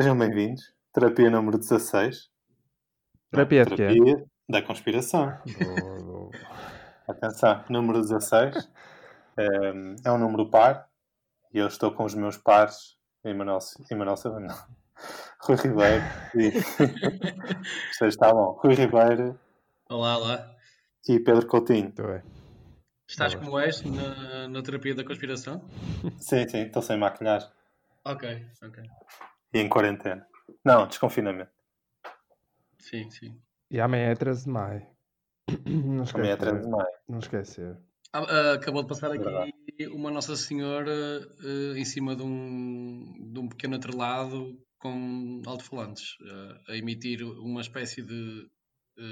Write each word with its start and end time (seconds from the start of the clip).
sejam 0.00 0.16
bem-vindos. 0.16 0.72
Terapia 0.94 1.28
número 1.28 1.58
16. 1.58 2.30
Terapia 3.30 3.66
quê? 3.66 3.76
Terapia 3.76 4.24
da 4.48 4.62
conspiração. 4.62 5.38
Boa, 5.58 6.02
boa. 6.02 6.30
Atenção, 7.06 7.62
número 7.68 8.00
16 8.00 8.70
é, 9.36 9.44
é 10.06 10.10
um 10.10 10.16
número 10.16 10.48
par 10.48 10.88
e 11.52 11.58
eu 11.58 11.66
estou 11.66 11.92
com 11.92 12.04
os 12.04 12.14
meus 12.14 12.38
pares, 12.38 12.96
Emanuel, 13.22 13.58
Emanuel 13.90 14.16
não. 14.40 14.56
Rui 15.42 15.56
Ribeiro 15.58 16.02
e. 16.34 16.48
Isto 17.90 18.06
está 18.06 18.32
bom. 18.32 18.58
Rui 18.62 18.74
Ribeiro 18.74 19.38
Olá, 19.90 20.16
olá. 20.16 20.56
e 21.06 21.20
Pedro 21.20 21.46
Coutinho. 21.46 21.82
Muito 21.82 22.02
bem. 22.02 22.22
Estás 23.06 23.34
como 23.34 23.58
és 23.58 23.82
na, 23.82 24.48
na 24.48 24.62
terapia 24.62 24.94
da 24.94 25.04
conspiração? 25.04 25.62
Sim, 26.18 26.48
sim, 26.48 26.62
estou 26.62 26.80
sem 26.80 26.96
maquilhagem 26.96 27.50
Ok, 28.02 28.46
ok. 28.62 28.82
E 29.52 29.58
em 29.58 29.68
quarentena. 29.68 30.26
Não, 30.64 30.86
desconfinamento. 30.86 31.50
Sim, 32.78 33.10
sim. 33.10 33.40
E 33.70 33.80
amanhã 33.80 34.10
é 34.10 34.14
13 34.14 34.44
de 34.44 34.50
maio. 34.50 34.86
Não 35.66 36.04
Também 36.04 36.30
é 36.30 36.36
13 36.36 36.52
de 36.54 36.66
esquecer. 36.66 36.70
maio. 36.70 36.94
Não 37.08 37.18
esquecer. 37.18 37.78
Ah, 38.12 38.24
ah, 38.28 38.52
acabou 38.54 38.82
de 38.82 38.88
passar 38.88 39.12
aqui 39.12 39.22
Verdade. 39.22 39.52
uma 39.92 40.10
Nossa 40.10 40.34
Senhora 40.36 40.92
ah, 40.92 41.78
em 41.78 41.84
cima 41.84 42.16
de 42.16 42.22
um, 42.22 43.30
de 43.32 43.38
um 43.38 43.48
pequeno 43.48 43.76
atrelado 43.76 44.58
com 44.78 45.42
alto-falantes, 45.46 46.16
ah, 46.22 46.72
a 46.72 46.76
emitir 46.76 47.22
uma 47.22 47.60
espécie 47.60 48.02
de 48.02 48.48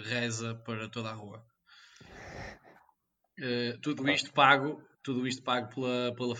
reza 0.04 0.54
para 0.66 0.88
toda 0.88 1.10
a 1.10 1.14
rua. 1.14 1.44
Ah, 3.40 3.78
tudo 3.80 4.08
isto 4.10 4.32
pago, 4.32 4.82
tudo 5.14 5.26
isto 5.26 5.42
pago 5.42 5.68
pela, 5.74 6.14
pela, 6.14 6.34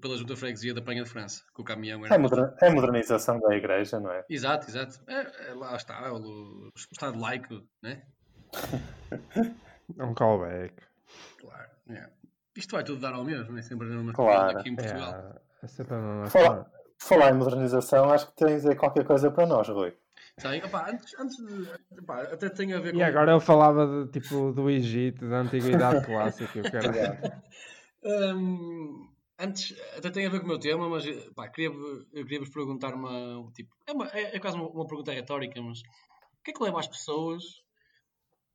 pela 0.00 0.16
Junta 0.16 0.36
Freguesia 0.36 0.72
da 0.72 0.80
Penha 0.80 1.02
de 1.02 1.08
França, 1.10 1.42
que 1.54 1.60
o 1.60 1.64
caminhão 1.64 2.04
era 2.06 2.14
É, 2.14 2.18
moder- 2.18 2.54
é 2.60 2.70
modernização 2.70 3.40
da 3.40 3.56
igreja, 3.56 3.98
não 3.98 4.10
é? 4.12 4.24
Exato, 4.30 4.68
exato. 4.70 5.00
É, 5.08 5.50
é, 5.50 5.54
lá 5.54 5.74
está, 5.74 6.12
o, 6.12 6.18
o 6.68 6.70
Estado 6.92 7.18
laico, 7.18 7.60
né? 7.82 8.02
É 9.98 10.02
um 10.04 10.14
callback. 10.14 10.74
Claro. 11.40 11.70
é. 11.90 12.08
Isto 12.56 12.76
vai 12.76 12.84
tudo 12.84 13.00
dar 13.00 13.12
ao 13.12 13.22
mesmo, 13.24 13.58
é 13.58 13.62
sempre 13.62 13.86
a 13.86 13.90
mesma 13.90 14.12
Claro. 14.14 14.58
aqui 14.58 14.70
em 14.70 14.76
Portugal. 14.76 15.12
É, 15.60 15.64
é 15.64 15.68
sempre 15.68 15.94
a 15.94 15.98
mesma 15.98 16.30
Fala- 16.30 16.48
coisa. 16.64 16.64
Por 16.96 17.08
falar 17.08 17.30
em 17.32 17.34
modernização, 17.34 18.10
acho 18.10 18.28
que 18.28 18.36
tens 18.36 18.64
aí 18.64 18.74
qualquer 18.76 19.04
coisa 19.04 19.30
para 19.30 19.46
nós, 19.46 19.68
Rui. 19.68 19.92
Sabe? 20.38 20.62
Opá, 20.64 20.88
antes, 20.90 21.14
antes 21.18 21.36
de. 21.36 21.68
opá, 22.00 22.22
até 22.22 22.48
tem 22.48 22.72
a 22.72 22.80
ver 22.80 22.92
com. 22.92 22.98
E 22.98 23.02
agora 23.02 23.32
ele 23.32 23.40
falava 23.40 23.86
de, 24.06 24.10
tipo, 24.20 24.52
do 24.52 24.70
Egito, 24.70 25.28
da 25.28 25.38
Antiguidade 25.40 26.06
Clássica. 26.06 26.58
Eu 26.58 26.70
quero... 26.70 26.88
Hum, 28.04 29.08
antes, 29.38 29.74
até 29.96 30.10
tem 30.10 30.26
a 30.26 30.30
ver 30.30 30.40
com 30.40 30.46
o 30.46 30.48
meu 30.48 30.58
tema, 30.58 30.88
mas 30.88 31.04
pá, 31.34 31.48
queria, 31.48 31.70
eu 32.12 32.24
queria 32.24 32.40
vos 32.40 32.50
perguntar 32.50 32.94
uma. 32.94 33.50
Tipo, 33.52 33.74
é, 33.86 33.92
uma, 33.92 34.08
é, 34.10 34.36
é 34.36 34.40
quase 34.40 34.56
uma, 34.56 34.68
uma 34.68 34.86
pergunta 34.86 35.12
retórica, 35.12 35.60
mas 35.62 35.80
o 35.80 36.42
que 36.44 36.50
é 36.50 36.54
que 36.54 36.62
leva 36.62 36.80
as 36.80 36.88
pessoas 36.88 37.42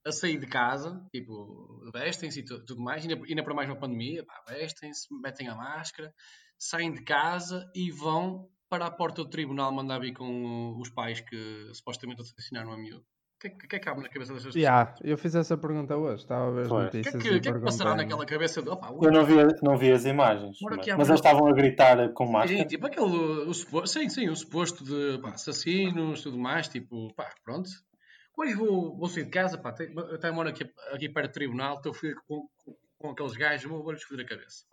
a 0.05 0.11
sair 0.11 0.39
de 0.39 0.47
casa? 0.47 1.05
Tipo, 1.11 1.81
vestem-se 1.91 2.39
e 2.41 2.45
tu- 2.45 2.63
tudo 2.65 2.81
mais, 2.81 3.03
ainda, 3.05 3.15
ainda 3.25 3.43
para 3.43 3.53
mais 3.53 3.69
uma 3.69 3.79
pandemia, 3.79 4.25
vestem-se, 4.47 5.07
metem 5.21 5.47
a 5.47 5.55
máscara, 5.55 6.13
saem 6.57 6.93
de 6.93 7.03
casa 7.03 7.69
e 7.75 7.91
vão 7.91 8.49
para 8.69 8.85
a 8.85 8.91
porta 8.91 9.23
do 9.23 9.29
tribunal 9.29 9.71
mandar 9.73 9.99
vir 9.99 10.13
com 10.13 10.77
os 10.79 10.89
pais 10.89 11.21
que 11.21 11.71
supostamente 11.73 12.21
assassinaram 12.21 12.71
a 12.71 12.77
miúdo. 12.77 13.05
O 13.39 13.41
que, 13.41 13.47
é 13.47 13.49
que- 13.51 13.65
é 13.67 13.69
que 13.69 13.79
cabe 13.79 14.01
na 14.01 14.09
cabeça 14.09 14.33
destas 14.33 14.53
pessoas? 14.53 14.55
Yeah, 14.55 14.93
eu 15.01 15.17
fiz 15.17 15.33
essa 15.33 15.57
pergunta 15.57 15.95
hoje. 15.95 16.23
Estava 16.23 16.49
a 16.49 16.51
ver 16.51 16.61
as 16.63 16.67
Pois. 16.67 16.87
O 16.87 16.91
que 16.91 16.97
é 16.97 16.99
notícias 16.99 17.23
que, 17.23 17.29
o 17.37 17.41
que, 17.41 17.47
é 17.49 17.53
que 17.53 17.59
passará 17.61 17.95
naquela 17.95 18.25
cabeça 18.25 18.61
de. 18.61 18.67
Opa, 18.69 18.89
Eu 19.01 19.11
não 19.13 19.23
vi, 19.25 19.35
não 19.63 19.77
vi 19.77 19.91
as 19.93 20.03
imagens, 20.03 20.57
mas, 20.61 20.77
mas 20.97 21.07
eles 21.07 21.21
estavam 21.21 21.47
a 21.47 21.53
gritar 21.53 22.09
com 22.11 22.25
Sim, 22.25 22.31
máscara. 22.33 22.65
tipo 22.65 22.85
aquele, 22.85 23.05
o 23.05 23.53
suposto, 23.53 23.87
sim, 23.97 24.09
sim, 24.09 24.27
o 24.27 24.35
suposto 24.35 24.83
de 24.83 25.19
pá, 25.21 25.29
assassinos, 25.29 26.21
tudo 26.21 26.37
mais, 26.37 26.67
tipo, 26.67 27.13
pá, 27.15 27.29
pronto. 27.45 27.69
Hoje 28.37 28.55
vou, 28.55 28.97
vou 28.97 29.07
sair 29.07 29.23
de 29.23 29.29
casa, 29.29 29.57
pá, 29.57 29.71
te- 29.71 29.93
até 30.13 30.29
moro 30.31 30.49
aqui, 30.49 30.69
aqui 30.91 31.07
perto 31.07 31.29
do 31.29 31.33
tribunal, 31.33 31.75
estou 31.77 31.93
fui 31.93 32.13
com, 32.27 32.45
com, 32.65 32.75
com 32.97 33.09
aqueles 33.11 33.37
gajos, 33.37 33.69
vou- 33.71 33.81
vou-lhes 33.81 34.03
foder 34.03 34.25
a 34.25 34.29
cabeça. 34.29 34.65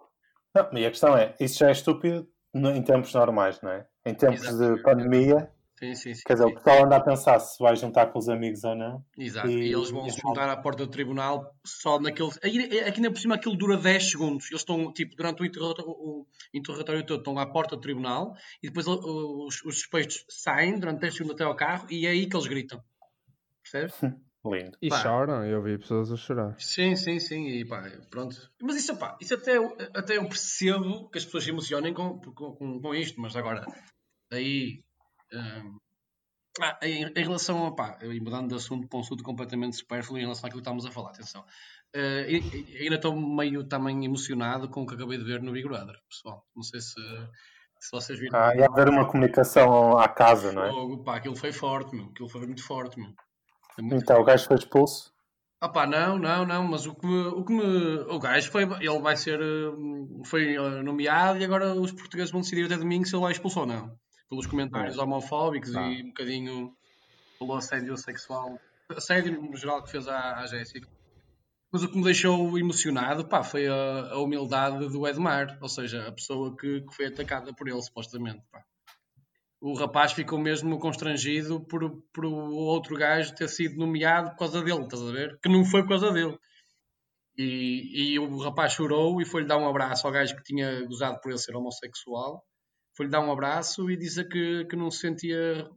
Não, 0.53 0.77
e 0.81 0.85
a 0.87 0.91
questão 0.91 1.17
é, 1.17 1.37
isso 1.39 1.61
já 1.61 1.69
é 1.69 1.73
estúpido 1.73 2.29
no- 2.53 2.73
em 2.73 2.83
tempos 2.83 3.15
normais, 3.15 3.61
não 3.63 3.71
é? 3.71 3.87
Em 4.05 4.13
tempos 4.15 4.45
Exato. 4.45 4.77
de 4.77 4.83
pandemia, 4.83 5.51
Sim, 5.79 5.95
sim, 5.95 6.15
sim. 6.15 6.23
quer 6.27 6.33
dizer, 6.33 6.47
o 6.47 6.55
pessoal 6.55 6.87
anda 6.87 6.97
a 6.97 7.01
pensar 7.03 7.39
se 7.39 7.59
vai 7.63 7.77
juntar 7.77 8.07
com 8.07 8.19
os 8.19 8.29
amigos 8.31 8.65
ou 8.65 8.75
não. 8.75 9.05
Exato. 9.19 9.49
e- 9.49 9.69
E, 9.69 9.73
eles 9.75 9.91
vão 9.91 10.09
se 10.09 10.19
juntar 10.21 10.49
à 10.49 10.57
porta 10.57 10.87
do 10.87 10.91
tribunal 10.91 11.55
só 11.67 12.01
naquele. 12.01 12.31
aí- 12.43 12.81
Aqui 12.81 12.97
ainda 12.99 13.11
por 13.11 13.19
cima 13.21 13.35
aquilo 13.35 13.57
dura 13.57 13.77
10 13.77 14.11
segundos. 14.11 14.47
Eles 14.51 14.63
estão, 14.63 14.91
tipo, 14.93 15.15
durante 15.15 15.43
o 15.43 15.45
interrogatório, 15.45 15.91
o 15.91 16.27
interrogatório 16.55 17.05
todo, 17.05 17.19
estão 17.19 17.39
à 17.39 17.47
porta 17.47 17.77
do 17.77 17.83
tribunal 17.83 18.35
e 18.63 18.69
depois 18.69 18.87
os, 18.87 19.63
os 19.65 19.75
suspeitos 19.79 20.25
saem 20.31 20.79
durante 20.79 21.01
10 21.01 21.13
segundos 21.15 21.35
até 21.35 21.45
ao 21.45 21.55
carro 21.55 21.87
e 21.91 22.07
é 22.07 22.11
aí 22.11 22.27
que 22.27 22.35
eles 22.35 22.47
gritam. 22.47 22.83
Percebes? 23.63 23.95
Lindo. 24.47 24.79
E 24.81 24.89
Pá. 24.89 25.03
choram, 25.03 25.45
eu 25.45 25.61
vi 25.61 25.77
pessoas 25.77 26.11
a 26.13 26.17
chorar. 26.17 26.55
Sim, 26.59 26.95
sim, 26.95 27.19
sim, 27.19 27.49
e 27.49 27.65
pá, 27.65 27.83
pronto. 28.09 28.37
Mas 28.63 28.77
isso, 28.77 28.97
pá, 28.97 29.19
isso 29.21 29.35
até, 29.35 29.57
eu- 29.57 29.77
até 29.93 30.17
eu 30.19 30.29
percebo 30.29 31.11
que 31.11 31.19
as 31.19 31.25
pessoas 31.25 31.43
se 31.45 31.51
emocionem 31.51 31.93
com, 31.93 32.19
com, 32.21 32.55
com- 32.55 32.81
com 32.81 32.95
isto, 32.95 33.21
mas 33.21 33.35
agora, 33.35 33.67
aí, 34.33 34.85
ah, 35.39 36.79
em, 36.83 37.05
em 37.05 37.23
relação 37.23 37.67
a, 37.67 37.75
pá, 37.75 37.99
e 38.03 38.21
mudando 38.21 38.49
de 38.49 38.55
assunto 38.55 38.89
para 38.89 38.99
um 38.99 39.03
assunto 39.03 39.23
completamente 39.23 39.77
supérfluo 39.77 40.19
em 40.19 40.23
relação 40.23 40.47
àquilo 40.47 40.63
que 40.63 40.69
estamos 40.69 40.87
a 40.87 40.91
falar, 40.91 41.11
atenção. 41.11 41.45
E- 41.95 42.79
ainda 42.81 42.97
estou 42.97 43.15
meio 43.15 43.65
também 43.65 44.05
emocionado 44.05 44.69
com 44.69 44.83
o 44.83 44.87
que 44.87 44.95
acabei 44.95 45.19
de 45.19 45.25
ver 45.25 45.43
no 45.43 45.53
Big 45.53 45.67
Brother, 45.67 45.97
pessoal. 46.09 46.45
Não 46.55 46.63
sei 46.63 46.81
se, 46.81 47.01
se 47.81 47.91
vocês 47.93 48.19
viram. 48.19 48.39
Ah, 48.39 48.55
e 48.55 48.63
haver 48.63 48.89
uma 48.89 49.07
comunicação 49.07 49.99
à 49.99 50.09
casa, 50.09 50.53
não 50.53 50.65
é? 50.65 51.05
Pá, 51.05 51.17
aquilo 51.17 51.37
foi 51.37 51.53
forte, 51.53 51.95
meu. 51.95 52.07
Aquilo 52.07 52.29
foi 52.29 52.47
muito 52.47 52.63
forte, 52.65 52.99
meu. 52.99 53.13
Muito 53.79 54.03
Então 54.03 54.21
o 54.21 54.25
gajo 54.25 54.47
foi 54.47 54.57
expulso. 54.57 55.15
Ah 55.61 55.71
pá, 55.71 55.87
não, 55.87 56.19
não, 56.19 56.45
não, 56.45 56.65
mas 56.65 56.87
o 56.87 56.95
que 56.95 57.07
me, 57.07 57.27
o 57.29 57.45
que 57.45 57.53
me, 57.53 57.63
o 58.11 58.19
gajo 58.19 58.51
foi, 58.51 58.65
ele 58.65 59.01
vai 59.01 59.17
ser, 59.17 59.41
hum, 59.41 60.23
foi 60.25 60.55
eh, 60.55 60.83
nomeado 60.83 61.39
e 61.39 61.45
agora 61.45 61.75
os 61.75 61.93
portugueses 61.93 62.31
vão 62.31 62.43
decidir 62.43 62.67
até 62.67 62.77
domingo 62.77 63.07
se 63.07 63.15
ele 63.15 63.23
vai 63.23 63.33
expulso 63.33 63.61
ou 63.61 63.67
não. 63.67 63.99
Pelos 64.29 64.47
comentários 64.47 64.99
homofóbicos 64.99 65.75
Ah. 65.77 65.89
e 65.89 66.03
um 66.03 66.09
bocadinho 66.09 66.77
pelo 67.39 67.55
assédio 67.55 67.97
sexual, 67.97 68.59
assédio 68.91 69.41
no 69.41 69.57
geral 69.57 69.83
que 69.83 69.91
fez 69.91 70.09
à, 70.09 70.41
à 70.41 70.47
Jéssica. 70.47 70.89
Mas 71.71 71.83
o 71.83 71.89
que 71.91 71.97
me 71.99 72.05
deixou 72.05 72.59
emocionado, 72.59 73.29
pá, 73.29 73.43
foi 73.43 73.67
a, 73.67 74.13
a 74.13 74.19
humildade 74.21 74.89
do 74.89 75.07
Edmar, 75.07 75.59
ou 75.61 75.69
seja, 75.69 76.07
a 76.09 76.13
pessoa 76.13 76.57
que, 76.57 76.81
que 76.81 76.95
foi 76.95 77.07
atacada 77.07 77.53
por 77.53 77.69
ele, 77.69 77.83
supostamente, 77.83 78.43
pá. 78.51 78.65
O 79.61 79.75
rapaz 79.75 80.13
ficou 80.13 80.39
mesmo 80.39 80.79
constrangido 80.79 81.61
por, 81.67 82.03
por 82.13 82.25
o 82.25 82.55
outro 82.55 82.95
gajo 82.97 83.35
ter 83.35 83.49
sido 83.49 83.77
nomeado 83.77 84.31
por 84.31 84.39
causa 84.39 84.63
dele, 84.63 84.83
estás 84.83 85.03
a 85.03 85.11
ver? 85.11 85.39
Que 85.41 85.49
não 85.49 85.65
foi 85.65 85.83
por 85.83 85.91
causa 85.91 86.13
dele. 86.13 86.39
E, 87.37 88.13
e 88.15 88.19
o 88.19 88.39
rapaz 88.39 88.73
chorou 88.73 89.21
e 89.21 89.27
foi-lhe 89.27 89.47
dar 89.47 89.59
um 89.59 89.69
abraço 89.69 90.07
ao 90.07 90.13
gajo 90.13 90.37
que 90.37 90.43
tinha 90.43 90.85
gozado 90.87 91.21
por 91.21 91.31
ele 91.31 91.39
ser 91.39 91.55
homossexual. 91.57 92.45
Foi-lhe 92.97 93.11
dar 93.11 93.21
um 93.21 93.31
abraço 93.31 93.91
e 93.91 93.97
dizer 93.97 94.27
que, 94.29 94.65
que 94.65 94.75
não 94.75 94.91
sentia 94.91 95.37
eh, 95.37 95.69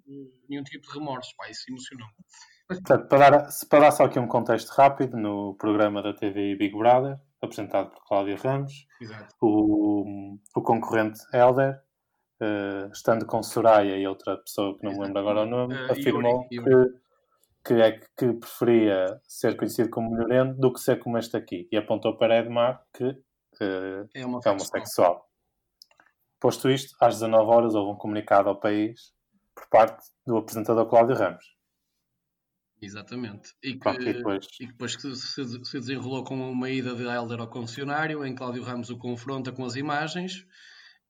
nenhum 0.47 0.63
tipo 0.63 0.87
de 0.87 0.93
remorso. 0.97 1.33
Pá, 1.37 1.49
isso 1.49 1.65
emocionou. 1.69 2.07
Portanto, 2.67 3.07
para 3.07 3.29
dar, 3.29 3.49
para 3.69 3.79
dar 3.79 3.91
só 3.91 4.05
aqui 4.05 4.19
um 4.19 4.27
contexto 4.27 4.69
rápido, 4.69 5.17
no 5.17 5.55
programa 5.55 6.01
da 6.01 6.13
TV 6.13 6.55
Big 6.55 6.77
Brother, 6.77 7.17
apresentado 7.41 7.89
por 7.89 8.05
Cláudia 8.05 8.37
Ramos, 8.37 8.85
Exato. 9.01 9.35
o, 9.41 10.37
o 10.55 10.61
concorrente 10.61 11.19
Helder, 11.33 11.81
eh, 12.41 12.89
estando 12.93 13.25
com 13.25 13.43
Soraya 13.43 13.97
e 13.97 14.07
outra 14.07 14.37
pessoa 14.37 14.77
que 14.77 14.85
não 14.85 14.93
me 14.93 14.99
lembro 14.99 15.19
agora 15.19 15.41
o 15.41 15.45
nome, 15.45 15.75
Eh, 15.75 15.91
afirmou 15.91 16.47
Yuri, 16.51 16.93
Que, 17.65 17.73
que 17.75 17.81
é 17.81 17.99
que, 18.17 18.33
preferia 18.33 19.19
ser 19.27 19.57
conhecido 19.57 19.89
como 19.89 20.11
melhoreno 20.11 20.55
do 20.55 20.71
que 20.71 20.79
ser 20.79 20.99
como 20.99 21.17
este 21.17 21.35
aqui. 21.35 21.67
E 21.69 21.75
apontou 21.75 22.17
para 22.17 22.37
Edmar, 22.37 22.81
que 22.93 23.17
É 23.59 24.25
uma 24.25 24.39
é 24.45 24.49
homossexual. 24.51 25.28
Posto 26.39 26.69
isto, 26.69 26.95
às 27.01 27.15
19 27.15 27.51
horas 27.51 27.75
houve 27.75 27.91
um 27.91 27.97
comunicado 27.97 28.49
ao 28.49 28.59
país 28.59 29.13
por 29.53 29.67
parte 29.69 30.07
do 30.25 30.37
apresentador 30.37 30.87
Cláudio 30.87 31.15
Ramos. 31.15 31.43
Exatamente. 32.81 33.53
E 33.61 33.73
que, 33.73 33.79
Pronto, 33.79 34.01
e 34.01 34.13
depois, 34.13 34.45
e 34.45 34.49
que 34.49 34.67
depois 34.67 34.95
que 34.95 35.15
se, 35.15 35.65
se 35.65 35.79
desenrolou 35.79 36.23
com 36.23 36.35
uma 36.49 36.69
ida 36.69 36.95
de 36.95 37.03
Helder 37.03 37.41
ao 37.41 37.49
concessionário, 37.49 38.25
em 38.25 38.33
Cláudio 38.33 38.63
Ramos 38.63 38.89
o 38.89 38.97
confronta 38.97 39.51
com 39.51 39.65
as 39.65 39.75
imagens. 39.75 40.45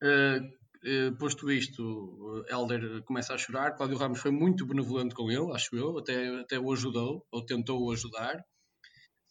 Eh, 0.02 0.40
eh, 0.84 1.12
posto 1.20 1.52
isto, 1.52 2.44
Helder 2.50 3.04
começa 3.04 3.34
a 3.34 3.38
chorar. 3.38 3.76
Cláudio 3.76 3.98
Ramos 3.98 4.20
foi 4.20 4.32
muito 4.32 4.66
benevolente 4.66 5.14
com 5.14 5.30
ele, 5.30 5.52
acho 5.54 5.76
eu, 5.76 5.98
até, 6.00 6.40
até 6.40 6.60
o 6.60 6.72
ajudou, 6.74 7.26
ou 7.32 7.46
tentou 7.46 7.86
o 7.86 7.92
ajudar, 7.92 8.44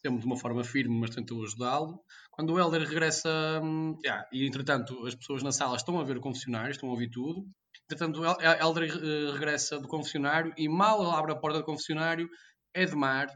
sempre 0.05 0.21
de 0.21 0.27
uma 0.27 0.37
forma 0.37 0.65
firme, 0.65 0.99
mas 1.01 1.11
tentou 1.15 1.43
ajudá-lo. 1.45 2.01
Quando 2.31 2.53
o 2.53 2.59
Helder 2.59 2.83
regressa, 2.89 3.29
hum, 3.63 3.97
yeah, 4.05 4.27
e 4.33 4.47
entretanto 4.47 5.07
as 5.07 5.15
pessoas 5.15 5.43
na 5.43 5.53
sala 5.53 5.77
estão 5.77 5.99
a 6.01 6.05
ver 6.05 6.17
o 6.17 6.21
confessionário, 6.21 6.71
estão 6.71 6.89
a 6.89 6.93
ouvir 6.93 7.11
tudo. 7.11 7.47
Entretanto, 7.85 8.21
o 8.21 8.25
El- 8.25 8.61
Helder 8.61 8.85
eh, 8.91 9.33
regressa 9.33 9.79
do 9.81 9.89
confessionário 9.89 10.53
e 10.57 10.69
mal 10.69 11.11
abre 11.11 11.33
a 11.33 11.37
porta 11.37 11.59
do 11.59 11.65
confessionário, 11.65 12.29
Edmar, 12.75 13.29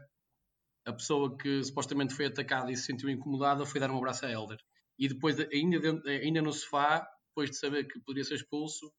a 0.85 0.93
pessoa 0.93 1.35
que 1.37 1.63
supostamente 1.63 2.13
foi 2.13 2.25
atacada 2.27 2.71
e 2.71 2.75
se 2.77 2.83
sentiu 2.85 3.09
incomodada, 3.09 3.65
foi 3.65 3.79
dar 3.79 3.91
um 3.91 3.97
abraço 3.97 4.25
a 4.25 4.31
Helder. 4.31 4.57
E 4.99 5.07
depois, 5.07 5.37
ainda, 5.39 5.79
dentro- 5.79 6.09
ainda 6.09 6.41
no 6.41 6.53
sofá, 6.53 7.05
depois 7.29 7.49
de 7.49 7.57
saber 7.57 7.85
que 7.87 7.99
poderia 8.01 8.23
ser 8.23 8.35
expulso, 8.35 8.91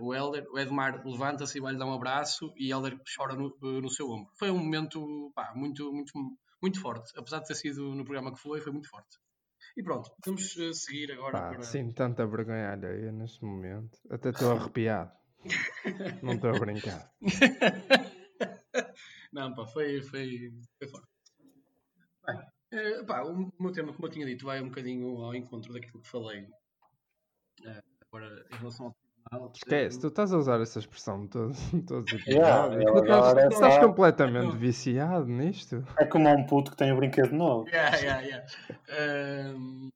o 0.00 0.14
Helder, 0.14 0.44
o 0.50 0.58
Edmar 0.58 1.02
levanta-se 1.06 1.58
e 1.58 1.60
vai-lhe 1.60 1.78
dar 1.78 1.86
um 1.86 1.92
abraço 1.94 2.52
e 2.56 2.70
Helder 2.70 2.96
chora 3.14 3.34
no, 3.34 3.54
no 3.60 3.90
seu 3.90 4.08
ombro. 4.10 4.30
Foi 4.38 4.50
um 4.50 4.56
momento 4.58 5.30
pá, 5.34 5.52
muito, 5.54 5.92
muito, 5.92 6.12
muito 6.62 6.80
forte. 6.80 7.12
Apesar 7.16 7.40
de 7.40 7.48
ter 7.48 7.56
sido 7.56 7.94
no 7.94 8.04
programa 8.04 8.32
que 8.32 8.40
foi, 8.40 8.60
foi 8.60 8.72
muito 8.72 8.88
forte. 8.88 9.18
E 9.76 9.82
pronto, 9.82 10.10
vamos 10.24 10.56
uh, 10.56 10.72
seguir 10.74 11.12
agora 11.12 11.32
Pá, 11.32 11.50
para... 11.50 11.62
Sinto 11.62 11.94
tanta 11.94 12.26
vergonha 12.26 12.72
alheia 12.72 13.10
neste 13.10 13.44
momento. 13.44 13.98
Até 14.10 14.30
estou 14.30 14.52
arrepiado. 14.52 15.10
Não 16.22 16.34
estou 16.34 16.50
a 16.50 16.58
brincar. 16.58 17.10
Não, 19.32 19.54
pá, 19.54 19.66
foi, 19.66 20.02
foi, 20.02 20.52
foi 20.78 20.88
forte. 20.88 21.08
Bem, 22.26 22.38
eh, 22.72 23.02
pá, 23.04 23.22
o 23.22 23.52
meu 23.58 23.72
tema, 23.72 23.92
como 23.92 24.06
eu 24.06 24.12
tinha 24.12 24.26
dito, 24.26 24.44
vai 24.44 24.60
um 24.60 24.68
bocadinho 24.68 25.22
ao 25.22 25.34
encontro 25.34 25.72
daquilo 25.72 26.02
que 26.02 26.08
falei 26.08 26.46
eh, 27.64 27.82
agora 28.06 28.46
em 28.52 28.56
relação 28.56 28.86
ao. 28.86 29.01
Esquece, 29.54 29.98
tu 30.00 30.08
estás 30.08 30.32
a 30.32 30.38
usar 30.38 30.60
essa 30.60 30.78
expressão 30.78 31.26
todos, 31.26 31.58
todos 31.86 32.12
os 32.12 32.26
Yeah, 32.26 32.66
episódios. 32.74 32.84
eu 32.86 33.48
Tu 33.48 33.54
estás, 33.54 33.78
completamente 33.78 34.56
viciado 34.56 35.26
nisto. 35.26 35.84
É 35.98 36.04
como 36.04 36.28
um 36.28 36.44
puto 36.46 36.70
que 36.72 36.76
tem 36.76 36.92
um 36.92 36.96
brinquedo 36.96 37.32
novo. 37.32 37.68
Yeah, 37.68 37.96
yeah, 37.96 38.20
yeah. 38.22 38.46
Ehm, 38.88 39.88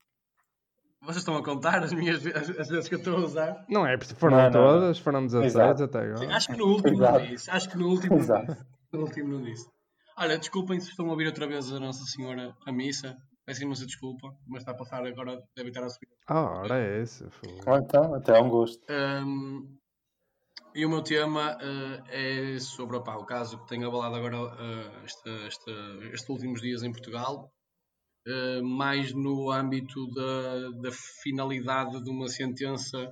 vocês 1.03 1.19
estão 1.19 1.37
a 1.37 1.45
contar 1.45 1.83
as 1.83 1.93
minhas 1.93 2.25
as, 2.27 2.51
as 2.51 2.69
vezes 2.69 2.89
que 2.89 2.95
eu 2.95 2.99
estou 2.99 3.17
a 3.17 3.21
usar? 3.21 3.65
Não 3.69 3.87
é, 3.87 3.97
porque 3.97 4.15
foram 4.15 4.37
Não, 4.39 4.51
não, 4.51 4.51
não. 4.51 4.73
todas, 4.73 4.99
foram 4.99 5.27
16 5.27 5.55
Exato. 5.55 5.85
até 5.85 5.99
agora. 6.01 6.37
Acho 6.37 6.49
que 6.49 6.57
no 6.57 6.67
último 6.67 6.99
não 6.99 7.07
Exato. 7.07 7.27
disse. 7.27 7.51
Acho 7.51 7.69
que 7.69 7.79
no 7.79 7.89
último 7.89 8.17
não 8.17 8.23
disse. 8.45 8.65
No 8.93 9.01
último 9.01 9.29
não 9.29 9.43
disse. 9.43 9.69
Olha, 10.19 10.39
desculpem 10.39 10.81
se 10.81 10.89
estão 10.91 11.07
a 11.07 11.11
ouvir 11.11 11.27
outra 11.27 11.47
vez 11.47 11.71
a 11.71 11.79
Nossa 11.79 12.05
Senhora 12.07 12.55
a 12.67 12.73
missa. 12.73 13.17
Peço 13.47 13.63
imensa 13.63 13.87
desculpa, 13.87 14.37
mas 14.47 14.63
está 14.63 14.73
a 14.73 14.77
passar 14.77 15.07
agora, 15.07 15.41
deve 15.55 15.69
estar 15.69 15.85
a 15.85 15.89
subir. 15.89 16.09
Ah, 16.27 16.61
ora 16.63 16.79
é 16.81 17.01
esse. 17.03 17.25
Ou 17.25 17.77
então, 17.77 18.15
até 18.15 18.37
é 18.37 18.41
um 18.43 18.51
gosto. 18.51 18.85
Um, 18.91 19.79
e 20.75 20.85
o 20.85 20.91
meu 20.91 21.03
tema 21.03 21.57
eh, 21.61 22.55
é 22.55 22.59
sobre 22.59 22.97
opá, 22.97 23.17
o 23.17 23.25
caso 23.25 23.59
que 23.63 23.69
tem 23.69 23.85
abalado 23.85 24.17
agora 24.17 24.37
eh, 24.37 25.05
esta- 25.05 25.47
esta- 25.47 26.05
estes 26.13 26.29
últimos 26.29 26.61
dias 26.61 26.83
em 26.83 26.91
Portugal, 26.91 27.51
eh, 28.27 28.61
mais 28.63 29.13
no 29.15 29.51
âmbito 29.53 30.07
da, 30.13 30.71
da 30.83 30.91
finalidade 30.93 32.03
de 32.03 32.11
uma 32.11 32.29
sentença 32.29 33.09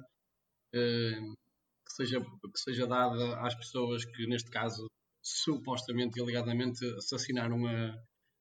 que, 0.72 1.92
seja, 1.92 2.20
que 2.20 2.58
seja 2.58 2.84
dada 2.86 3.38
às 3.40 3.54
pessoas 3.54 4.04
que, 4.04 4.26
neste 4.26 4.50
caso, 4.50 4.86
supostamente 5.22 6.18
e 6.18 6.22
alegadamente 6.22 6.84
assassinaram 6.96 7.64
a, 7.66 7.94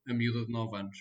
a 0.08 0.14
miúda 0.16 0.44
de 0.44 0.52
9 0.52 0.76
anos. 0.78 0.98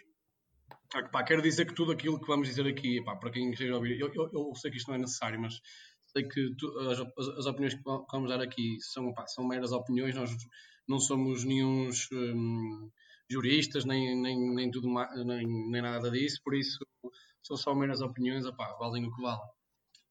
Pá, 1.10 1.24
quero 1.24 1.40
dizer 1.40 1.64
que 1.66 1.74
tudo 1.74 1.92
aquilo 1.92 2.20
que 2.20 2.26
vamos 2.26 2.48
dizer 2.48 2.66
aqui, 2.66 3.02
pá, 3.02 3.16
para 3.16 3.30
quem 3.30 3.50
esteja 3.50 3.72
a 3.72 3.76
ouvir, 3.76 3.98
eu, 3.98 4.12
eu- 4.12 4.30
eu 4.32 4.54
sei 4.54 4.70
que 4.70 4.76
isto 4.76 4.88
não 4.88 4.96
é 4.96 4.98
necessário, 4.98 5.40
mas 5.40 5.58
sei 6.06 6.24
que 6.28 6.54
tu- 6.56 6.78
as, 6.80 6.98
as- 7.00 7.46
opiniões 7.46 7.74
que 7.74 7.82
va- 7.82 8.00
que 8.04 8.12
vamos 8.12 8.28
dar 8.28 8.42
aqui 8.42 8.78
são, 8.80 9.12
pá, 9.14 9.26
são 9.26 9.46
meras 9.48 9.72
opiniões, 9.72 10.14
nós 10.14 10.30
não 10.86 10.98
somos 11.00 11.44
nenhuns 11.44 12.08
hum, 12.12 12.90
juristas, 13.30 13.84
nem, 13.86 14.20
nem, 14.20 14.54
nem, 14.54 14.70
tudo 14.70 14.88
nem, 15.24 15.46
nem 15.70 15.80
nada 15.82 16.10
disso, 16.10 16.40
por 16.44 16.54
isso 16.54 16.78
são 17.42 17.56
só 17.56 17.74
meras 17.74 18.02
opiniões, 18.02 18.44
opá, 18.44 18.74
valem 18.78 19.06
o 19.06 19.14
que 19.14 19.22
valem. 19.22 19.48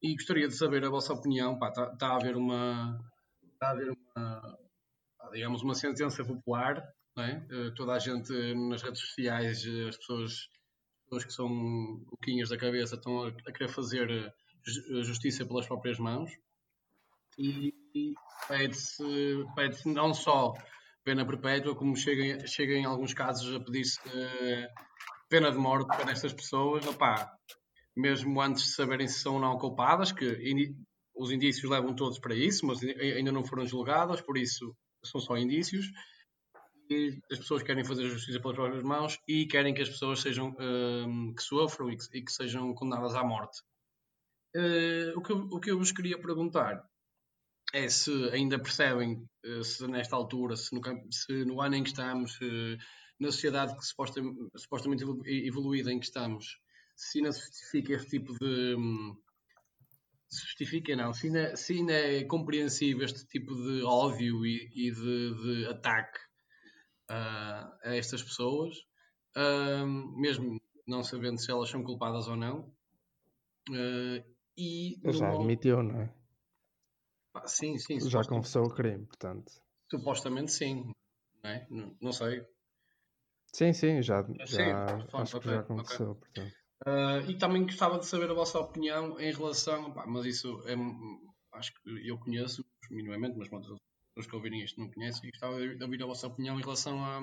E 0.02 0.14
gostaria 0.14 0.48
de 0.48 0.54
saber 0.56 0.84
a 0.84 0.90
vossa 0.90 1.12
opinião, 1.12 1.58
pá, 1.58 1.68
está 1.68 1.96
tá 1.96 2.08
a 2.08 2.16
haver 2.16 2.36
uma, 2.36 2.98
está 3.54 3.68
a 3.68 3.70
haver 3.70 3.90
uma, 3.90 4.58
pá, 5.18 5.30
digamos, 5.32 5.62
uma 5.62 5.74
sentença 5.74 6.24
popular, 6.24 6.82
é? 7.18 7.30
Eh, 7.50 7.70
toda 7.76 7.92
a 7.92 7.98
gente 7.98 8.32
nas 8.54 8.82
redes 8.82 9.00
sociais, 9.00 9.64
eh, 9.66 9.88
as 9.88 9.96
pessoas 9.98 10.48
pessoas 11.12 11.24
que 11.24 11.32
são 11.32 11.48
boquinhas 12.10 12.48
da 12.48 12.56
cabeça 12.56 12.94
estão 12.94 13.24
a, 13.24 13.32
querer 13.52 13.68
fazer 13.68 14.10
eh, 14.10 14.32
ju- 14.64 15.04
justiça 15.04 15.44
pelas 15.44 15.66
próprias 15.66 15.98
mãos. 15.98 16.30
E, 17.38 17.74
pede-se 18.48 19.02
pede 19.54 19.78
não 19.86 20.14
só 20.14 20.54
pena 21.04 21.26
perpétua, 21.26 21.74
como 21.74 21.96
chega, 21.96 22.46
chega 22.46 22.72
em 22.74 22.84
alguns 22.84 23.12
casos 23.12 23.54
a 23.54 23.60
pedir-se 23.60 24.00
eh, 24.08 24.68
pena 25.28 25.50
de 25.50 25.58
morte 25.58 25.86
para 25.88 26.10
estas 26.12 26.32
pessoas, 26.32 26.86
opá, 26.86 27.30
mesmo 27.94 28.40
antes 28.40 28.64
de 28.64 28.70
saberem 28.70 29.06
se 29.08 29.20
são 29.20 29.34
ou 29.34 29.40
não 29.40 29.58
culpadas, 29.58 30.12
que 30.12 30.74
os 31.14 31.30
indícios 31.30 31.70
levam 31.70 31.94
todos 31.94 32.18
para 32.18 32.34
isso, 32.34 32.64
mas 32.66 32.82
ai- 32.82 33.12
ainda 33.18 33.32
não 33.32 33.44
foram 33.44 33.66
julgadas, 33.66 34.20
por 34.22 34.38
isso 34.38 34.74
são 35.04 35.20
só 35.20 35.36
indícios 35.36 35.86
as 37.30 37.38
pessoas 37.38 37.62
querem 37.62 37.84
fazer 37.84 38.04
a 38.06 38.08
justiça 38.08 38.40
pelas 38.40 38.56
próprias 38.56 38.82
mãos 38.82 39.18
e 39.28 39.46
querem 39.46 39.74
que 39.74 39.82
as 39.82 39.88
pessoas 39.88 40.20
sejam 40.20 40.54
hum, 40.58 41.34
que 41.34 41.42
sofram 41.42 41.90
e 41.90 41.96
que, 41.96 42.04
e 42.18 42.22
que 42.22 42.32
sejam 42.32 42.72
condenadas 42.74 43.14
à 43.14 43.22
morte. 43.24 43.60
Eh, 44.54 45.12
o, 45.16 45.22
que, 45.22 45.32
eu- 45.32 45.48
o 45.50 45.60
que 45.60 45.70
eu 45.70 45.78
vos 45.78 45.92
queria 45.92 46.18
perguntar 46.20 46.82
é 47.72 47.88
se 47.88 48.10
ainda 48.32 48.58
percebem 48.58 49.24
eh, 49.44 49.62
se 49.62 49.86
nesta 49.86 50.14
altura, 50.16 50.56
se 50.56 50.74
no, 50.74 50.80
se 51.10 51.44
no 51.44 51.60
ano 51.60 51.74
em 51.76 51.82
que 51.82 51.90
estamos, 51.90 52.38
eh, 52.42 52.76
na 53.18 53.30
sociedade 53.30 53.76
que 53.76 53.84
supostam- 53.86 54.50
supostamente 54.56 55.02
evolu- 55.04 55.26
evoluída 55.26 55.90
em 55.92 55.98
que 55.98 56.06
estamos, 56.06 56.58
se 56.96 57.18
ainda 57.18 57.32
se 57.32 57.40
justifica 57.40 57.94
este 57.94 58.10
tipo 58.10 58.32
de. 58.38 58.74
hum, 58.76 59.16
se 60.28 60.40
justifica, 60.46 60.96
não, 60.96 61.12
se 61.12 61.26
ainda, 61.26 61.56
se 61.56 61.74
ainda 61.74 61.92
é 61.92 62.24
compreensível 62.24 63.04
este 63.04 63.26
tipo 63.26 63.54
de 63.54 63.82
ódio 63.82 64.44
e, 64.46 64.70
e 64.74 64.90
de, 64.90 65.34
de 65.42 65.66
ataque 65.66 66.18
a, 67.08 67.78
a 67.84 67.96
estas 67.96 68.22
pessoas, 68.22 68.74
ahm, 69.36 70.14
mesmo 70.20 70.60
não 70.86 71.02
sabendo 71.04 71.38
se 71.40 71.50
elas 71.50 71.70
são 71.70 71.82
culpadas 71.84 72.28
ou 72.28 72.36
não. 72.36 72.74
Ah, 73.70 74.24
e 74.56 75.00
já 75.12 75.30
numa- 75.30 75.32
admitiu, 75.32 75.82
não 75.82 76.00
é? 76.00 76.14
pá, 77.32 77.46
sim, 77.46 77.76
sim, 77.78 77.98
Já 78.08 78.22
confessou 78.24 78.66
o 78.66 78.70
crime, 78.74 79.06
portanto. 79.06 79.62
supostamente 79.90 80.50
sim, 80.52 80.92
não, 81.42 81.50
é? 81.50 81.66
não, 81.70 81.96
não 82.00 82.12
sei. 82.12 82.44
Sim, 83.54 83.72
sim, 83.72 84.02
já, 84.02 84.22
Sim, 84.46 84.46
já 84.48 85.06
pronto, 85.10 85.16
acho 85.16 85.38
que 85.38 85.48
já 85.48 85.62
ok. 85.62 85.68
confessou, 85.68 86.14
portanto. 86.16 86.56
Ah, 86.86 87.18
e 87.28 87.38
também 87.38 87.62
gostava 87.64 87.98
de 87.98 88.06
saber 88.06 88.30
a 88.30 88.34
vossa 88.34 88.58
opinião 88.58 89.20
em 89.20 89.32
relação, 89.32 89.92
pá, 89.92 90.06
mas 90.06 90.26
isso 90.26 90.62
é, 90.66 90.74
acho 91.52 91.72
que 91.74 92.08
eu 92.08 92.18
conheço 92.18 92.64
minimamente, 92.90 93.36
mas 93.38 93.48
pronto, 93.48 93.76
pessoas 94.14 94.26
que 94.30 94.36
ouvirem 94.36 94.62
isto 94.62 94.80
não 94.80 94.90
conhecem, 94.90 95.28
e 95.28 95.30
gostava 95.30 95.58
de 95.60 95.82
ouvir 95.82 96.02
a 96.02 96.06
vossa 96.06 96.26
opinião 96.26 96.58
em 96.58 96.62
relação 96.62 97.04
a 97.04 97.20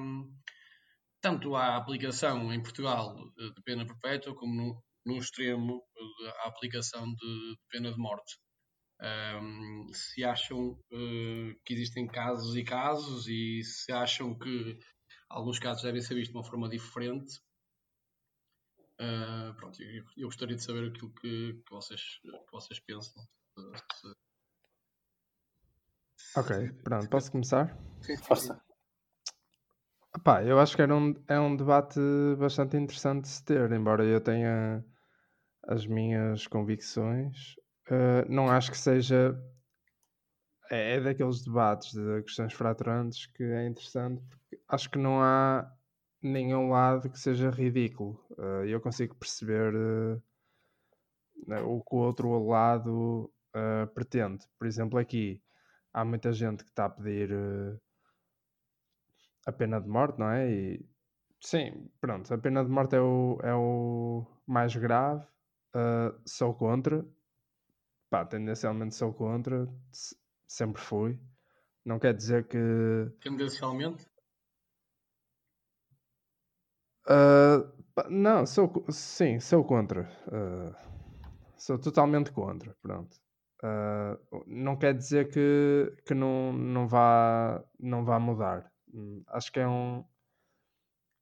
tanto 1.21 1.55
à 1.55 1.75
aplicação 1.75 2.51
em 2.53 2.61
Portugal 2.61 3.15
eh, 3.37 3.49
de 3.55 3.61
pena 3.63 3.85
perpétua, 3.85 4.35
como 4.35 4.53
no, 4.55 4.83
no 5.05 5.17
extremo 5.17 5.83
eh, 5.97 6.33
a 6.45 6.47
aplicação 6.47 7.13
de 7.13 7.57
pena 7.69 7.91
de 7.91 7.97
morte. 7.97 8.37
Ahm, 9.01 9.87
se 9.93 10.23
acham 10.23 10.77
eh, 10.91 11.55
que 11.65 11.73
existem 11.73 12.07
casos 12.07 12.55
e 12.55 12.63
casos 12.63 13.27
e 13.27 13.61
se 13.63 13.91
acham 13.91 14.37
que 14.37 14.77
alguns 15.29 15.59
casos 15.59 15.83
devem 15.83 16.01
ser 16.01 16.15
vistos 16.15 16.31
de 16.33 16.37
uma 16.37 16.43
forma 16.49 16.69
diferente. 16.69 17.33
Ah, 18.99 19.53
pronto, 19.57 19.81
eu, 19.81 20.03
eu 20.17 20.27
gostaria 20.27 20.55
de 20.55 20.63
saber 20.63 20.89
aquilo 20.89 21.13
que, 21.15 21.53
que 21.53 21.71
vocês, 21.71 22.01
que 22.21 22.51
vocês 22.51 22.79
pensam. 22.81 23.23
Se- 23.93 24.28
Ok, 26.35 26.71
pronto, 26.83 27.09
posso 27.09 27.31
começar? 27.31 27.77
Força. 28.23 28.61
Pá, 30.23 30.43
eu 30.43 30.59
acho 30.59 30.75
que 30.75 30.81
era 30.81 30.95
um, 30.95 31.13
é 31.27 31.39
um 31.39 31.55
debate 31.55 31.99
bastante 32.37 32.75
interessante 32.77 33.23
de 33.23 33.29
se 33.29 33.43
ter, 33.43 33.71
embora 33.71 34.03
eu 34.03 34.19
tenha 34.19 34.83
as 35.63 35.85
minhas 35.85 36.47
convicções. 36.47 37.55
eh, 37.89 38.25
não 38.27 38.49
acho 38.49 38.71
que 38.71 38.77
seja. 38.77 39.35
É, 40.71 40.95
é 40.95 41.01
daqueles 41.01 41.43
debates 41.43 41.93
de 41.93 42.23
questões 42.23 42.53
fraturantes 42.53 43.25
que 43.27 43.43
é 43.43 43.67
interessante, 43.67 44.21
porque 44.29 44.59
acho 44.67 44.89
que 44.89 44.97
não 44.97 45.21
há 45.21 45.71
nenhum 46.21 46.69
lado 46.69 47.09
que 47.09 47.19
seja 47.19 47.49
ridículo. 47.49 48.23
Eh, 48.37 48.65
eu 48.73 48.81
consigo 48.81 49.15
perceber 49.15 49.73
né, 51.47 51.59
o 51.61 51.81
que 51.81 51.95
o 51.95 51.99
outro 51.99 52.47
lado 52.47 53.31
pretende. 53.93 54.45
Por 54.57 54.67
exemplo, 54.67 54.97
aqui 54.99 55.41
há 55.93 56.05
muita 56.05 56.31
gente 56.33 56.63
que 56.63 56.69
está 56.71 56.85
a 56.85 56.89
pedir. 56.89 57.31
eh, 57.31 57.77
a 59.45 59.51
pena 59.51 59.79
de 59.81 59.87
morte, 59.87 60.19
não 60.19 60.29
é? 60.29 60.49
E 60.49 60.85
sim, 61.41 61.89
pronto, 61.99 62.33
a 62.33 62.37
pena 62.37 62.63
de 62.63 62.69
morte 62.69 62.95
é 62.95 63.01
o, 63.01 63.39
é 63.43 63.53
o 63.53 64.25
mais 64.45 64.75
grave. 64.75 65.25
Uh, 65.75 66.19
sou 66.25 66.53
contra, 66.55 67.05
pá, 68.09 68.25
tendencialmente 68.25 68.95
sou 68.95 69.13
contra, 69.13 69.67
se- 69.91 70.15
sempre 70.47 70.81
fui. 70.81 71.19
Não 71.85 71.99
quer 71.99 72.13
dizer 72.15 72.47
que 72.47 72.57
Tendencialmente, 73.21 74.05
Uh, 77.07 77.67
não, 78.09 78.45
sou, 78.45 78.85
sim, 78.89 79.39
sou 79.39 79.63
contra. 79.65 80.03
Uh, 80.27 80.73
sou 81.57 81.77
totalmente 81.79 82.31
contra. 82.31 82.75
Pronto. 82.81 83.17
Uh, 83.61 84.43
não 84.47 84.77
quer 84.77 84.93
dizer 84.93 85.29
que, 85.29 85.93
que 86.05 86.13
não, 86.13 86.53
não, 86.53 86.87
vá, 86.87 87.61
não 87.79 88.05
vá 88.05 88.17
mudar. 88.19 88.71
Hum, 88.93 89.21
Acho 89.27 89.51
que 89.51 89.59
é 89.59 89.67
um. 89.67 90.03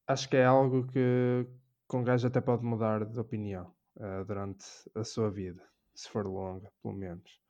Acho 0.08 0.30
que 0.30 0.38
é 0.38 0.46
algo 0.46 0.86
que, 0.88 1.46
que 1.90 1.96
um 1.96 2.04
gajo 2.04 2.28
até 2.28 2.40
pode 2.40 2.64
mudar 2.64 3.06
de 3.06 3.20
opinião 3.20 3.74
uh, 3.98 4.24
durante 4.26 4.66
a 4.96 5.04
sua 5.04 5.30
vida, 5.30 5.62
se 5.96 6.08
for 6.10 6.26
longa, 6.28 6.72
pelo 6.82 6.94
menos. 6.94 7.42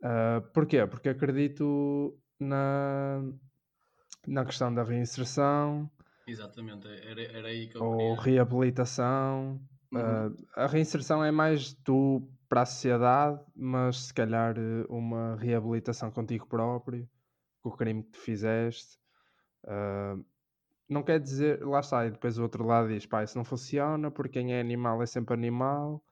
Uh, 0.00 0.40
porquê? 0.54 0.86
Porque 0.86 1.08
acredito 1.08 2.16
na, 2.38 3.20
na 4.26 4.44
questão 4.44 4.72
da 4.72 4.84
reinserção. 4.84 5.90
Exatamente, 6.26 6.86
era, 6.86 7.22
era 7.22 7.48
aí 7.48 7.68
que 7.68 7.76
eu 7.76 7.82
Ou 7.82 8.16
queria. 8.16 8.22
reabilitação. 8.22 9.60
Uhum. 9.92 10.28
Uh, 10.28 10.36
a 10.54 10.66
reinserção 10.66 11.24
é 11.24 11.30
mais 11.32 11.74
tu 11.84 12.28
para 12.48 12.62
a 12.62 12.66
sociedade, 12.66 13.40
mas 13.54 14.06
se 14.06 14.14
calhar 14.14 14.56
eh, 14.58 14.86
uma 14.88 15.36
reabilitação 15.36 16.10
contigo 16.10 16.46
próprio, 16.46 17.08
com 17.62 17.68
o 17.70 17.76
crime 17.76 18.02
que 18.02 18.18
fizeste. 18.18 18.98
Uh, 19.64 20.24
não 20.88 21.02
quer 21.02 21.20
dizer, 21.20 21.62
lá 21.64 21.80
está, 21.80 22.06
e 22.06 22.10
depois 22.10 22.38
o 22.38 22.42
outro 22.42 22.64
lado 22.64 22.88
diz, 22.88 23.04
pá, 23.06 23.22
isso 23.22 23.36
não 23.36 23.44
funciona 23.44 24.10
porque 24.10 24.40
quem 24.40 24.54
é 24.54 24.60
animal 24.60 25.02
é 25.02 25.06
sempre 25.06 25.34
animal 25.34 26.02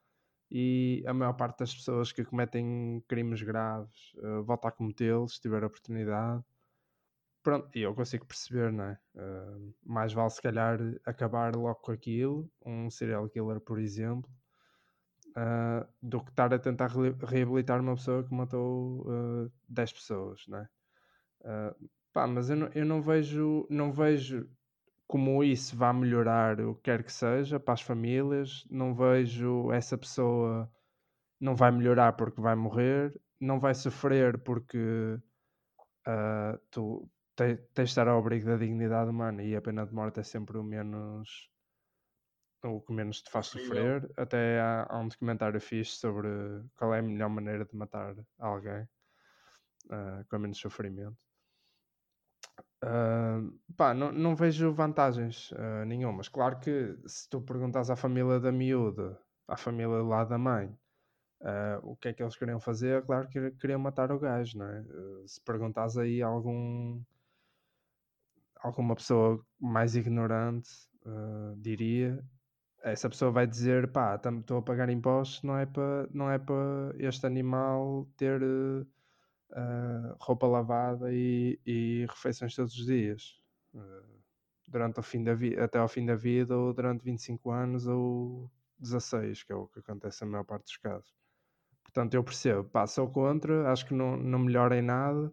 e 0.50 1.02
a 1.06 1.14
maior 1.14 1.32
parte 1.32 1.60
das 1.60 1.74
pessoas 1.74 2.12
que 2.12 2.24
cometem 2.24 3.02
crimes 3.08 3.42
graves 3.42 4.12
uh, 4.16 4.44
volta 4.44 4.68
a 4.68 4.72
cometê-los 4.72 5.36
se 5.36 5.40
tiver 5.40 5.64
oportunidade. 5.64 6.44
Pronto, 7.42 7.70
e 7.78 7.82
eu 7.82 7.94
consigo 7.94 8.26
perceber, 8.26 8.72
não 8.72 8.84
é? 8.84 8.98
Uh, 9.14 9.74
mais 9.84 10.12
vale 10.12 10.30
se 10.30 10.42
calhar 10.42 10.78
acabar 11.06 11.54
logo 11.56 11.76
com 11.76 11.92
aquilo, 11.92 12.50
um 12.64 12.90
serial 12.90 13.28
killer, 13.28 13.60
por 13.60 13.78
exemplo, 13.78 14.30
uh, 15.36 15.86
do 16.02 16.22
que 16.22 16.30
estar 16.30 16.52
a 16.52 16.58
tentar 16.58 16.88
re 16.88 17.14
reabilitar 17.22 17.80
uma 17.80 17.94
pessoa 17.94 18.24
que 18.24 18.34
matou 18.34 19.02
uh, 19.06 19.52
10 19.68 19.92
pessoas, 19.92 20.44
não 20.48 20.58
é? 20.58 20.68
Uh, 21.42 21.88
pá, 22.12 22.26
mas 22.26 22.50
eu 22.50 22.56
não, 22.56 22.70
eu 22.74 22.84
não 22.84 23.02
vejo, 23.02 23.66
não 23.70 23.92
vejo 23.92 24.48
como 25.06 25.44
isso 25.44 25.76
vá 25.76 25.92
melhorar 25.92 26.60
o 26.60 26.74
que 26.74 26.82
quer 26.82 27.04
que 27.04 27.12
seja 27.12 27.60
para 27.60 27.74
as 27.74 27.82
famílias. 27.82 28.66
Não 28.70 28.94
vejo 28.94 29.70
essa 29.72 29.96
pessoa 29.96 30.70
não 31.40 31.54
vai 31.54 31.70
melhorar 31.70 32.14
porque 32.14 32.40
vai 32.40 32.54
morrer, 32.54 33.14
não 33.40 33.60
vai 33.60 33.74
sofrer 33.74 34.38
porque 34.38 35.18
uh, 36.08 36.58
tu 36.70 37.08
tens 37.36 37.58
de 37.74 37.82
estar 37.82 38.08
ao 38.08 38.18
abrigo 38.18 38.46
da 38.46 38.56
dignidade 38.56 39.10
humana 39.10 39.42
e 39.42 39.54
a 39.54 39.60
pena 39.60 39.86
de 39.86 39.94
morte 39.94 40.20
é 40.20 40.22
sempre 40.22 40.56
o 40.56 40.64
menos 40.64 41.50
o 42.62 42.80
que 42.80 42.92
menos 42.92 43.22
te 43.22 43.30
faz 43.30 43.46
sofrer. 43.46 44.10
Até 44.16 44.60
há, 44.60 44.86
há, 44.88 44.98
um 44.98 45.08
documentário 45.08 45.60
fixe 45.60 45.96
sobre 45.96 46.28
qual 46.76 46.94
é 46.94 46.98
a 46.98 47.02
melhor 47.02 47.28
maneira 47.28 47.64
de 47.64 47.76
matar 47.76 48.14
alguém 48.38 48.82
uh, 49.90 50.24
com 50.28 50.38
menos 50.38 50.58
sofrimento. 50.58 51.16
Uh, 52.84 53.58
pá, 53.76 53.94
não, 53.94 54.12
não 54.12 54.36
vejo 54.36 54.72
vantagens 54.72 55.50
uh, 55.52 55.84
nenhumas. 55.86 56.28
Claro 56.28 56.58
que 56.60 56.96
se 57.06 57.28
tu 57.28 57.40
perguntas 57.40 57.90
à 57.90 57.96
família 57.96 58.38
da 58.38 58.52
miúda, 58.52 59.18
à 59.48 59.56
família 59.56 60.02
lá 60.02 60.24
da 60.24 60.38
mãe, 60.38 60.68
uh, 61.40 61.80
o 61.82 61.96
que 61.96 62.08
é 62.08 62.12
que 62.12 62.22
eles 62.22 62.36
queriam 62.36 62.60
fazer, 62.60 63.04
claro 63.04 63.28
que 63.28 63.50
queriam 63.52 63.80
matar 63.80 64.12
o 64.12 64.18
gajo, 64.18 64.58
não 64.58 64.66
é? 64.66 64.84
se 65.26 65.40
perguntas 65.40 65.96
aí 65.96 66.22
a 66.22 66.26
algum 66.26 67.02
alguma 68.62 68.96
pessoa 68.96 69.44
mais 69.60 69.94
ignorante, 69.94 70.68
diria, 71.58 72.20
essa 72.82 73.08
pessoa 73.08 73.30
vai 73.30 73.46
dizer, 73.46 73.90
pá, 73.90 74.14
estou 74.16 74.58
a 74.58 74.62
pagar 74.62 74.88
impostos, 74.88 75.42
não 75.42 75.58
é 75.58 75.66
para 75.66 76.08
não 76.12 76.30
é 76.30 76.38
para 76.38 76.94
este 76.98 77.26
animal 77.26 78.08
ter 78.16 78.42
uh, 78.42 80.16
roupa 80.20 80.46
lavada 80.46 81.12
e, 81.12 81.58
e, 81.66 82.06
refeições 82.08 82.54
todos 82.54 82.76
os 82.78 82.86
dias. 82.86 83.40
Uh, 83.74 84.16
durante 84.68 85.00
o 85.00 85.02
fim 85.02 85.22
da 85.22 85.34
vida, 85.34 85.64
até 85.64 85.78
ao 85.78 85.88
fim 85.88 86.04
da 86.04 86.16
vida, 86.16 86.56
ou 86.56 86.72
durante 86.72 87.04
25 87.04 87.50
anos, 87.50 87.86
ou 87.86 88.50
16, 88.78 89.44
que 89.44 89.52
é 89.52 89.56
o 89.56 89.66
que 89.68 89.78
acontece 89.80 90.24
na 90.24 90.30
maior 90.30 90.44
parte 90.44 90.64
dos 90.64 90.76
casos. 90.76 91.14
Portanto, 91.84 92.14
eu 92.14 92.24
percebo, 92.24 92.64
pá, 92.64 92.86
sou 92.86 93.08
contra, 93.08 93.70
acho 93.70 93.86
que 93.86 93.94
não, 93.94 94.16
não 94.16 94.38
melhora 94.40 94.76
em 94.76 94.82
nada. 94.82 95.32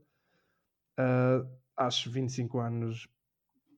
Uh, 1.00 1.48
acho 1.76 2.12
25 2.12 2.60
anos, 2.60 3.08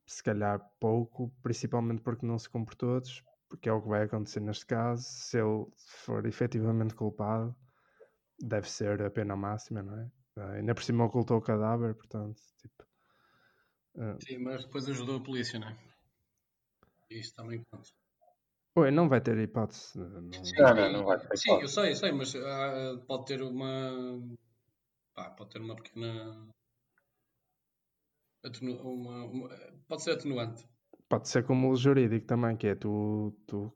se 0.06 0.22
calhar, 0.22 0.60
pouco, 0.80 1.32
principalmente 1.42 2.02
porque 2.02 2.26
não 2.26 2.38
se 2.38 2.50
cumpre 2.50 2.76
todos, 2.76 3.24
porque 3.50 3.70
é 3.70 3.74
o 3.74 3.82
que 3.82 3.88
vai 3.88 4.04
acontecer 4.04 4.40
neste 4.40 4.66
caso. 4.66 5.04
Se 5.04 5.40
ele 5.40 5.66
for 5.78 6.26
efetivamente 6.26 6.96
culpado, 6.96 7.56
deve 8.40 8.70
ser 8.70 9.02
a 9.02 9.10
pena 9.10 9.36
máxima, 9.36 9.82
não 9.82 10.00
é? 10.00 10.12
Uh, 10.38 10.52
ainda 10.58 10.76
por 10.76 10.84
cima 10.84 11.06
ocultou 11.06 11.38
o 11.38 11.42
cadáver, 11.42 11.96
portanto, 11.96 12.42
tipo. 12.60 12.84
Uh... 13.96 14.18
Sim, 14.22 14.40
mas 14.40 14.66
depois 14.66 14.88
ajudou 14.90 15.18
a 15.18 15.24
polícia, 15.24 15.60
não 15.60 15.70
é? 15.70 15.78
Isso 17.10 17.34
também 17.36 17.64
conta. 17.72 17.90
Oi, 18.78 18.92
não 18.92 19.08
vai 19.08 19.22
ter 19.22 19.38
hipótese. 19.38 19.98
Não, 19.98 20.44
sim, 20.44 20.54
não, 20.58 20.92
não 20.92 21.06
vai 21.06 21.18
ter 21.18 21.38
Sim, 21.38 21.62
eu 21.62 21.68
sei, 21.68 21.92
eu 21.92 21.96
sei, 21.96 22.12
mas 22.12 22.34
uh, 22.36 23.00
pode 23.08 23.26
ter 23.26 23.42
uma. 23.42 24.22
Pá, 25.14 25.30
pode 25.30 25.52
ter 25.52 25.62
uma 25.62 25.76
pequena. 25.78 26.50
Atenu... 28.44 28.78
Uma, 28.82 29.24
uma... 29.24 29.50
Pode 29.88 30.04
ser 30.04 30.12
atenuante. 30.12 30.68
Pode 31.08 31.30
ser 31.30 31.44
como 31.46 31.70
o 31.70 31.76
jurídico 31.76 32.26
também, 32.26 32.58
que 32.58 32.68
é 32.68 32.76
tu, 32.76 33.34
tu 33.46 33.72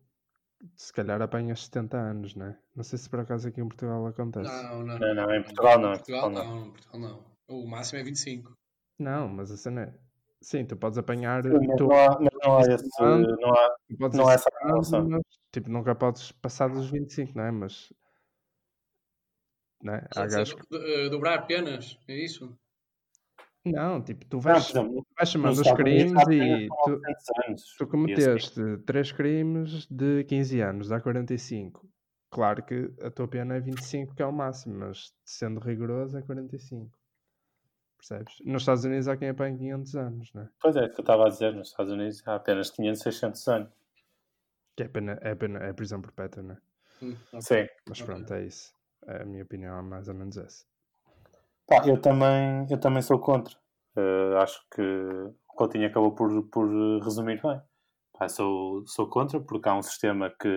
se 0.76 0.92
calhar 0.92 1.22
apanhas 1.22 1.66
70 1.66 1.98
anos, 1.98 2.36
não 2.36 2.48
é? 2.48 2.60
Não 2.76 2.84
sei 2.84 2.98
se 2.98 3.10
por 3.10 3.20
acaso 3.20 3.48
aqui 3.48 3.62
em 3.62 3.68
Portugal 3.68 4.06
acontece. 4.08 4.50
Não, 4.50 4.84
não, 4.84 5.00
não, 5.00 5.14
não 5.14 5.36
em 5.36 5.44
Portugal 5.44 5.80
não. 5.80 5.94
Em 5.94 5.98
Portugal 5.98 6.30
não, 6.30 6.66
em 6.66 6.72
Portugal 6.72 7.00
não. 7.00 7.26
O 7.48 7.68
máximo 7.68 8.00
é 8.00 8.04
25. 8.04 8.58
Não, 8.98 9.28
mas 9.28 9.52
a 9.52 9.58
cena 9.58 9.82
é. 9.84 9.94
Sim, 10.42 10.66
tu 10.66 10.76
podes 10.78 10.98
apanhar. 10.98 11.44
Sim, 11.44 11.50
mas, 11.68 11.78
tu, 11.78 11.88
não 11.88 11.96
há, 11.96 12.20
mas 12.20 12.34
não 12.44 12.58
há 12.58 12.62
esse. 12.62 12.90
Não 13.00 13.54
há, 13.54 14.10
não 14.14 14.28
há 14.28 14.34
essa 14.34 14.50
relação. 14.62 15.10
Mas, 15.10 15.22
tipo, 15.52 15.70
nunca 15.70 15.96
podes 15.96 16.32
passar 16.32 16.70
dos 16.70 16.90
25, 16.90 17.38
não 17.38 17.44
é? 17.44 17.52
Mas. 17.52 17.94
Não 19.82 19.96
é? 19.96 20.08
Há 20.16 20.26
gajos... 20.26 20.56
Eh, 20.74 21.10
dobrar 21.10 21.40
apenas, 21.40 21.98
é 22.08 22.14
isso? 22.14 22.58
Não, 23.66 24.02
tipo, 24.02 24.26
tu 24.26 24.40
vais, 24.40 24.74
não, 24.74 24.82
exemplo, 24.84 25.08
vais 25.18 25.30
chamando 25.30 25.60
os 25.60 25.72
crimes 25.74 26.24
e 26.30 26.68
tu, 26.86 27.02
tu 27.78 27.88
cometeste 27.88 28.78
três 28.86 29.12
crimes 29.12 29.86
de 29.88 30.24
15 30.24 30.62
anos, 30.62 30.88
dá 30.88 31.00
45. 31.02 31.88
Claro 32.32 32.64
que 32.64 32.92
a 33.02 33.10
tua 33.10 33.28
pena 33.28 33.56
é 33.56 33.60
25, 33.60 34.16
que 34.16 34.22
é 34.22 34.26
o 34.26 34.32
máximo, 34.32 34.80
mas 34.80 35.14
sendo 35.26 35.60
rigoroso 35.60 36.18
é 36.18 36.22
45. 36.22 36.90
Percebes? 37.98 38.36
Nos 38.46 38.62
Estados 38.62 38.86
Unidos 38.86 39.08
há 39.10 39.18
quem 39.18 39.30
apanhe 39.30 39.58
500 39.58 39.96
anos, 39.96 40.34
não 40.34 40.44
é? 40.44 40.50
Pois 40.62 40.76
é, 40.78 40.88
que 40.88 41.00
eu 41.00 41.02
estava 41.02 41.26
a 41.26 41.30
dizer, 41.30 41.54
nos 41.54 41.70
Estados 41.70 41.92
Unidos 41.92 42.26
há 42.26 42.36
apenas 42.36 42.70
500, 42.70 43.02
600 43.02 43.48
anos. 43.50 43.70
Que 44.78 44.84
é 44.84 44.88
pena, 44.88 45.20
é 45.22 45.36
pena, 45.36 45.60
é 45.60 45.74
prisão 45.74 46.02
perpétua, 46.02 46.44
não 46.44 46.54
é? 46.54 46.58
Hum, 47.04 47.18
Sim. 47.42 47.68
Mas 47.88 48.02
pronto, 48.02 48.34
é 48.34 48.46
isso. 48.46 48.74
A 49.06 49.26
minha 49.26 49.44
opinião 49.44 49.78
é 49.78 49.82
mais 49.82 50.08
ou 50.08 50.16
menos 50.16 50.38
essa. 50.38 50.66
Pá, 51.70 51.88
eu 51.88 52.02
também, 52.02 52.66
eu 52.70 52.80
também 52.80 53.02
sou 53.04 53.20
contra. 53.20 53.56
Uh, 53.96 54.38
acho 54.38 54.60
que 54.74 54.82
o 54.82 55.56
Coutinho 55.56 55.88
acabou 55.88 56.16
por, 56.16 56.50
por 56.50 56.68
resumir 57.04 57.40
bem. 57.42 57.62
Pá, 58.18 58.28
sou, 58.28 58.86
sou 58.88 59.08
contra 59.08 59.40
porque 59.40 59.70
há 59.70 59.76
um 59.76 59.84
sistema 59.84 60.30
que, 60.30 60.50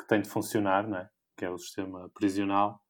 que 0.00 0.06
tem 0.08 0.20
de 0.20 0.28
funcionar, 0.28 0.88
não 0.88 0.98
é? 0.98 1.08
que 1.36 1.44
é 1.44 1.50
o 1.50 1.58
sistema 1.58 2.10
prisional, 2.14 2.80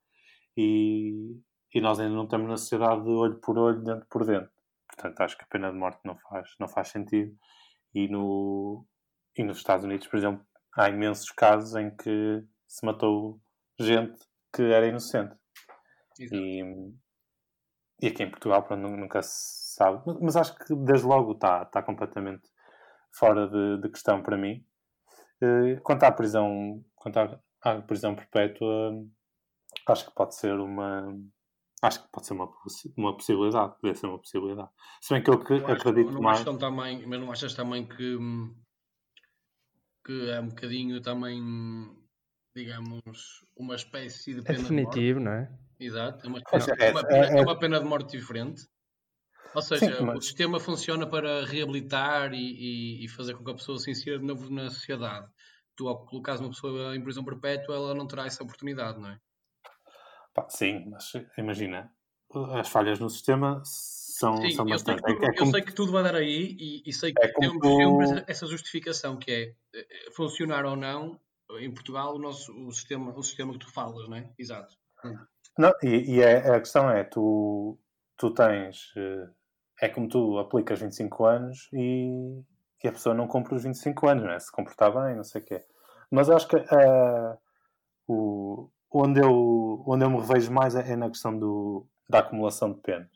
e, 0.56 1.40
e 1.75 1.80
nós 1.80 2.00
ainda 2.00 2.14
não 2.14 2.25
estamos 2.25 2.49
na 2.49 2.56
sociedade 2.56 3.04
de 3.04 3.11
olho 3.11 3.40
por 3.40 3.59
olho, 3.59 3.82
dentro 3.82 4.06
por 4.09 4.25
dentro. 4.25 4.50
Portanto, 4.88 5.21
acho 5.21 5.38
que 5.38 5.44
a 5.44 5.49
pena 5.49 5.71
de 5.71 5.78
morte 5.78 6.00
não 6.04 6.16
faz, 6.18 6.50
não 6.59 6.68
faz 6.68 6.88
sentido. 6.88 7.35
E, 7.94 8.09
no, 8.09 8.87
e 9.37 9.42
nos 9.42 9.59
Estados 9.59 9.85
Unidos, 9.85 10.06
por 10.06 10.16
exemplo, 10.16 10.44
há 10.76 10.88
imensos 10.88 11.30
casos 11.30 11.75
em 11.75 11.94
que 11.94 12.42
se 12.66 12.85
matou 12.85 13.40
gente 13.78 14.18
que 14.54 14.62
era 14.62 14.87
inocente. 14.87 15.35
E, 16.18 16.62
e 18.02 18.09
aqui 18.09 18.25
em 18.25 18.30
Portugal 18.30 18.64
pronto, 18.64 18.88
nunca 18.88 19.23
se 19.23 19.75
sabe. 19.75 20.02
Mas 20.21 20.37
acho 20.37 20.54
que 20.56 20.75
desde 20.75 21.06
logo 21.06 21.32
está, 21.32 21.62
está 21.62 21.82
completamente 21.82 22.49
fora 23.12 23.49
de, 23.49 23.80
de 23.80 23.88
questão 23.88 24.23
para 24.23 24.37
mim. 24.37 24.64
Eh, 25.40 25.76
quanto 25.82 26.02
à 26.02 26.11
prisão, 26.11 26.85
quanto 26.97 27.18
à, 27.18 27.40
à, 27.62 27.80
prisão 27.82 28.14
perpétua, 28.14 28.92
acho 29.88 30.06
que 30.06 30.14
pode 30.14 30.35
ser 30.35 30.54
uma. 30.54 31.16
Acho 31.82 32.02
que 32.02 32.11
pode 32.12 32.26
ser 32.26 32.35
uma, 32.35 32.49
uma 32.97 33.16
possibilidade, 33.16 33.75
deve 33.82 33.99
ser 33.99 34.06
uma 34.06 34.18
possibilidade. 34.18 34.71
Se 35.00 35.14
bem 35.14 35.23
que 35.23 35.30
eu, 35.30 35.42
eu 35.59 35.66
acredito 35.66 36.12
não 36.12 36.23
mais. 36.23 36.44
Também, 36.44 37.06
mas 37.06 37.21
não 37.21 37.32
achas 37.32 37.54
também 37.54 37.87
que, 37.87 38.18
que 40.06 40.30
é 40.30 40.40
um 40.40 40.49
bocadinho 40.49 41.00
também, 41.02 41.42
digamos, 42.54 43.44
uma 43.56 43.75
espécie 43.75 44.35
de 44.35 44.42
pena 44.42 44.59
É 44.59 44.62
definitivo, 44.62 45.18
de 45.18 45.25
não 45.25 45.32
é? 45.32 45.59
Exato, 45.85 46.25
é 46.25 46.29
uma, 46.29 46.39
é, 46.39 46.91
uma 46.91 47.05
pena, 47.05 47.27
é, 47.27 47.39
é 47.39 47.43
uma 47.43 47.59
pena 47.59 47.81
de 47.81 47.87
morte 47.87 48.17
diferente. 48.17 48.62
Ou 49.55 49.61
seja, 49.61 49.97
Sim, 49.97 50.05
mas... 50.05 50.19
o 50.19 50.23
sistema 50.23 50.61
funciona 50.61 51.07
para 51.07 51.45
reabilitar 51.45 52.33
e, 52.33 52.39
e, 52.39 53.05
e, 53.05 53.09
fazer 53.09 53.35
com 53.35 53.45
que 53.45 53.51
a 53.51 53.55
pessoa 53.55 53.79
se 53.79 53.91
insira 53.91 54.19
de 54.19 54.25
novo 54.25 54.51
na 54.51 54.71
sociedade. 54.71 55.29
Tu, 55.77 55.87
ao 55.89 56.07
colocares 56.07 56.41
uma 56.41 56.51
pessoa 56.51 56.97
em 56.97 57.03
prisão 57.03 57.25
perpétua, 57.25 57.75
ela 57.75 57.95
não 57.95 58.07
terá 58.07 58.27
essa 58.27 58.43
oportunidade, 58.43 58.99
não 58.99 59.11
é? 59.11 59.19
Sim, 60.49 60.89
mas 60.89 61.12
imagina, 61.37 61.93
as 62.55 62.69
falhas 62.69 62.99
no 62.99 63.11
sistema 63.11 63.61
são, 63.65 64.37
sim, 64.37 64.53
são 64.53 64.65
bastante. 64.65 65.03
Sei 65.05 65.17
que, 65.17 65.25
é, 65.25 65.35
como... 65.35 65.51
eu 65.51 65.53
sei 65.53 65.62
que 65.62 65.75
tudo 65.75 65.93
vai 65.93 66.03
dar 66.03 66.15
aí 66.15 66.57
e, 66.59 66.83
e 66.87 66.93
sei 66.93 67.12
que 67.12 67.23
é 67.23 67.33
temos 67.33 67.61
como... 67.61 68.07
sempre 68.07 68.25
essa 68.27 68.47
justificação 68.47 69.19
que 69.19 69.31
é 69.31 69.55
eh, 69.75 70.11
funcionar 70.15 70.65
ou 70.65 70.77
não 70.77 71.21
em 71.59 71.73
Portugal 71.73 72.15
o 72.15 72.19
nosso 72.19 72.53
o 72.53 72.73
sistema, 72.73 73.12
o 73.15 73.23
sistema 73.23 73.53
que 73.53 73.59
tu 73.59 73.71
falas, 73.71 74.09
não 74.09 74.17
é? 74.17 74.33
Exato. 74.39 74.75
Não, 75.59 75.73
e, 75.82 76.16
e 76.16 76.21
é, 76.23 76.54
a 76.54 76.59
questão 76.61 76.90
é, 76.90 77.04
tu, 77.04 77.78
tu 78.16 78.32
tens. 78.32 78.92
eh, 78.97 79.28
É 79.82 79.88
como 79.88 80.09
tu 80.09 80.38
aplicas 80.38 80.80
25 80.80 81.25
anos 81.25 81.68
e, 81.73 82.42
e 82.85 82.88
a 82.88 82.92
pessoa 82.92 83.14
não 83.14 83.26
cumpre 83.26 83.54
os 83.54 83.62
25 83.64 84.09
anos, 84.09 84.25
não 84.25 84.32
é? 84.32 84.38
Se 84.38 84.50
comportar 84.52 84.92
bem, 84.92 85.16
não 85.16 85.25
sei 85.25 85.40
o 85.42 85.44
quê. 85.44 85.64
Mas 86.11 86.30
acho 86.30 86.47
que 86.49 86.56
eh, 86.56 87.37
o, 88.09 88.71
onde, 88.90 89.21
eu, 89.21 89.82
onde 89.87 90.04
eu 90.04 90.11
me 90.11 90.18
revejo 90.21 90.52
mais 90.52 90.75
é, 90.75 90.92
é 90.92 90.97
na 90.97 91.09
questão 91.09 91.37
do, 91.38 91.87
da 92.09 92.21
acumulação 92.21 92.73
de 92.73 92.80
penas. 92.80 93.11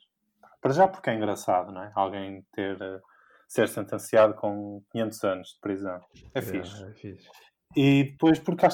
Para 0.61 0.73
já 0.73 0.87
porque 0.87 1.09
é 1.09 1.15
engraçado, 1.15 1.71
não 1.71 1.83
é? 1.83 1.91
Alguém 1.95 2.45
ter, 2.51 2.81
eh, 2.81 2.99
ser 3.47 3.67
sentenciado 3.69 4.33
com 4.33 4.83
500 4.91 5.23
anos 5.23 5.47
de 5.53 5.59
prisão. 5.61 6.01
É 6.33 6.41
fixe. 6.41 6.83
É, 6.83 6.89
é 6.89 6.93
fixe. 6.93 7.29
E 7.75 8.03
depois 8.05 8.39
porque 8.39 8.65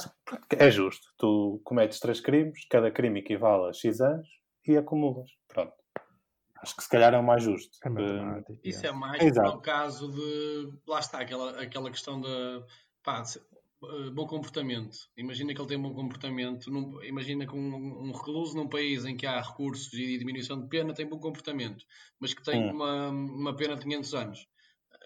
é 0.57 0.71
justo. 0.71 1.07
Tu 1.17 1.61
cometes 1.63 1.99
três 1.99 2.21
crimes, 2.21 2.65
cada 2.69 2.91
crime 2.91 3.19
equivale 3.19 3.69
a 3.69 3.73
X 3.73 3.99
anos 4.01 4.27
e 4.67 4.77
acumulas. 4.77 5.29
Pronto. 5.47 5.73
Acho 6.61 6.75
que 6.77 6.83
se 6.83 6.89
calhar 6.89 7.13
é 7.13 7.17
o 7.17 7.23
mais 7.23 7.43
justo. 7.43 7.77
É 7.83 7.87
Eh, 7.87 7.91
matemática. 7.91 8.59
Isso 8.63 8.85
é 8.87 8.91
mais 8.91 9.21
Exato. 9.21 9.49
para 9.49 9.57
o 9.57 9.61
caso 9.61 10.11
de. 10.11 10.71
Lá 10.87 10.99
está, 10.99 11.19
aquela, 11.19 11.61
aquela 11.61 11.91
questão 11.91 12.21
da. 12.21 12.63
Pá, 13.03 13.21
eh, 13.83 14.09
bom 14.11 14.25
comportamento. 14.25 14.95
Imagina 15.17 15.53
que 15.53 15.59
ele 15.59 15.67
tem 15.67 15.81
bom 15.81 15.93
comportamento. 15.93 16.71
num- 16.71 17.03
imagina 17.03 17.45
que 17.45 17.53
um, 17.53 18.07
um 18.07 18.11
recluso 18.13 18.55
num 18.55 18.69
país 18.69 19.03
em 19.03 19.17
que 19.17 19.25
há 19.25 19.41
recursos 19.41 19.93
e 19.93 20.17
diminuição 20.17 20.61
de 20.61 20.69
pena 20.69 20.93
tem 20.93 21.05
bom 21.05 21.19
comportamento, 21.19 21.83
mas 22.17 22.33
que 22.33 22.41
tem 22.41 22.69
Hum. 22.69 22.71
uma, 22.75 23.09
uma 23.09 23.53
pena 23.57 23.75
de 23.75 23.81
500 23.83 24.13
anos. 24.13 24.47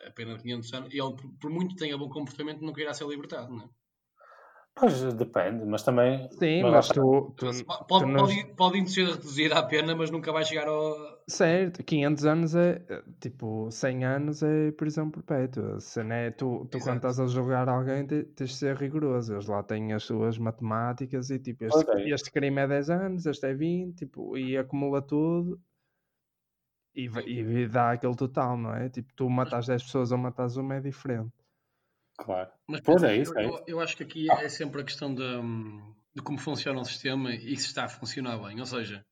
A 0.07 0.11
pena 0.11 0.35
de 0.37 0.43
500 0.43 0.73
anos. 0.73 0.93
E 0.93 0.99
ele, 1.01 1.15
por, 1.15 1.29
por 1.39 1.49
muito 1.51 1.75
que 1.75 1.81
tenha 1.81 1.97
bom 1.97 2.09
comportamento, 2.09 2.61
nunca 2.61 2.81
irá 2.81 2.93
ser 2.93 3.05
libertado, 3.07 3.51
não 3.53 3.63
é? 3.63 3.69
Pois 4.79 5.11
depende, 5.15 5.65
mas 5.65 5.81
também. 5.81 6.29
Sim, 6.33 6.61
mas 6.61 6.71
mas 6.71 6.87
tu, 6.89 7.33
tu, 7.35 7.45
Pode, 7.47 7.63
tu 7.63 7.87
pode, 7.87 8.05
não- 8.05 8.19
pode, 8.19 8.45
pode 8.55 8.89
ser 8.91 9.07
reduzida 9.07 9.57
a 9.57 9.63
pena, 9.63 9.95
mas 9.95 10.11
nunca 10.11 10.31
vai 10.31 10.45
chegar 10.45 10.67
ao. 10.67 10.95
Certo, 11.27 11.83
500 11.83 12.25
anos 12.25 12.55
é 12.55 12.85
tipo 13.19 13.71
100 13.71 14.05
anos 14.05 14.43
é 14.43 14.71
prisão 14.73 15.09
perpétua. 15.09 15.79
Se 15.79 16.03
não 16.03 16.15
é, 16.15 16.29
tu, 16.29 16.67
tu 16.71 16.77
quando 16.79 16.97
estás 16.97 17.19
a 17.19 17.25
julgar 17.25 17.67
alguém 17.67 18.05
te- 18.05 18.23
tens 18.25 18.51
de 18.51 18.55
ser 18.55 18.75
rigoroso. 18.77 19.33
Eles 19.33 19.47
lá 19.47 19.63
têm 19.63 19.93
as 19.93 20.03
suas 20.03 20.37
matemáticas 20.37 21.31
e 21.31 21.39
tipo, 21.39 21.65
este, 21.65 21.83
Pois 21.83 21.97
é. 21.99 22.09
este 22.09 22.31
crime 22.31 22.61
é 22.61 22.67
10 22.67 22.89
anos, 22.91 23.25
este 23.25 23.47
é 23.47 23.55
20, 23.55 23.95
tipo, 23.97 24.37
e 24.37 24.55
acumula 24.55 25.01
tudo 25.01 25.59
e, 26.97 27.39
e 27.39 27.67
dá 27.67 27.91
aquele 27.91 28.15
total, 28.15 28.57
não 28.57 28.73
é? 28.73 28.89
Tipo, 28.89 29.13
tu 29.13 29.29
matas 29.29 29.67
10 29.67 29.83
pessoas 29.83 30.11
ou 30.11 30.17
matas 30.17 30.57
uma 30.57 30.75
é 30.75 30.81
diferente. 30.81 31.31
Claro. 32.17 32.51
Mas 32.67 32.81
Pois 32.81 33.03
é 33.03 33.15
isso, 33.15 33.33
eu, 33.33 33.39
é 33.39 33.45
eu- 33.45 33.63
eu 33.67 33.79
acho 33.79 33.95
que 33.95 34.03
aqui 34.03 34.31
é 34.31 34.49
sempre 34.49 34.81
a 34.81 34.83
questão 34.83 35.13
de, 35.13 35.21
hum, 35.23 35.95
de 36.15 36.21
como 36.23 36.39
funciona 36.39 36.79
o 36.79 36.85
sistema 36.85 37.33
e 37.33 37.55
se 37.55 37.67
está 37.67 37.85
a 37.85 37.89
funcionar 37.89 38.37
bem. 38.39 38.59
Ou 38.59 38.65
seja, 38.65 39.05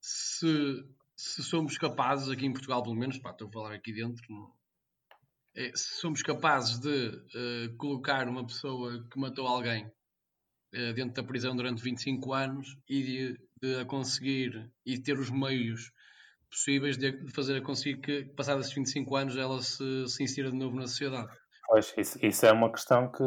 se, 0.00 0.84
se 1.16 1.42
somos 1.42 1.76
capazes, 1.76 2.30
aqui 2.30 2.46
em 2.46 2.52
Portugal 2.52 2.82
pelo 2.82 2.96
menos, 2.96 3.18
pá, 3.18 3.30
estou 3.30 3.48
a 3.48 3.52
falar 3.52 3.74
aqui 3.74 3.92
dentro, 3.92 4.22
não- 4.30 4.52
é, 5.54 5.70
se 5.74 5.96
somos 6.00 6.22
capazes 6.22 6.78
de 6.78 7.22
eh, 7.34 7.68
colocar 7.76 8.28
uma 8.28 8.46
pessoa 8.46 9.06
que 9.10 9.18
matou 9.18 9.46
alguém 9.46 9.90
eh, 10.72 10.92
dentro 10.92 11.14
da 11.14 11.24
prisão 11.26 11.56
durante 11.56 11.82
25 11.82 12.32
anos 12.32 12.78
e 12.88 13.02
de, 13.02 13.40
de 13.60 13.80
a 13.80 13.84
conseguir 13.84 14.70
e 14.86 14.98
ter 14.98 15.18
os 15.18 15.28
meios 15.30 15.92
possíveis 16.50 16.98
de 16.98 17.26
fazer 17.32 17.56
a 17.56 17.62
conseguir 17.62 18.00
que, 18.00 18.24
passados 18.34 18.66
esses 18.66 18.74
25 18.74 19.16
anos, 19.16 19.36
ela 19.36 19.62
se, 19.62 20.08
se 20.08 20.22
insira 20.22 20.50
de 20.50 20.56
novo 20.56 20.76
na 20.76 20.86
sociedade. 20.86 21.32
Pois, 21.66 21.94
isso, 21.96 22.18
isso 22.24 22.46
é 22.46 22.52
uma 22.52 22.70
questão 22.70 23.10
que, 23.10 23.22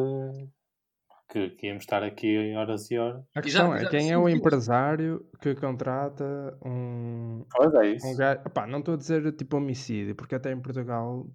que, 1.29 1.49
que 1.51 1.67
íamos 1.67 1.83
estar 1.83 2.03
aqui 2.03 2.53
horas 2.55 2.91
e 2.91 2.97
horas. 2.97 3.23
A 3.33 3.41
questão 3.41 3.67
Exato, 3.67 3.75
é 3.75 3.79
exato, 3.79 3.91
quem 3.91 4.11
é 4.11 4.17
o 4.17 4.27
sim. 4.27 4.35
empresário 4.35 5.25
que 5.41 5.55
contrata 5.55 6.57
um, 6.65 7.45
Pois 7.55 7.73
é 7.75 7.87
isso. 7.87 8.05
Um 8.05 8.15
gajo, 8.15 8.41
não 8.67 8.79
estou 8.79 8.95
a 8.95 8.97
dizer 8.97 9.31
tipo 9.35 9.57
homicídio, 9.57 10.15
porque 10.15 10.35
até 10.35 10.51
em 10.51 10.61
Portugal 10.61 11.25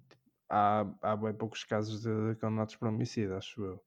há, 0.49 0.85
há 1.01 1.17
bem 1.17 1.33
poucos 1.33 1.63
casos 1.63 2.01
de 2.01 2.35
condenados 2.39 2.75
por 2.75 2.87
homicídio, 2.87 3.35
acho 3.35 3.63
eu. 3.63 3.81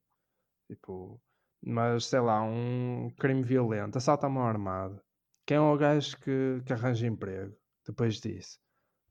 Tipo, 0.69 1.21
mas 1.65 2.07
sei 2.07 2.21
lá, 2.21 2.43
um 2.43 3.09
crime 3.19 3.45
violento, 3.45 3.99
assalto 3.99 4.27
à 4.27 4.29
mão 4.29 4.45
armada. 4.45 5.01
Quem 5.47 5.57
é 5.57 5.61
o 5.61 5.77
gajo 5.77 6.17
que, 6.19 6.63
que 6.67 6.73
arranja 6.73 7.07
emprego 7.07 7.55
depois 7.87 8.21
disso? 8.21 8.59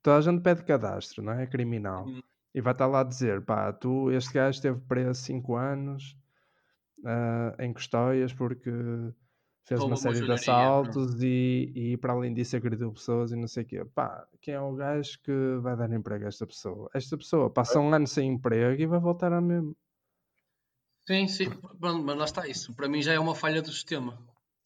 Toda 0.02 0.18
a 0.18 0.20
gente 0.20 0.42
pede 0.42 0.64
cadastro, 0.64 1.22
não 1.22 1.32
é? 1.32 1.46
Criminal. 1.46 2.06
Uhum. 2.06 2.22
E 2.54 2.60
vai 2.60 2.72
estar 2.72 2.86
lá 2.86 3.00
a 3.00 3.04
dizer: 3.04 3.44
pá, 3.44 3.72
tu, 3.72 4.10
este 4.10 4.34
gajo 4.34 4.56
esteve 4.56 4.80
preso 4.80 5.20
5 5.22 5.56
anos 5.56 6.16
ah, 7.04 7.54
em 7.58 7.72
custóias 7.72 8.32
porque 8.32 8.70
fez 9.64 9.80
uma 9.80 9.96
série 9.96 10.20
de 10.20 10.32
assaltos 10.32 11.22
e, 11.22 11.72
e 11.74 11.96
para 11.96 12.12
além 12.12 12.34
disso 12.34 12.56
agrediu 12.56 12.92
pessoas 12.92 13.32
e 13.32 13.36
não 13.36 13.46
sei 13.46 13.62
o 13.62 13.66
quê. 13.66 13.84
Pá, 13.84 14.26
quem 14.40 14.54
é 14.54 14.60
o 14.60 14.74
gajo 14.74 15.18
que 15.22 15.32
vai 15.60 15.76
dar 15.76 15.92
emprego 15.92 16.24
a 16.24 16.28
esta 16.28 16.46
pessoa? 16.46 16.90
Esta 16.94 17.16
pessoa 17.16 17.50
passa 17.50 17.78
um 17.78 17.92
ano 17.92 18.06
sem 18.06 18.28
emprego 18.28 18.80
e 18.80 18.86
vai 18.86 19.00
voltar 19.00 19.32
a 19.32 19.40
mesmo. 19.40 19.76
Sim, 21.06 21.26
sim, 21.26 21.46
mas 21.80 22.16
lá 22.16 22.24
está 22.24 22.46
isso. 22.46 22.74
Para 22.74 22.88
mim 22.88 23.02
já 23.02 23.12
é 23.12 23.18
uma 23.18 23.34
falha 23.34 23.60
do 23.60 23.72
sistema. 23.72 24.18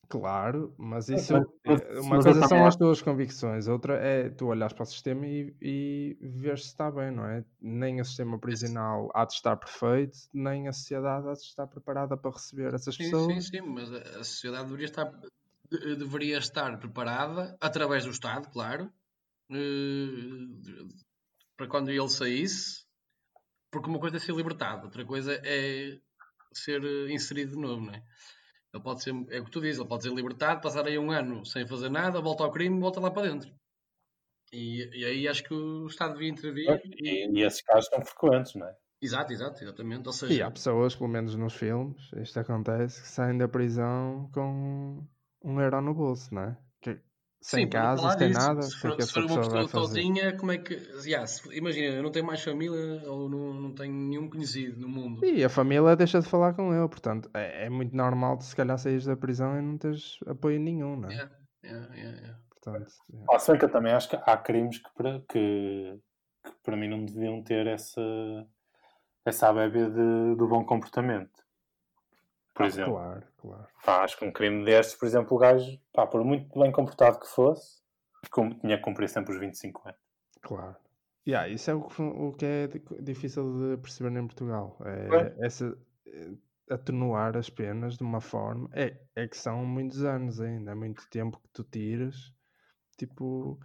Claro, 0.09 0.73
mas 0.79 1.09
isso 1.09 1.53
eh, 1.64 1.99
uma 2.01 2.21
mas 2.21 2.23
coisa 2.23 2.42
são 2.45 2.64
também 2.64 2.66
as 2.66 2.77
tuas 2.77 3.03
convicções, 3.03 3.66
outra 3.66 3.95
é 3.97 4.31
tu 4.31 4.47
olhares 4.47 4.73
para 4.73 4.85
o 4.85 4.87
sistema 4.87 5.27
e, 5.27 5.57
e 5.61 6.16
ver 6.21 6.59
se 6.59 6.66
está 6.66 6.88
bem, 6.92 7.11
não 7.11 7.27
é? 7.27 7.45
Nem 7.61 8.01
o 8.01 8.05
sistema 8.05 8.38
prisional 8.38 9.11
há 9.14 9.25
de 9.25 9.33
estar 9.33 9.57
perfeito, 9.57 10.16
nem 10.33 10.69
a 10.69 10.73
sociedade 10.73 11.29
há 11.29 11.33
de 11.33 11.40
estar 11.40 11.66
preparada 11.66 12.16
para 12.16 12.31
receber 12.31 12.73
essas 12.73 12.97
Sim, 12.97 13.14
sim, 13.14 13.40
pessoas. 13.40 13.40
sim, 13.40 13.61
mas 13.61 13.92
a 13.92 14.25
sociedade 14.25 14.64
deveria 14.66 14.87
estar, 14.87 15.05
de- 15.71 15.97
deveria 15.97 16.38
estar 16.38 16.79
preparada, 16.79 17.57
através 17.61 18.05
do 18.05 18.11
Estado, 18.11 18.51
claro, 18.51 18.92
eh, 19.51 20.87
para 21.57 21.69
quando 21.69 21.90
ele 21.90 22.09
saísse, 22.09 22.85
porque 23.71 23.88
uma 23.90 24.01
coisa 24.01 24.16
é 24.19 24.21
ser 24.21 24.35
libertado, 24.35 24.87
outra 24.87 25.05
coisa 25.07 25.35
é 25.45 26.01
ser 26.55 26.85
eh, 26.85 27.12
inserido 27.12 27.53
de 27.53 27.59
novo, 27.62 27.83
não 27.87 27.95
é? 27.95 28.05
Ele 28.76 28.84
pode 28.84 29.02
ser, 29.02 29.12
é 29.30 29.40
o 29.40 29.44
que 29.44 29.50
tu 29.50 29.60
dizes, 29.60 29.78
ele 29.80 29.88
pode 29.88 30.02
ser 30.04 30.12
libertado, 30.12 30.60
passar 30.60 30.86
aí 30.86 30.98
um 30.98 31.10
ano 31.10 31.44
sem 31.44 31.66
fazer 31.66 31.88
nada, 31.90 32.20
volta 32.20 32.44
ao 32.44 32.50
crime, 32.52 32.80
volta 32.80 33.00
lá 33.00 33.10
para 33.10 33.28
dentro. 33.28 33.50
E, 34.52 35.00
e 35.00 35.04
aí 35.04 35.28
acho 35.28 35.42
que 35.44 35.54
o 35.54 35.86
Estado 35.86 36.14
devia 36.14 36.28
intervir. 36.28 36.68
E, 37.00 37.26
E, 37.26 37.40
e 37.40 37.42
esses 37.42 37.62
casos 37.62 37.86
são 37.86 38.04
frequentes, 38.04 38.54
não 38.54 38.66
é? 38.66 38.76
exato, 39.00 39.32
exato, 39.32 39.62
exatamente. 39.62 40.06
Ou 40.06 40.12
E 40.12 40.18
seja, 40.28 40.46
há 40.46 40.50
pessoas, 40.50 40.94
pelo 40.94 41.08
menos 41.08 41.34
nos 41.36 41.54
filmes, 41.54 42.10
isto 42.16 42.38
acontece, 42.38 43.00
que 43.02 43.08
saem 43.08 43.38
da 43.38 43.48
prisão 43.48 44.28
com 44.32 45.06
um 45.42 45.60
euro 45.60 45.80
no 45.80 45.94
bolso, 45.94 46.34
não 46.34 46.42
é? 46.42 46.58
Sem 47.40 47.64
Sim, 47.64 47.70
casa, 47.70 48.09
sem 48.11 48.29
disso, 48.29 48.40
nada, 48.40 48.62
Se 48.62 48.77
for, 48.77 49.01
se 49.01 49.12
for 49.12 49.25
uma 49.25 49.38
pessoa 49.38 49.68
sozinha, 49.68 50.37
como 50.37 50.53
é 50.53 50.59
que. 50.59 50.75
já, 51.09 51.27
se- 51.27 51.57
imagina, 51.57 51.94
eu 51.96 52.03
não 52.03 52.11
tenho 52.11 52.27
mais 52.27 52.42
família 52.42 53.03
ou 53.09 53.29
não, 53.29 53.55
não 53.55 53.75
tenho 53.75 53.92
nenhum 53.92 54.29
conhecido 54.29 54.81
no 54.81 54.88
mundo. 54.88 55.25
E 55.25 55.44
a 55.44 55.49
família 55.49 55.94
deixa 55.94 56.20
de 56.20 56.29
falar 56.29 56.55
com 56.55 56.75
ele, 56.75 56.88
portanto, 56.88 57.31
é, 57.35 57.66
é 57.66 57.70
muito 57.70 57.94
normal 57.96 58.37
de 58.37 58.44
se 58.44 58.57
calhar 58.57 58.79
saís 58.79 59.05
da 59.05 59.16
prisão 59.16 59.59
e 59.59 59.62
não 59.62 59.79
teres 59.79 60.18
apoio 60.27 60.59
nenhum, 60.59 60.96
não 60.96 61.09
é? 61.09 61.12
Yeah, 61.12 61.31
yeah, 61.64 61.94
yeah, 61.94 62.20
yeah. 62.20 62.37
Portanto, 62.51 62.92
é. 63.14 63.27
Ah, 63.31 63.68
também 63.68 63.92
acho 63.92 64.09
que 64.09 64.16
há 64.16 64.37
crimes 64.37 64.79
que 64.79 64.90
para, 64.94 65.20
que, 65.29 65.99
que 66.44 66.53
para 66.64 66.77
mim 66.77 66.88
não 66.88 67.05
deviam 67.05 67.42
ter 67.42 67.66
essa, 67.66 68.01
essa 69.25 69.49
abébia 69.49 69.90
de, 69.90 70.37
do 70.37 70.49
bom 70.49 70.64
comportamento. 70.64 71.45
Por 72.57 72.64
Ah, 72.64 72.69
exemplo, 72.69 72.92
Claro, 72.95 73.27
claro. 73.37 73.66
pá, 73.85 74.03
acho 74.05 74.19
que 74.19 74.25
um 74.25 74.33
crime 74.33 74.64
destes, 74.64 74.97
por 74.97 75.07
exemplo, 75.07 75.37
o 75.37 75.38
gajo, 75.38 75.79
pá, 75.92 76.07
por 76.07 76.25
muito 76.25 76.59
bem 76.59 76.73
comportado 76.73 77.21
que 77.21 77.27
fosse, 77.27 77.83
tinha 78.61 78.77
que 78.79 78.83
cumprir 78.83 79.09
sempre 79.09 79.35
os 79.35 79.38
25 79.40 79.87
anos. 79.87 80.01
Claro. 80.40 80.77
Yeah, 81.29 81.49
isso 81.49 81.71
é 81.71 81.75
o 81.75 81.83
que, 81.83 82.01
o 82.03 82.33
que 82.33 82.45
é 82.47 82.66
di- 82.69 82.83
difícil 83.03 83.45
de 83.77 83.77
perceber 83.83 84.16
em 84.19 84.27
Portugal. 84.27 84.79
É 84.85 85.09
Pois. 85.09 85.38
essa, 85.40 85.79
eh, 86.07 86.33
atenuar 86.71 87.37
as 87.37 87.51
penas 87.51 87.97
de 87.97 88.03
uma 88.05 88.21
forma. 88.21 88.71
É, 88.73 88.97
é 89.14 89.27
que 89.29 89.37
são 89.37 89.64
muitos 89.66 90.03
anos 90.05 90.40
ainda, 90.40 90.71
é 90.73 90.75
muito 90.75 91.09
tempo 91.11 91.38
que 91.40 91.49
tu 91.53 91.64
tiras. 91.64 92.33
Tipo, 92.97 93.59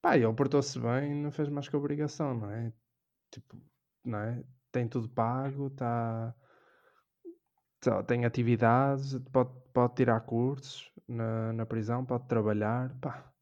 pá, 0.00 0.16
ele 0.16 0.32
portou-se 0.32 0.78
bem 0.80 1.12
e 1.12 1.22
não 1.22 1.30
fez 1.32 1.48
mais 1.48 1.68
que 1.68 1.76
obrigação, 1.76 2.34
não 2.34 2.50
é? 2.50 2.72
Tipo, 3.30 3.60
não 4.04 4.18
é? 4.18 4.42
Tem 4.72 4.88
tudo 4.88 5.08
pago, 5.08 5.66
está. 5.68 6.34
Tem 8.06 8.24
atividades, 8.24 9.18
pode, 9.32 9.50
pode 9.72 9.94
tirar 9.94 10.20
cursos 10.20 10.90
na, 11.06 11.52
na 11.52 11.66
prisão, 11.66 12.04
pode 12.04 12.26
trabalhar, 12.26 12.94
pá. 13.00 13.32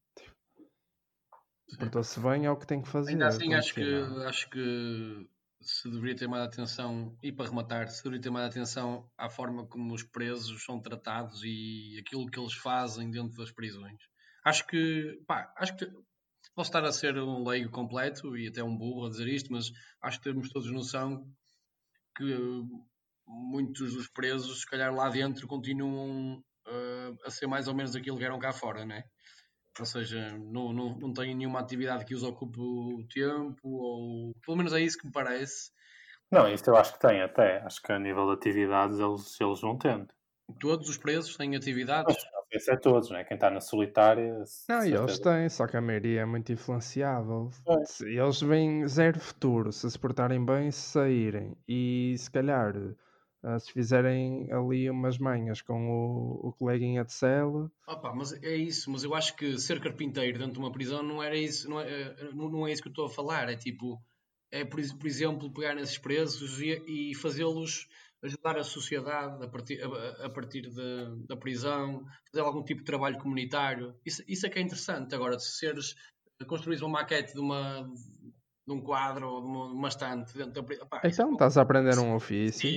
Portou-se 1.79 2.20
bem, 2.20 2.46
é 2.46 2.51
o 2.51 2.57
que 2.57 2.66
tem 2.66 2.81
que 2.81 2.88
fazer. 2.88 3.12
Ainda 3.12 3.27
assim, 3.27 3.53
acho 3.55 3.75
que, 3.75 3.94
acho 4.27 4.49
que 4.51 5.29
se 5.61 5.90
deveria 5.90 6.14
ter 6.14 6.29
mais 6.29 6.44
atenção, 6.44 7.16
e 7.22 7.33
para 7.33 7.49
rematar, 7.49 7.88
se 7.88 8.03
deveria 8.05 8.22
ter 8.22 8.31
mais 8.31 8.46
atenção 8.46 9.11
à 9.18 9.29
forma 9.29 9.66
como 9.66 9.92
os 9.92 10.03
presos 10.03 10.64
são 10.64 10.81
tratados 10.81 11.42
e 11.42 11.99
aquilo 12.01 12.27
que 12.31 12.38
eles 12.38 12.55
fazem 12.55 13.11
dentro 13.11 13.37
das 13.37 13.51
prisões. 13.51 13.99
Acho 14.44 14.64
que, 14.66 15.20
pá, 15.27 15.53
acho 15.57 15.77
que 15.77 15.87
posso 16.55 16.68
estar 16.68 16.85
a 16.85 16.92
ser 16.92 17.18
um 17.18 17.46
leigo 17.46 17.70
completo 17.70 18.37
e 18.37 18.46
até 18.46 18.62
um 18.62 18.77
burro 18.77 19.07
a 19.07 19.11
dizer 19.11 19.27
isto, 19.27 19.53
mas 19.53 19.72
acho 20.01 20.18
que 20.18 20.31
temos 20.31 20.49
todos 20.51 20.70
noção 20.70 21.29
que 22.16 22.33
muitos 23.26 23.94
dos 23.94 24.08
presos, 24.08 24.60
se 24.60 24.66
calhar 24.66 24.94
lá 24.94 25.08
dentro, 25.08 25.46
continuam 25.46 26.42
a, 26.66 27.26
a, 27.26 27.30
ser 27.30 27.46
mais 27.46 27.68
ou 27.68 27.74
menos 27.74 27.94
aquilo 27.94 28.18
que 28.18 28.24
eram 28.24 28.38
cá 28.38 28.52
fora, 28.52 28.84
né? 28.84 29.04
Ou 29.78 29.84
seja, 29.84 30.32
não, 30.38 30.72
não, 30.72 30.96
não 30.98 31.12
têm 31.12 31.34
nenhuma 31.34 31.60
atividade 31.60 32.04
que 32.04 32.14
os 32.14 32.22
ocupe 32.22 32.58
o 32.58 33.06
tempo, 33.12 33.68
ou 33.68 34.34
pelo 34.44 34.56
menos 34.56 34.72
é 34.72 34.80
isso 34.80 34.98
que 34.98 35.06
me 35.06 35.12
parece. 35.12 35.70
Não, 36.30 36.48
isso 36.48 36.68
eu 36.68 36.76
acho 36.76 36.94
que 36.94 37.00
tem 37.00 37.20
até. 37.20 37.60
Acho 37.60 37.82
que 37.82 37.92
a 37.92 37.98
nível 37.98 38.26
de 38.26 38.32
atividades 38.32 38.98
eles, 38.98 39.40
eles 39.40 39.60
vão 39.60 39.76
tendo. 39.76 40.08
Todos 40.60 40.88
os 40.88 40.96
presos 40.96 41.36
têm 41.36 41.54
atividades? 41.56 42.16
Esse 42.50 42.70
é 42.70 42.76
todos, 42.76 43.10
não 43.10 43.18
é? 43.18 43.24
Quem 43.24 43.34
está 43.34 43.50
na 43.50 43.60
solitária. 43.60 44.42
Não, 44.68 44.84
e 44.84 44.94
eles 44.94 45.18
têm, 45.18 45.48
só 45.48 45.66
que 45.66 45.76
a 45.76 45.80
maioria 45.80 46.22
é 46.22 46.24
muito 46.24 46.52
influenciável. 46.52 47.50
É. 47.68 48.04
Eles 48.04 48.40
vêm 48.40 48.86
zero 48.86 49.18
futuro 49.18 49.72
se 49.72 49.90
se 49.90 49.98
portarem 49.98 50.44
bem 50.44 50.70
se 50.70 50.80
saírem. 50.80 51.56
E 51.68 52.14
se 52.16 52.30
calhar 52.30 52.72
Uh, 53.42 53.61
se 53.61 53.72
fizerem 53.72 54.51
ali 54.51 54.90
umas 54.90 55.18
manhas 55.18 55.62
com 55.62 55.88
o, 55.88 56.49
o 56.49 56.53
coleguinha 56.53 57.05
de 57.05 57.12
cela. 57.12 57.70
Opa, 57.87 58.12
mas 58.12 58.33
é 58.42 58.57
isso, 58.57 58.90
mas 58.90 59.05
eu 59.05 59.14
acho 59.14 59.37
que 59.37 59.59
ser 59.59 59.81
carpinteiro 59.81 60.38
dentro 60.38 60.55
de 60.55 60.59
uma 60.59 60.72
prisão 60.72 61.03
não 61.03 61.22
era 61.22 61.37
isso, 61.37 61.68
não 61.68 61.81
é, 61.81 61.87
eh, 61.87 62.31
não, 62.35 62.66
é 62.66 62.72
isso 62.72 62.83
que 62.83 62.88
eu 62.88 62.92
estou 62.92 63.07
a 63.07 63.11
falar. 63.11 63.49
É 63.49 63.57
tipo, 63.57 64.03
é 64.51 64.64
por, 64.64 64.81
por 64.99 65.07
exemplo, 65.07 65.53
pegar 65.53 65.75
nesses 65.75 65.99
presos 65.99 66.61
e, 66.61 67.11
e 67.11 67.14
fazê-los 67.14 67.87
ajudar 68.22 68.59
a 68.59 68.64
sociedade 68.64 69.44
a 69.44 69.49
partir, 69.49 69.81
a, 69.83 70.27
a 70.27 70.31
partir 70.31 70.62
de, 70.62 71.27
da 71.27 71.37
prisão, 71.37 72.05
fazer 72.31 72.44
algum 72.44 72.64
tipo 72.64 72.81
de 72.81 72.87
trabalho 72.87 73.18
comunitário. 73.18 73.94
Isso, 74.05 74.22
isso 74.27 74.46
é 74.46 74.51
que 74.51 74.59
é 74.59 74.62
interessante. 74.62 75.14
Agora, 75.14 75.38
se 75.38 75.59
seres 75.59 75.94
construir 76.46 76.83
uma 76.83 77.01
maquete 77.01 77.33
de 77.33 77.40
uma, 77.40 77.88
de 78.66 78.72
um 78.72 78.81
quadro 78.81 79.29
ou 79.29 79.40
de 79.40 79.46
uma, 79.46 79.88
estante 79.88 80.37
dentro 80.37 80.61
da 80.61 80.74
Epá, 80.74 81.00
Então, 81.05 81.31
é 81.31 81.33
estás 81.33 81.57
a 81.57 81.62
aprender 81.62 81.96
um 81.98 82.16
ofício. 82.16 82.70
Sim, 82.70 82.76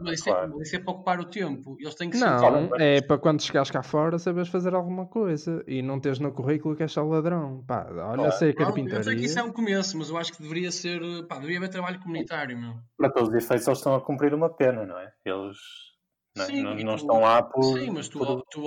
mas 0.00 0.20
isso, 0.20 0.30
é, 0.30 0.48
isso 0.62 0.76
é 0.76 0.78
para 0.78 0.92
ocupar 0.92 1.20
o 1.20 1.26
tempo. 1.26 1.76
Eles 1.78 1.94
têm 1.94 2.08
que 2.08 2.16
Não, 2.16 2.70
é 2.76 3.02
para 3.02 3.18
quando 3.18 3.42
chegares 3.42 3.70
cá 3.70 3.82
fora 3.82 4.18
saberes 4.18 4.48
fazer 4.48 4.74
alguma 4.74 5.06
coisa 5.06 5.62
e 5.66 5.82
não 5.82 6.00
teres 6.00 6.18
no 6.18 6.32
currículo 6.32 6.74
que 6.74 6.82
és 6.82 6.92
só 6.92 7.04
ladrão. 7.04 7.62
Pá, 7.66 7.86
olha, 7.90 8.16
claro. 8.16 8.32
sei 8.32 8.54
carpintaria. 8.54 8.98
Eu 8.98 9.04
sei 9.04 9.16
que 9.16 9.24
isso 9.26 9.38
é 9.38 9.42
um 9.42 9.52
começo, 9.52 9.98
mas 9.98 10.08
eu 10.08 10.16
acho 10.16 10.32
que 10.32 10.40
deveria 10.40 10.72
ser. 10.72 11.00
Pá, 11.26 11.34
deveria 11.34 11.58
haver 11.58 11.68
trabalho 11.68 12.00
comunitário, 12.00 12.58
meu. 12.58 12.74
Para 12.96 13.10
todos 13.10 13.28
os 13.28 13.34
efeitos, 13.34 13.66
eles 13.66 13.78
estão 13.78 13.94
a 13.94 14.00
cumprir 14.00 14.32
uma 14.32 14.48
pena, 14.48 14.86
não 14.86 14.98
é? 14.98 15.12
Eles 15.24 15.56
não, 16.36 16.44
é? 16.44 16.46
sim, 16.46 16.62
não, 16.62 16.74
não 16.74 16.96
tu, 16.96 17.00
estão 17.00 17.20
lá 17.20 17.42
por. 17.42 17.78
Sim, 17.78 17.90
mas 17.90 18.08
tu, 18.08 18.18
por... 18.18 18.42
tu 18.50 18.62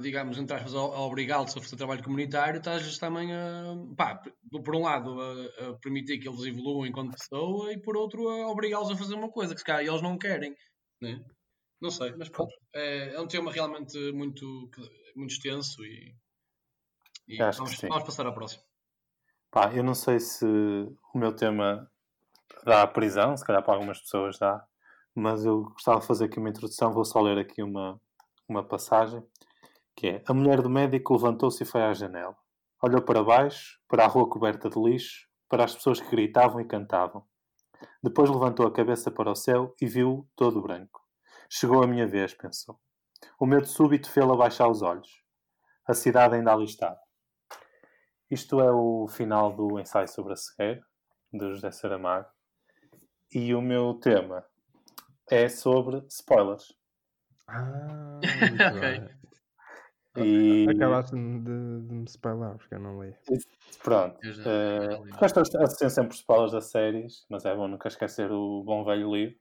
digamos, 0.00 0.38
entras 0.38 0.74
a, 0.74 0.78
a 0.78 1.00
obrigá-los 1.00 1.56
a 1.56 1.60
fazer 1.60 1.76
trabalho 1.76 2.04
comunitário, 2.04 2.58
estás 2.58 2.98
também 2.98 3.32
a. 3.32 3.74
Pá, 3.96 4.22
por 4.64 4.76
um 4.76 4.82
lado, 4.82 5.18
a, 5.20 5.70
a, 5.70 5.74
permitir 5.74 6.18
que 6.18 6.28
eles 6.28 6.44
evoluam 6.44 6.86
enquanto 6.86 7.16
pessoa 7.16 7.72
e 7.72 7.80
por 7.80 7.96
outro, 7.96 8.28
a 8.28 8.48
obrigá-los 8.48 8.90
a 8.90 8.96
fazer 8.96 9.14
uma 9.14 9.30
coisa 9.30 9.54
que 9.54 9.60
se 9.60 9.66
calhar 9.66 9.84
eles 9.84 10.02
não 10.02 10.18
querem. 10.18 10.54
Né? 11.00 11.24
Não 11.80 11.90
sei, 11.90 12.14
mas 12.16 12.28
pronto. 12.28 12.54
É, 12.74 13.14
é 13.14 13.20
um 13.20 13.26
tema 13.26 13.50
realmente 13.50 13.98
muito, 14.12 14.70
muito 15.14 15.30
extenso 15.30 15.82
e. 15.84 16.14
e 17.28 17.38
vamos, 17.38 17.80
vamos 17.80 18.04
passar 18.04 18.26
à 18.26 18.32
próxima. 18.32 18.62
Pá, 19.50 19.72
eu 19.72 19.82
não 19.82 19.94
sei 19.94 20.20
se 20.20 20.44
o 20.44 21.18
meu 21.18 21.32
tema 21.32 21.90
dá 22.64 22.82
à 22.82 22.86
prisão, 22.86 23.36
se 23.36 23.44
calhar 23.44 23.62
para 23.62 23.74
algumas 23.74 24.00
pessoas 24.00 24.38
dá 24.38 24.66
mas 25.16 25.46
eu 25.46 25.62
gostava 25.62 26.00
de 26.00 26.06
fazer 26.06 26.26
aqui 26.26 26.38
uma 26.38 26.50
introdução, 26.50 26.92
vou 26.92 27.04
só 27.04 27.22
ler 27.22 27.38
aqui 27.38 27.62
uma, 27.62 27.98
uma 28.46 28.62
passagem, 28.62 29.26
que 29.96 30.08
é, 30.08 30.22
a 30.26 30.34
mulher 30.34 30.60
do 30.60 30.68
médico 30.68 31.14
levantou-se 31.14 31.62
e 31.62 31.66
foi 31.66 31.80
à 31.80 31.94
janela. 31.94 32.36
Olhou 32.82 33.00
para 33.00 33.24
baixo, 33.24 33.80
para 33.88 34.04
a 34.04 34.06
rua 34.06 34.28
coberta 34.28 34.68
de 34.68 34.78
lixo, 34.78 35.26
para 35.48 35.64
as 35.64 35.74
pessoas 35.74 36.02
que 36.02 36.10
gritavam 36.10 36.60
e 36.60 36.66
cantavam. 36.66 37.24
Depois 38.02 38.28
levantou 38.28 38.66
a 38.66 38.72
cabeça 38.72 39.10
para 39.10 39.30
o 39.30 39.34
céu 39.34 39.74
e 39.80 39.86
viu 39.86 40.28
todo 40.36 40.60
branco. 40.60 41.00
Chegou 41.48 41.82
a 41.82 41.86
minha 41.86 42.06
vez, 42.06 42.34
pensou. 42.34 42.78
O 43.40 43.46
medo 43.46 43.66
súbito 43.66 44.10
fê-la 44.10 44.36
baixar 44.36 44.68
os 44.68 44.82
olhos. 44.82 45.22
A 45.88 45.94
cidade 45.94 46.34
ainda 46.34 46.52
ali 46.52 46.64
estava. 46.64 46.98
Isto 48.30 48.60
é 48.60 48.70
o 48.70 49.08
final 49.08 49.50
do 49.56 49.80
ensaio 49.80 50.08
sobre 50.08 50.34
a 50.34 50.36
cegueira, 50.36 50.84
de 51.32 51.48
José 51.48 51.70
Saramago. 51.70 52.28
E 53.32 53.54
o 53.54 53.62
meu 53.62 53.94
tema 53.94 54.44
é 55.30 55.48
sobre 55.48 56.04
spoilers. 56.08 56.74
Ah, 57.48 58.20
ok. 58.76 59.16
E... 60.24 60.66
Acabaste 60.70 61.14
de, 61.14 61.82
de, 61.82 61.94
me 61.94 62.04
spoiler, 62.04 62.56
porque 62.56 62.74
eu 62.74 62.80
não 62.80 63.02
li. 63.02 63.14
Pronto. 63.82 64.18
Uh, 64.18 65.18
gosto 65.18 65.42
de 65.42 65.58
associar 65.58 65.90
sempre 65.90 66.16
spoilers 66.16 66.52
das 66.52 66.70
séries, 66.70 67.26
mas 67.28 67.44
é 67.44 67.54
bom 67.54 67.68
nunca 67.68 67.88
esquecer 67.88 68.30
o 68.32 68.62
bom 68.64 68.84
velho 68.84 69.14
livro. 69.14 69.36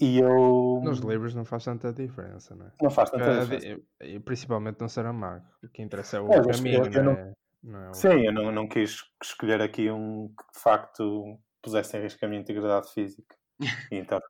E 0.00 0.18
eu. 0.18 0.80
Nos 0.84 1.00
livros 1.00 1.34
não 1.34 1.44
faz 1.44 1.64
tanta 1.64 1.92
diferença, 1.92 2.54
não 2.54 2.66
é? 2.66 2.72
Não 2.80 2.90
faz 2.90 3.10
tanta 3.10 3.40
diferença. 3.40 3.80
E, 4.00 4.20
principalmente 4.20 4.80
no 4.80 4.88
Saramago. 4.88 5.44
O 5.64 5.68
que 5.68 5.82
interessa 5.82 6.18
é 6.18 6.20
o 6.20 6.32
é, 6.32 6.52
caminho, 6.52 6.84
eu, 6.84 6.92
eu 6.92 7.04
não, 7.04 7.12
é, 7.12 7.32
não 7.64 7.80
é 7.80 7.90
o... 7.90 7.94
Sim, 7.94 8.26
eu 8.26 8.32
não, 8.32 8.52
não 8.52 8.68
quis 8.68 9.02
escolher 9.20 9.60
aqui 9.60 9.90
um 9.90 10.28
que 10.28 10.52
de 10.54 10.60
facto 10.60 11.40
pusesse 11.60 11.96
em 11.96 12.02
risco 12.02 12.24
a 12.24 12.28
minha 12.28 12.40
integridade 12.40 12.92
física. 12.92 13.34
Então, 13.92 14.20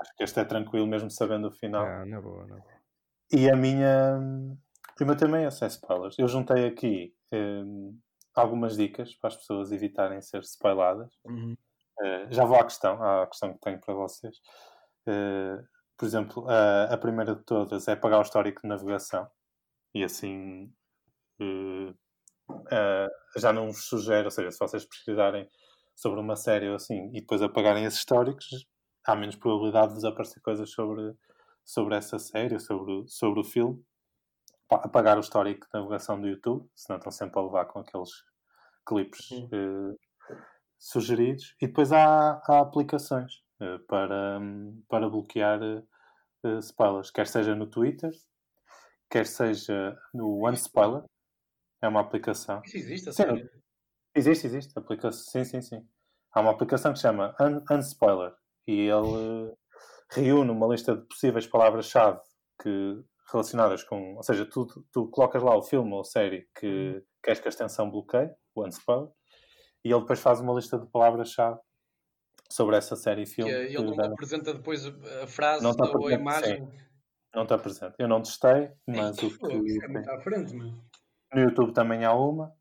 acho 0.00 0.16
que 0.16 0.24
este 0.24 0.40
é 0.40 0.44
tranquilo 0.44 0.86
mesmo 0.86 1.10
sabendo 1.10 1.48
o 1.48 1.52
final. 1.52 1.84
Ah, 1.84 2.04
na 2.04 2.20
boa, 2.20 2.46
na 2.46 2.56
boa. 2.56 2.74
E 3.32 3.50
a 3.50 3.56
minha. 3.56 4.18
O 5.00 5.04
meu 5.04 5.16
também 5.16 5.44
é 5.44 5.50
sem 5.50 5.68
spoilers. 5.68 6.18
Eu 6.18 6.28
juntei 6.28 6.66
aqui 6.66 7.12
um, 7.32 7.98
algumas 8.34 8.76
dicas 8.76 9.14
para 9.16 9.28
as 9.28 9.36
pessoas 9.36 9.72
evitarem 9.72 10.20
ser 10.22 10.40
spoiladas. 10.42 11.10
Uhum. 11.24 11.56
Uh, 12.00 12.32
já 12.32 12.44
vou 12.44 12.58
à 12.58 12.64
questão, 12.64 13.02
à 13.02 13.26
questão 13.26 13.52
que 13.52 13.60
tenho 13.60 13.80
para 13.80 13.94
vocês. 13.94 14.36
Uh, 15.08 15.62
por 15.96 16.06
exemplo, 16.06 16.48
a, 16.48 16.94
a 16.94 16.98
primeira 16.98 17.34
de 17.34 17.42
todas 17.44 17.88
é 17.88 17.96
pagar 17.96 18.18
o 18.18 18.22
histórico 18.22 18.62
de 18.62 18.68
navegação. 18.68 19.28
E 19.94 20.02
assim 20.02 20.72
uh, 21.40 21.94
já 23.36 23.52
não 23.52 23.68
vos 23.68 23.84
sugero, 23.84 24.26
ou 24.26 24.30
seja, 24.30 24.50
se 24.50 24.58
vocês 24.58 24.84
pesquisarem 24.84 25.48
sobre 25.94 26.20
uma 26.20 26.36
série 26.36 26.68
ou 26.68 26.76
assim 26.76 27.08
e 27.12 27.20
depois 27.20 27.42
apagarem 27.42 27.84
esses 27.84 28.00
históricos, 28.00 28.66
há 29.04 29.14
menos 29.14 29.36
probabilidade 29.36 29.88
de 29.88 29.94
desaparecer 29.96 30.42
coisas 30.42 30.70
sobre, 30.70 31.14
sobre 31.64 31.94
essa 31.96 32.18
série, 32.18 32.58
sobre, 32.58 33.04
sobre 33.06 33.40
o 33.40 33.44
filme. 33.44 33.82
Apagar 34.70 35.16
o 35.18 35.20
histórico 35.20 35.66
de 35.66 35.78
navegação 35.78 36.20
do 36.20 36.26
YouTube, 36.26 36.68
senão 36.74 36.98
estão 36.98 37.12
sempre 37.12 37.38
a 37.38 37.42
levar 37.42 37.66
com 37.66 37.80
aqueles 37.80 38.10
clipes 38.86 39.30
uh, 39.30 39.96
sugeridos. 40.78 41.54
E 41.60 41.66
depois 41.66 41.92
há, 41.92 42.40
há 42.44 42.60
aplicações 42.60 43.34
uh, 43.60 43.78
para, 43.86 44.40
para 44.88 45.08
bloquear 45.08 45.60
uh, 45.62 46.58
spoilers, 46.58 47.10
quer 47.10 47.26
seja 47.26 47.54
no 47.54 47.66
Twitter, 47.66 48.10
quer 49.10 49.26
seja 49.26 49.96
no 50.12 50.44
OneSpoiler. 50.44 51.04
É 51.82 51.88
uma 51.88 52.00
aplicação. 52.00 52.62
Isso 52.64 52.78
existe, 52.78 53.10
a 53.10 53.12
sério? 53.12 53.48
Existe, 54.14 54.46
existe. 54.46 54.78
Aplicação. 54.78 55.24
Sim, 55.32 55.44
sim, 55.44 55.60
sim. 55.60 55.86
Há 56.32 56.40
uma 56.40 56.50
aplicação 56.50 56.92
que 56.92 56.98
se 56.98 57.02
chama 57.02 57.34
Un 57.40 57.62
Unspoiler 57.70 58.32
e 58.66 58.88
ele 58.88 59.54
reúne 60.10 60.50
uma 60.50 60.66
lista 60.66 60.96
de 60.96 61.02
possíveis 61.06 61.46
palavras-chave 61.46 62.20
que 62.62 63.02
relacionadas 63.32 63.82
com, 63.82 64.16
ou 64.16 64.22
seja, 64.22 64.44
tu, 64.44 64.66
tu 64.92 65.08
colocas 65.08 65.42
lá 65.42 65.56
o 65.56 65.62
filme 65.62 65.92
ou 65.92 66.04
série 66.04 66.48
que 66.58 66.66
uhum. 66.66 67.02
queres 67.22 67.40
que 67.40 67.48
a 67.48 67.50
extensão 67.50 67.90
bloqueie, 67.90 68.30
o 68.54 68.66
unspoiler, 68.66 69.08
e 69.84 69.90
ele 69.90 70.00
depois 70.00 70.20
faz 70.20 70.40
uma 70.40 70.54
lista 70.54 70.78
de 70.78 70.86
palavras-chave 70.86 71.58
sobre 72.50 72.76
essa 72.76 72.96
série 72.96 73.22
e 73.22 73.26
filme. 73.26 73.50
Ele 73.50 73.96
não 73.96 74.04
apresenta 74.04 74.54
depois 74.54 74.86
a 74.86 75.26
frase 75.26 75.66
ou 75.66 76.06
a 76.06 76.12
imagem. 76.12 76.64
Sim. 76.64 76.78
Não 77.34 77.42
está 77.42 77.58
presente. 77.58 77.94
Eu 77.98 78.06
não 78.06 78.22
testei, 78.22 78.70
mas 78.86 79.18
o 79.18 79.38
que. 79.38 79.52
É 79.52 79.88
muito 79.88 80.10
à 80.10 80.20
frente, 80.20 80.54
meu. 80.54 80.72
No 81.32 81.40
YouTube 81.40 81.72
também 81.72 82.04
há 82.04 82.14
uma. 82.14 82.54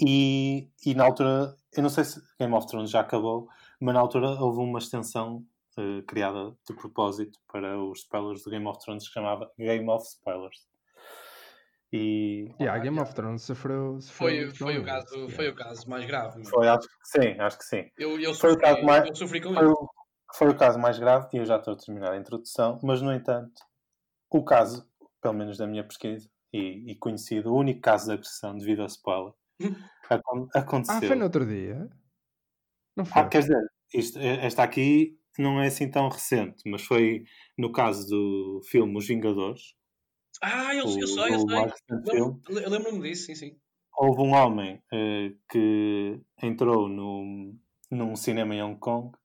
E, 0.00 0.68
e 0.86 0.94
na 0.94 1.04
altura, 1.04 1.56
eu 1.76 1.82
não 1.82 1.90
sei 1.90 2.04
se 2.04 2.22
Game 2.38 2.54
of 2.54 2.66
Thrones 2.68 2.90
já 2.90 3.00
acabou, 3.00 3.48
mas 3.80 3.94
na 3.94 4.00
altura 4.00 4.28
houve 4.28 4.60
uma 4.60 4.78
extensão 4.78 5.44
uh, 5.76 6.02
criada 6.06 6.54
de 6.68 6.74
propósito 6.74 7.38
para 7.50 7.78
os 7.82 8.00
spoilers 8.00 8.44
do 8.44 8.50
Game 8.50 8.66
of 8.66 8.78
Thrones 8.78 9.08
que 9.08 9.14
chamava 9.14 9.50
Game 9.58 9.88
of 9.90 10.06
Spoilers. 10.06 10.68
E 11.92 12.54
yeah, 12.60 12.78
Game 12.78 13.00
of 13.00 13.14
Thrones 13.14 13.42
sofreu, 13.42 13.98
sofreu 14.00 14.50
foi, 14.50 14.54
foi, 14.54 14.78
o 14.78 14.84
caso, 14.84 15.28
foi 15.30 15.48
o 15.48 15.54
caso 15.54 15.88
mais 15.88 16.04
grave. 16.04 16.44
Foi, 16.44 16.68
acho 16.68 16.86
que 16.86 16.94
sim, 17.04 17.40
acho 17.40 17.58
que 17.58 17.64
sim. 17.64 17.90
Eu, 17.96 18.20
eu, 18.20 18.34
foi 18.34 18.50
sofri, 18.50 18.56
o 18.56 18.60
caso 18.60 18.84
mais, 18.84 19.08
eu 19.08 19.16
sofri 19.16 19.40
com 19.40 19.54
foi, 19.54 19.64
isso. 19.64 19.90
Foi 20.34 20.48
o 20.48 20.56
caso 20.56 20.78
mais 20.78 20.98
grave 20.98 21.28
e 21.32 21.38
eu 21.38 21.46
já 21.46 21.56
estou 21.56 21.72
a 21.72 21.76
terminar 21.76 22.12
a 22.12 22.18
introdução, 22.18 22.78
mas 22.82 23.00
no 23.00 23.12
entanto, 23.12 23.62
o 24.30 24.44
caso, 24.44 24.86
pelo 25.22 25.34
menos 25.34 25.56
da 25.56 25.66
minha 25.66 25.82
pesquisa 25.82 26.28
e, 26.52 26.92
e 26.92 26.94
conhecido, 26.94 27.50
o 27.52 27.56
único 27.56 27.80
caso 27.80 28.06
de 28.06 28.12
agressão 28.12 28.54
devido 28.54 28.82
a 28.82 28.86
spoiler 28.86 29.32
Aconteceu. 30.54 30.96
Ah, 30.96 31.00
foi 31.00 31.16
no 31.16 31.24
outro 31.24 31.46
dia? 31.46 31.88
Não 32.96 33.04
foi? 33.04 33.22
Ah, 33.22 33.28
quer 33.28 33.40
dizer, 33.40 33.62
isto, 33.92 34.18
esta 34.18 34.62
aqui 34.62 35.18
não 35.38 35.60
é 35.60 35.66
assim 35.68 35.90
tão 35.90 36.08
recente, 36.08 36.62
mas 36.66 36.82
foi 36.82 37.24
no 37.56 37.70
caso 37.70 38.06
do 38.08 38.60
filme 38.64 38.96
Os 38.96 39.06
Vingadores. 39.06 39.74
Ah, 40.42 40.74
eu, 40.74 40.84
o, 40.84 41.00
eu 41.00 41.06
sei, 41.06 41.34
eu 41.34 41.40
sei. 41.40 42.62
Eu 42.64 42.70
lembro-me 42.70 43.02
disso, 43.02 43.26
sim, 43.26 43.34
sim. 43.34 43.56
Houve 43.96 44.22
um 44.22 44.32
homem 44.32 44.76
uh, 44.92 45.36
que 45.50 46.20
entrou 46.42 46.88
no, 46.88 47.54
num 47.90 48.14
cinema 48.14 48.54
em 48.54 48.62
Hong 48.62 48.78
Kong 48.78 49.16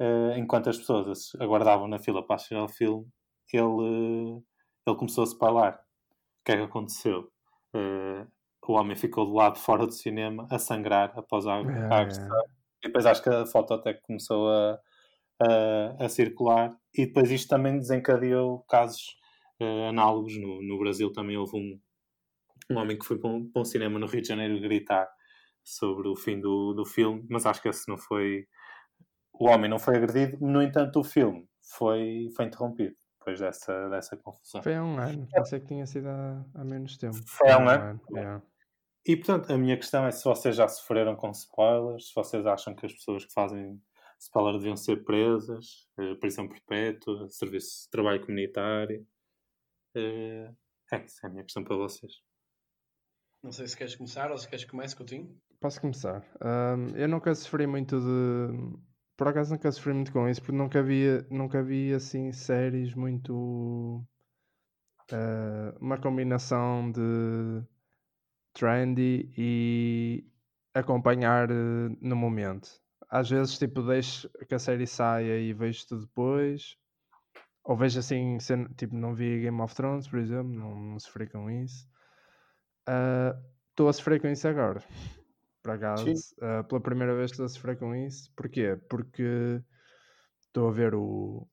uh, 0.00 0.38
enquanto 0.38 0.70
as 0.70 0.78
pessoas 0.78 1.32
aguardavam 1.38 1.86
na 1.86 1.98
fila 1.98 2.26
para 2.26 2.36
assistir 2.36 2.54
ao 2.54 2.68
filme. 2.68 3.06
Ele, 3.52 3.62
uh, 3.62 4.44
ele 4.86 4.96
começou 4.96 5.24
a 5.24 5.26
se 5.26 5.36
falar. 5.36 5.74
O 5.74 6.44
que 6.44 6.52
é 6.52 6.56
que 6.56 6.62
aconteceu? 6.62 7.30
O 8.68 8.74
homem 8.74 8.96
ficou 8.96 9.24
do 9.24 9.34
lado 9.34 9.58
fora 9.58 9.86
do 9.86 9.92
cinema 9.92 10.46
a 10.50 10.58
sangrar 10.58 11.12
após 11.16 11.46
a, 11.46 11.56
É, 11.56 11.94
a 11.94 12.00
agressão. 12.00 12.44
E 12.82 12.88
depois 12.88 13.06
acho 13.06 13.22
que 13.22 13.28
a 13.28 13.46
foto 13.46 13.74
até 13.74 13.94
começou 13.94 14.50
a, 14.50 14.78
a, 15.40 16.04
a 16.04 16.08
circular. 16.08 16.76
E 16.94 17.06
depois 17.06 17.30
isto 17.30 17.48
também 17.48 17.78
desencadeou 17.78 18.60
casos 18.68 19.16
uh, 19.60 19.88
análogos. 19.88 20.36
No, 20.38 20.62
no 20.62 20.78
Brasil 20.78 21.12
também 21.12 21.36
houve 21.36 21.56
um, 21.56 21.80
um 22.70 22.78
homem 22.78 22.98
que 22.98 23.06
foi 23.06 23.18
para 23.18 23.30
um, 23.30 23.50
para 23.50 23.62
um 23.62 23.64
cinema 23.64 23.98
no 23.98 24.06
Rio 24.06 24.22
de 24.22 24.28
Janeiro 24.28 24.60
gritar 24.60 25.08
sobre 25.62 26.08
o 26.08 26.16
fim 26.16 26.40
do, 26.40 26.72
do 26.72 26.84
filme, 26.84 27.26
mas 27.28 27.44
acho 27.44 27.60
que 27.60 27.68
esse 27.68 27.88
não 27.88 27.98
foi. 27.98 28.46
O 29.32 29.48
homem 29.48 29.68
não 29.68 29.78
foi 29.78 29.96
agredido, 29.96 30.38
no 30.40 30.62
entanto, 30.62 31.00
o 31.00 31.04
filme 31.04 31.46
foi, 31.60 32.28
foi 32.34 32.46
interrompido 32.46 32.94
depois 33.18 33.40
dessa, 33.40 33.88
dessa 33.88 34.16
confusão. 34.16 34.62
Foi 34.62 34.74
há 34.74 34.84
um 34.84 34.96
ano, 34.98 35.26
pensei 35.30 35.60
que 35.60 35.66
tinha 35.66 35.84
sido 35.84 36.08
há, 36.08 36.44
há 36.54 36.64
menos 36.64 36.96
tempo. 36.96 37.16
Foi 37.26 37.50
há 37.50 37.58
um 37.58 37.68
ano? 37.68 38.00
yeah. 38.12 38.42
E 39.06 39.16
portanto, 39.16 39.52
a 39.52 39.56
minha 39.56 39.76
questão 39.76 40.04
é 40.04 40.10
se 40.10 40.24
vocês 40.24 40.56
já 40.56 40.66
sofreram 40.66 41.14
com 41.14 41.30
spoilers, 41.30 42.08
se 42.08 42.14
vocês 42.14 42.44
acham 42.44 42.74
que 42.74 42.86
as 42.86 42.92
pessoas 42.92 43.24
que 43.24 43.32
fazem 43.32 43.80
spoiler 44.18 44.54
deviam 44.54 44.76
ser 44.76 45.04
presas, 45.04 45.86
eh, 45.96 46.16
prisão 46.16 46.48
perpétua, 46.48 47.28
serviço 47.28 47.84
de 47.84 47.90
trabalho 47.90 48.20
comunitário. 48.20 49.06
Eh, 49.94 50.50
é 50.92 51.04
isso, 51.04 51.24
é 51.24 51.28
a 51.28 51.30
minha 51.30 51.44
questão 51.44 51.62
para 51.62 51.76
vocês. 51.76 52.20
Não 53.44 53.52
sei 53.52 53.68
se 53.68 53.76
queres 53.76 53.94
começar 53.94 54.32
ou 54.32 54.38
se 54.38 54.48
queres 54.48 54.64
que 54.64 54.72
comece, 54.72 54.96
Coutinho. 54.96 55.40
Posso 55.60 55.80
começar? 55.80 56.24
Um, 56.42 56.96
eu 56.96 57.08
nunca 57.08 57.32
sofri 57.32 57.64
muito 57.64 58.00
de. 58.00 58.76
Por 59.16 59.28
acaso 59.28 59.54
nunca 59.54 59.70
sofri 59.70 59.92
muito 59.92 60.12
com 60.12 60.28
isso, 60.28 60.40
porque 60.42 60.56
nunca 60.56 60.80
havia, 60.80 61.24
nunca 61.30 61.60
havia 61.60 61.96
assim 61.96 62.32
séries 62.32 62.92
muito. 62.94 64.04
uh, 65.12 65.78
uma 65.80 65.96
combinação 65.96 66.90
de 66.90 67.62
trendy 68.58 69.30
e 69.36 70.24
acompanhar 70.74 71.50
uh, 71.50 71.96
no 72.00 72.16
momento. 72.16 72.68
Às 73.08 73.30
vezes, 73.30 73.58
tipo, 73.58 73.82
deixo 73.82 74.28
que 74.48 74.54
a 74.54 74.58
série 74.58 74.86
saia 74.86 75.38
e 75.38 75.52
vejo-te 75.52 75.96
depois. 75.96 76.76
Ou 77.64 77.76
vejo 77.76 77.98
assim, 77.98 78.38
tipo, 78.76 78.94
não 78.94 79.14
vi 79.14 79.40
Game 79.42 79.60
of 79.60 79.74
Thrones, 79.74 80.08
por 80.08 80.18
exemplo, 80.18 80.52
não, 80.52 80.74
não 80.74 80.98
sofri 81.00 81.28
com 81.28 81.50
isso. 81.50 81.88
Ah, 82.86 83.36
Estou 83.70 83.88
a 83.88 83.92
sofrer 83.92 84.20
com 84.22 84.28
isso 84.28 84.48
agora. 84.48 84.82
Por 85.62 85.72
acaso, 85.72 86.14
ah, 86.40 86.64
pela 86.64 86.80
primeira 86.80 87.14
vez 87.14 87.30
estou 87.30 87.44
a 87.44 87.48
sofrer 87.48 87.78
com 87.78 87.94
isso. 87.94 88.32
Porquê? 88.34 88.78
Porque 88.88 89.60
estou 90.40 90.68
a 90.68 90.72
ver 90.72 90.94
o. 90.94 91.46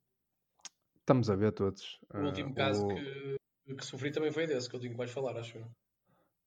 Estamos 1.00 1.30
a 1.30 1.36
ver 1.36 1.52
todos. 1.52 2.00
O 2.14 2.18
ah, 2.18 2.26
último 2.28 2.54
caso 2.56 2.86
o- 2.86 2.88
que, 2.88 3.76
que 3.76 3.86
sofri 3.86 4.12
também 4.12 4.32
foi 4.32 4.48
desse, 4.48 4.70
Coutinho, 4.70 4.92
que 4.92 4.98
vais 4.98 5.12
falar, 5.12 5.36
acho 5.38 5.58
eu. 5.58 5.68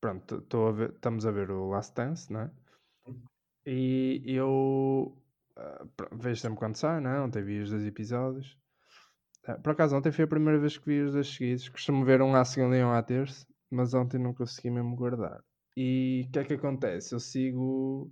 Pronto, 0.01 0.37
estou 0.39 0.67
a 0.69 0.71
ver, 0.71 0.89
estamos 0.95 1.23
a 1.25 1.31
ver 1.31 1.51
o 1.51 1.69
Last 1.69 1.93
Dance, 1.95 2.33
não 2.33 2.41
é? 2.41 2.51
E 3.65 4.23
eu 4.25 5.15
pr- 5.95 6.09
vejo 6.15 6.41
sempre 6.41 6.57
quando 6.59 6.75
sai, 6.75 6.99
não 7.01 7.11
é? 7.11 7.21
Ontem 7.21 7.43
vi 7.43 7.59
os 7.59 7.69
dois 7.69 7.85
episódios. 7.85 8.57
Ah, 9.45 9.57
por 9.59 9.71
acaso, 9.71 9.95
ontem 9.97 10.11
foi 10.11 10.25
a 10.25 10.27
primeira 10.27 10.59
vez 10.59 10.77
que 10.77 10.85
vi 10.87 11.01
os 11.01 11.13
dois 11.13 11.27
seguidos. 11.27 11.69
Costumo 11.69 12.05
ver 12.05 12.21
um 12.21 12.35
à 12.35 12.45
segunda 12.45 12.77
e 12.77 12.83
um 12.83 12.91
à 12.93 13.01
terça, 13.03 13.47
mas 13.71 13.93
ontem 13.93 14.19
não 14.19 14.33
consegui 14.33 14.71
mesmo 14.71 14.95
guardar. 14.95 15.43
E 15.77 16.25
o 16.27 16.31
que 16.31 16.39
é 16.39 16.45
que 16.45 16.53
acontece? 16.55 17.13
Eu 17.15 17.19
sigo, 17.19 18.11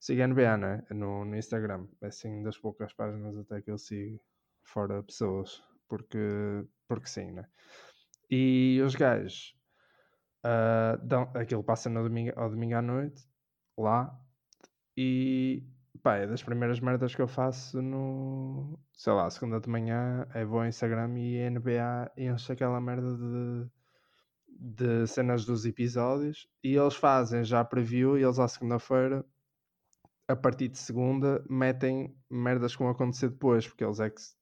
sigo 0.00 0.22
a 0.22 0.24
NBA, 0.24 0.56
não 0.58 0.68
é? 0.68 0.86
No, 0.92 1.24
no 1.24 1.36
Instagram. 1.36 1.86
É 2.02 2.08
assim 2.08 2.42
das 2.42 2.58
poucas 2.58 2.92
páginas 2.94 3.36
até 3.38 3.62
que 3.62 3.70
eu 3.70 3.78
sigo, 3.78 4.20
fora 4.64 5.02
pessoas, 5.02 5.62
porque, 5.88 6.18
porque 6.88 7.08
sim, 7.08 7.32
né? 7.32 7.46
E 8.30 8.80
os 8.84 8.94
gajos 8.94 9.55
ah, 10.46 10.96
dão, 11.02 11.24
aquilo 11.34 11.64
passa 11.64 11.90
no 11.90 12.02
domingo, 12.04 12.32
ao 12.36 12.50
domingo 12.50 12.76
à 12.76 12.82
noite, 12.82 13.24
lá, 13.78 14.20
e 14.96 15.64
pá, 16.02 16.16
é 16.18 16.26
das 16.26 16.42
primeiras 16.42 16.80
merdas 16.80 17.14
que 17.14 17.22
eu 17.22 17.28
faço 17.28 17.82
no, 17.82 18.78
sei 18.94 19.12
lá, 19.14 19.30
segunda 19.30 19.60
de 19.60 19.68
manhã, 19.70 20.26
é 20.34 20.44
vou 20.44 20.60
ao 20.60 20.66
Instagram 20.68 21.18
e 21.18 21.36
NBA 21.38 22.12
enche 22.16 22.52
aquela 22.52 22.80
merda 22.80 23.16
de, 23.16 23.70
de 24.48 25.06
cenas 25.08 25.44
dos 25.46 25.66
episódios 25.66 26.48
e 26.64 26.76
eles 26.76 26.96
fazem 26.96 27.44
já 27.44 27.64
preview 27.64 28.18
e 28.18 28.22
eles 28.24 28.38
à 28.38 28.48
segunda-feira, 28.48 29.24
a 30.28 30.36
partir 30.36 30.68
de 30.68 30.78
segunda, 30.78 31.44
metem 31.48 32.16
merdas 32.30 32.74
que 32.74 32.82
vão 32.82 32.90
acontecer 32.92 33.28
depois, 33.30 33.66
porque 33.66 33.84
eles 33.84 34.00
é 34.00 34.10
que 34.10 34.20
s- 34.20 34.36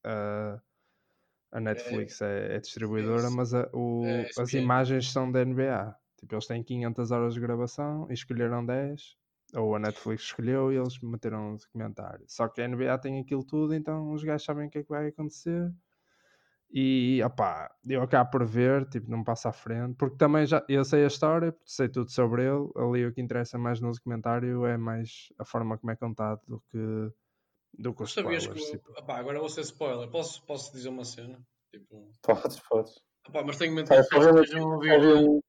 a- 1.54 1.58
a 1.58 1.60
Netflix 1.60 2.20
é, 2.22 2.56
é 2.56 2.60
distribuidora, 2.60 3.30
mas 3.30 3.54
a- 3.54 3.68
o- 3.72 4.30
É, 4.30 4.32
as 4.36 4.52
sim. 4.52 4.54
imagens 4.54 5.10
são 5.12 5.30
da 5.30 5.40
NBA. 5.42 5.94
Tipo, 6.18 6.34
eles 6.34 6.46
têm 6.46 6.62
500 6.62 7.10
horas 7.10 7.34
de 7.34 7.40
gravação 7.40 8.06
e 8.10 8.14
escolheram 8.14 8.64
10, 8.64 9.16
ou 9.54 9.74
a 9.74 9.78
Netflix 9.78 10.24
escolheu 10.24 10.72
e 10.72 10.76
eles 10.76 10.98
meteram 11.00 11.52
um 11.52 11.56
documentário. 11.56 12.24
Só 12.28 12.48
que 12.48 12.60
a 12.62 12.64
NBA 12.64 12.98
tem 12.98 13.20
aquilo 13.20 13.44
tudo, 13.44 13.74
então 13.74 14.12
os 14.12 14.24
gajos 14.24 14.44
sabem 14.44 14.66
o 14.68 14.70
que 14.70 14.78
é 14.78 14.82
que 14.82 14.88
vai 14.90 15.08
acontecer. 15.08 15.72
E 16.70 17.22
opá, 17.22 17.70
eu 17.88 18.02
acabo 18.02 18.30
por 18.30 18.44
ver, 18.44 18.84
tipo, 18.88 19.08
não 19.10 19.22
passa 19.22 19.48
à 19.50 19.52
frente, 19.52 19.94
porque 19.96 20.16
também 20.16 20.44
já 20.46 20.64
eu 20.68 20.84
sei 20.84 21.04
a 21.04 21.06
história, 21.06 21.54
sei 21.64 21.88
tudo 21.88 22.10
sobre 22.10 22.42
ele. 22.44 22.68
Ali 22.76 23.06
o 23.06 23.12
que 23.12 23.20
interessa 23.20 23.56
mais 23.58 23.80
no 23.80 23.92
documentário 23.92 24.66
é 24.66 24.76
mais 24.76 25.28
a 25.38 25.44
forma 25.44 25.78
como 25.78 25.92
é 25.92 25.96
contado 25.96 26.40
do 26.48 26.60
que, 26.70 26.78
do 27.78 27.94
que 27.94 28.02
os 28.02 28.12
Sabias 28.12 28.42
spoilers. 28.44 28.70
que. 28.70 28.78
tipo. 28.78 29.10
Agora 29.12 29.38
vou 29.40 29.48
ser 29.48 29.62
spoiler. 29.62 30.08
Posso, 30.10 30.44
posso 30.46 30.72
dizer 30.72 30.88
uma 30.88 31.04
cena? 31.04 31.38
Tipo, 31.72 32.10
Podes, 32.22 32.60
podes. 32.68 32.94
mas 33.44 33.56
tenho 33.56 33.74
medo 33.74 33.88
que 33.88 33.94
Ah, 33.94 33.98
eu, 33.98 34.04
só 34.04 34.20
vi 34.20 34.26
um- 34.26 34.42
estejam 34.42 34.58
a 34.60 34.62
só 34.62 34.74
ouvir. 34.74 35.00
vi 35.00 35.40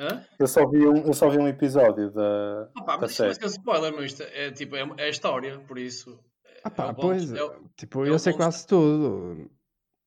Hã? 0.00 0.24
eu 0.38 0.46
só 0.46 0.68
vi 0.68 0.86
um, 0.86 0.96
eu 1.06 1.12
só 1.14 1.28
vi 1.28 1.38
um 1.38 1.48
episódio 1.48 2.10
da, 2.12 2.70
Opá, 2.80 2.94
da 2.94 3.00
mas 3.02 3.10
isto 3.10 3.24
vai 3.24 3.34
série. 3.34 3.48
ser 3.50 3.58
spoiler, 3.58 3.92
meu. 3.92 4.04
Isto 4.04 4.22
é, 4.22 4.50
tipo, 4.52 4.76
é, 4.76 4.82
é 4.96 5.04
a 5.04 5.08
história, 5.08 5.58
por 5.66 5.76
isso. 5.78 6.18
Ah 6.64 6.68
é 6.68 6.70
pá, 6.70 6.84
o 6.86 6.94
ponto- 6.94 7.00
pois, 7.00 7.32
é 7.32 7.42
o- 7.42 7.68
tipo, 7.76 8.04
é 8.04 8.08
eu 8.10 8.18
sei 8.18 8.32
ponto- 8.32 8.42
quase 8.42 8.66
tudo. 8.66 9.50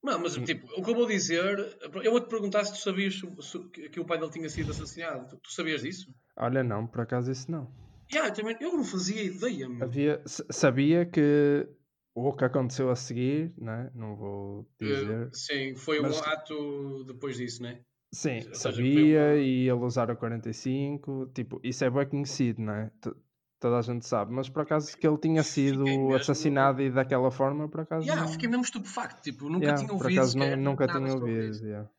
Não, 0.04 0.18
mas 0.20 0.34
tipo, 0.34 0.66
o 0.80 0.84
que 0.84 0.90
eu 0.90 0.96
vou 0.96 1.06
dizer. 1.06 1.60
Eu 2.04 2.12
vou-te 2.12 2.28
perguntar 2.30 2.64
se 2.66 2.72
tu 2.74 2.80
sabias 2.80 3.20
se- 3.20 3.42
se- 3.42 3.70
que 3.70 3.90
que 3.90 4.00
o 4.00 4.06
pai 4.06 4.18
dele 4.18 4.32
tinha 4.32 4.50
sido 4.50 4.72
assassinado. 4.72 5.28
Tu, 5.28 5.38
tu 5.38 5.52
sabias 5.52 5.82
disso? 5.84 6.12
Olha, 6.38 6.64
não, 6.64 6.88
por 6.88 7.02
acaso 7.02 7.30
isso 7.32 7.52
não. 7.52 7.70
Yeah, 8.14 8.30
eu, 8.30 8.34
também, 8.34 8.58
eu 8.60 8.74
não 8.76 8.84
fazia 8.84 9.24
ideia, 9.24 9.70
meu. 9.70 9.84
Havia, 9.86 10.22
sabia 10.26 11.06
que 11.06 11.68
o 12.14 12.34
que 12.34 12.44
aconteceu 12.44 12.90
a 12.90 12.96
seguir, 12.96 13.54
né? 13.58 13.90
não 13.96 14.16
vou 14.16 14.70
dizer. 14.80 15.28
Eh, 15.28 15.30
sim, 15.34 15.76
foi 15.76 16.02
Mas- 16.02 16.20
um 16.20 16.24
ato 16.24 17.04
depois 17.06 17.38
disso, 17.38 17.64
né? 17.64 17.82
Sim, 18.14 18.42
seja, 18.42 18.56
sabia 18.56 19.22
uma- 19.22 19.36
e 19.38 19.70
ele 19.70 19.80
usar 19.86 20.12
o 20.12 20.18
45, 20.18 21.28
tipo, 21.34 21.62
isso 21.64 21.86
é 21.86 21.90
bem 21.90 22.06
conhecido, 22.10 22.62
não 22.62 22.74
é? 22.74 22.92
T- 23.02 23.14
Toda 23.58 23.78
a 23.78 23.82
gente 23.84 24.08
sabe, 24.08 24.34
mas 24.34 24.50
por 24.50 24.64
acaso 24.64 24.98
que 24.98 25.06
ele 25.08 25.20
tinha 25.20 25.44
sido 25.44 25.84
mesmo- 25.84 26.16
assassinado 26.16 26.82
e 26.82 26.90
daquela 26.90 27.30
forma, 27.30 27.70
por 27.70 27.82
acaso. 27.82 28.08
Yeah, 28.08 28.24
não- 28.26 28.32
fiquei 28.34 28.50
mesmo 28.50 28.64
estupefacto. 28.64 29.22
Tipo, 29.22 29.48
nunca 29.50 29.66
Yeah, 29.66 29.78
tinha 29.78 29.88
por 29.96 30.04
ouvido 30.04 30.18
acaso 30.20 30.38
nu- 30.38 30.44
sequer 30.46 30.58
nunca 30.58 30.88
tinha 30.88 31.14
ouvido. 31.14 31.52
isso. 31.52 31.64
yeah. 31.66 31.90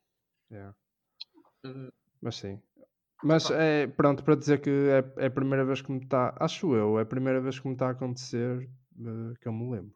Yeah. 0.51 0.75
Eh, 1.65 1.93
Mas 2.21 2.35
sim. 2.37 2.61
Mas 3.23 3.51
é 3.51 3.87
pronto 3.87 4.25
para 4.25 4.35
dizer 4.37 4.61
que 4.61 4.71
é, 4.71 5.25
é 5.25 5.27
a 5.27 5.31
primeira 5.31 5.65
vez 5.65 5.81
que 5.81 5.93
me 5.93 5.99
está, 5.99 6.35
acho 6.41 6.75
eu, 6.75 6.99
é 6.99 7.03
a 7.03 7.07
primeira 7.07 7.41
vez 7.41 7.59
que 7.59 7.67
me 7.67 7.75
está 7.75 7.89
a 7.89 7.91
acontecer 7.91 8.69
eh, 8.99 9.35
que 9.41 9.49
eu 9.49 9.53
me 9.53 9.71
lembro. 9.71 9.95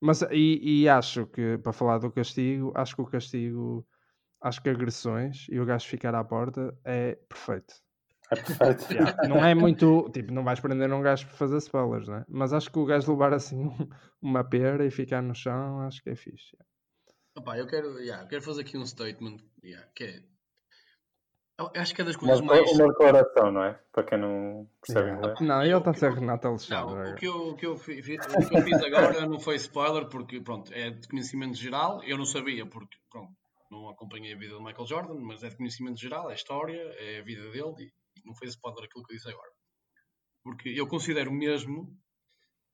Mas 0.00 0.22
e, 0.30 0.82
e 0.82 0.88
acho 0.88 1.26
que, 1.26 1.58
para 1.58 1.72
falar 1.72 1.98
do 1.98 2.10
castigo, 2.10 2.72
acho 2.76 2.94
que 2.94 3.02
o 3.02 3.06
castigo, 3.06 3.86
acho 4.42 4.62
que 4.62 4.68
agressões 4.70 5.46
e 5.50 5.58
o 5.60 5.64
gajo 5.66 5.88
ficar 5.88 6.14
à 6.14 6.24
porta 6.24 6.76
é 6.84 7.16
perfeito. 7.28 7.74
É 8.30 8.36
perfeito. 8.36 8.92
Yeah, 8.92 9.16
Não 9.28 9.44
é 9.44 9.54
muito, 9.54 10.10
tipo, 10.10 10.32
não 10.32 10.44
vais 10.44 10.60
prender 10.60 10.92
um 10.92 11.02
gajo 11.02 11.26
por 11.28 11.36
fazer 11.36 11.58
spoilers, 11.58 12.08
não 12.08 12.16
é? 12.16 12.24
Mas 12.28 12.52
acho 12.52 12.70
que 12.70 12.78
o 12.78 12.84
gajo 12.86 13.12
levar 13.12 13.32
assim 13.34 13.66
um- 13.66 13.88
uma 14.20 14.44
pera 14.44 14.84
e 14.84 14.90
ficar 14.90 15.22
no 15.22 15.34
chão, 15.34 15.80
acho 15.80 16.02
que 16.02 16.10
é 16.10 16.16
fixe. 16.16 16.56
opá, 17.36 17.56
eu 17.58 17.66
quero, 17.66 17.98
yeah, 18.00 18.26
quero 18.26 18.42
fazer 18.42 18.62
aqui 18.62 18.76
um 18.76 18.86
statement 18.86 19.38
yeah, 19.62 19.86
que 19.94 20.04
é. 20.04 20.22
Eu 21.56 21.70
acho 21.76 21.94
que 21.94 22.00
é 22.02 22.04
das 22.04 22.16
Uma, 22.16 22.20
coisas 22.26 22.40
mais. 22.44 22.72
uma 22.72 22.88
declaração, 22.88 23.52
não 23.52 23.62
é? 23.62 23.74
Para 23.92 24.02
quem 24.02 24.18
não 24.18 24.68
percebe 24.80 25.06
Yeah. 25.06 25.18
inglês. 25.28 25.40
Não, 25.48 25.62
ele 25.62 25.72
eu- 25.72 25.78
está 25.78 25.90
a 25.90 25.94
ser 25.94 26.12
Renato 26.12 26.48
Alexandre. 26.48 26.74
Não, 26.84 26.86
o 26.86 26.90
agora. 27.00 27.14
que, 27.14 27.26
eu, 27.26 27.48
o, 27.50 27.56
que 27.56 27.66
eu 27.66 27.76
fi- 27.76 28.02
fi- 28.02 28.16
o 28.18 28.48
que 28.48 28.56
eu 28.58 28.62
fiz 28.62 28.82
agora 28.82 29.26
não 29.26 29.38
foi 29.38 29.54
spoiler, 29.56 30.08
porque 30.08 30.40
pronto, 30.40 30.72
é 30.74 30.90
de 30.90 31.06
conhecimento 31.06 31.56
geral. 31.56 32.02
Eu 32.02 32.18
não 32.18 32.24
sabia, 32.24 32.66
porque 32.66 32.96
pronto, 33.08 33.32
não 33.70 33.88
acompanhei 33.88 34.34
a 34.34 34.36
vida 34.36 34.56
de 34.56 34.64
Michael 34.64 34.86
Jordan, 34.86 35.14
mas 35.20 35.44
é 35.44 35.48
de 35.48 35.56
conhecimento 35.56 36.00
geral, 36.00 36.28
é 36.28 36.34
história, 36.34 36.76
é 36.98 37.20
a 37.20 37.24
vida 37.24 37.48
dele 37.50 37.72
e, 37.78 37.84
e 37.84 38.26
não 38.26 38.34
foi 38.34 38.48
spoiler 38.48 38.84
aquilo 38.84 39.04
que 39.04 39.12
eu 39.12 39.16
disse 39.16 39.28
agora. 39.30 39.50
Porque 40.42 40.68
eu 40.70 40.88
considero 40.88 41.30
mesmo 41.32 41.88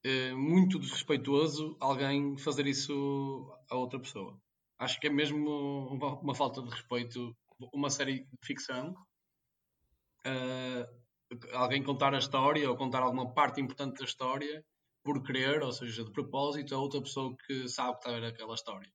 eh, 0.05 0.33
muito 0.33 0.79
desrespeitoso 0.79 1.77
alguém 1.79 2.37
fazer 2.39 2.67
isso 2.67 3.55
a 3.71 3.77
outra 3.77 4.01
pessoa. 4.01 4.39
Acho 4.79 4.99
que 4.99 5.07
é 5.07 5.11
mesmo 5.11 5.87
uma, 5.91 6.19
uma 6.19 6.35
falta 6.35 6.63
de 6.63 6.71
respeito. 6.71 7.37
Uma 7.73 7.91
série 7.91 8.25
de 8.25 8.47
ficção 8.47 8.95
eh, 10.25 10.87
alguém 11.53 11.83
contar 11.83 12.15
a 12.15 12.19
história 12.19 12.69
ou 12.69 12.77
contar 12.77 13.03
alguma 13.03 13.33
parte 13.33 13.61
importante 13.61 13.99
da 13.99 14.05
história 14.05 14.65
por 15.03 15.23
querer, 15.23 15.63
ou 15.63 15.73
seja, 15.73 16.05
de 16.05 16.13
propósito, 16.13 16.75
a 16.75 16.79
outra 16.79 17.01
pessoa 17.01 17.35
que 17.47 17.69
sabe 17.69 17.93
que 17.95 17.99
está 17.99 18.11
a 18.11 18.21
ver 18.21 18.27
aquela 18.27 18.55
história. 18.55 18.91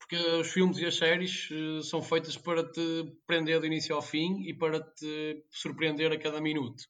porque 0.00 0.16
os 0.16 0.52
filmes 0.52 0.78
e 0.78 0.86
as 0.86 0.96
séries 0.96 1.50
uh, 1.50 1.82
são 1.82 2.02
feitas 2.02 2.36
para 2.36 2.64
te 2.70 3.04
prender 3.26 3.60
do 3.60 3.66
início 3.66 3.94
ao 3.94 4.02
fim 4.02 4.42
e 4.42 4.54
para 4.54 4.80
te 4.80 5.44
surpreender 5.50 6.12
a 6.12 6.18
cada 6.18 6.40
minuto 6.40 6.84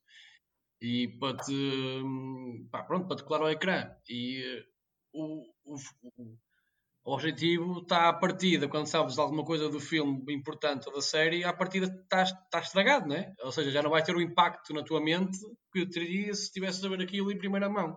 e 0.80 1.08
para 1.18 1.36
te, 1.38 1.52
hum, 1.52 2.68
pá, 2.70 2.84
pronto, 2.84 3.08
para 3.08 3.16
te 3.16 3.24
colar 3.24 3.42
ao 3.42 3.50
ecrã. 3.50 3.90
E 4.08 4.62
uh, 5.14 5.44
o, 5.64 5.74
o, 5.74 5.76
o 6.16 6.38
objetivo 7.12 7.80
está 7.80 8.08
à 8.08 8.12
partida, 8.12 8.68
quando 8.68 8.86
sabes 8.86 9.18
alguma 9.18 9.44
coisa 9.44 9.68
do 9.68 9.80
filme 9.80 10.22
importante 10.34 10.88
ou 10.88 10.94
da 10.94 11.00
série, 11.00 11.44
à 11.44 11.52
partida 11.52 11.86
está, 11.86 12.22
está 12.22 12.60
estragado, 12.60 13.08
não 13.08 13.16
é? 13.16 13.32
Ou 13.42 13.52
seja, 13.52 13.70
já 13.70 13.82
não 13.82 13.90
vai 13.90 14.02
ter 14.02 14.14
o 14.14 14.20
impacto 14.20 14.72
na 14.74 14.82
tua 14.82 15.00
mente 15.00 15.38
que 15.72 15.86
teria 15.86 16.32
se 16.34 16.44
estivesse 16.44 16.84
a 16.84 16.88
ver 16.88 17.02
aquilo 17.02 17.32
em 17.32 17.38
primeira 17.38 17.68
mão. 17.68 17.96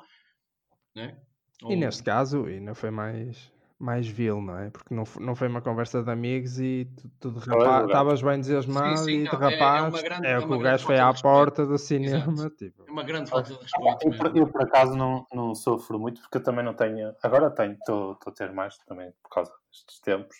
Não 0.95 1.03
é? 1.03 1.17
Ou... 1.63 1.71
E 1.71 1.75
neste 1.75 2.03
caso, 2.03 2.45
ainda 2.45 2.73
foi 2.73 2.91
mais 2.91 3.51
mais 3.81 4.07
vil, 4.07 4.39
não 4.39 4.57
é? 4.57 4.69
Porque 4.69 4.93
não, 4.93 5.03
não 5.19 5.35
foi 5.35 5.47
uma 5.47 5.61
conversa 5.61 6.03
de 6.03 6.11
amigos 6.11 6.59
e 6.59 6.87
tu, 7.19 7.33
estavas 7.39 8.21
bem 8.21 8.35
entusiasmado 8.35 9.09
e 9.09 9.23
de 9.23 9.35
rapaz 9.35 9.95
é, 9.95 9.97
é, 9.97 10.03
grande, 10.03 10.27
é, 10.27 10.37
o 10.37 10.47
que 10.47 10.53
o 10.53 10.59
gajo 10.59 10.85
foi 10.85 10.99
à 10.99 11.11
porta 11.11 11.65
do 11.65 11.77
cinema. 11.79 12.49
Tipo. 12.51 12.85
É 12.87 12.91
uma 12.91 13.03
grande 13.03 13.29
falta 13.29 13.51
de 13.51 13.59
respeito. 13.59 14.05
Eu, 14.05 14.13
eu, 14.13 14.35
eu, 14.35 14.47
por 14.47 14.61
acaso 14.61 14.95
não, 14.95 15.25
não 15.33 15.55
sofro 15.55 15.99
muito 15.99 16.21
porque 16.21 16.37
eu 16.37 16.43
também 16.43 16.63
não 16.63 16.75
tenho. 16.75 17.13
Agora 17.23 17.49
tenho, 17.49 17.73
estou 17.73 18.17
a 18.25 18.31
ter 18.31 18.51
mais 18.51 18.77
também 18.85 19.11
por 19.23 19.29
causa 19.29 19.51
destes 19.71 19.99
tempos, 19.99 20.37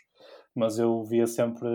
mas 0.54 0.78
eu 0.78 1.04
via 1.04 1.26
sempre. 1.26 1.68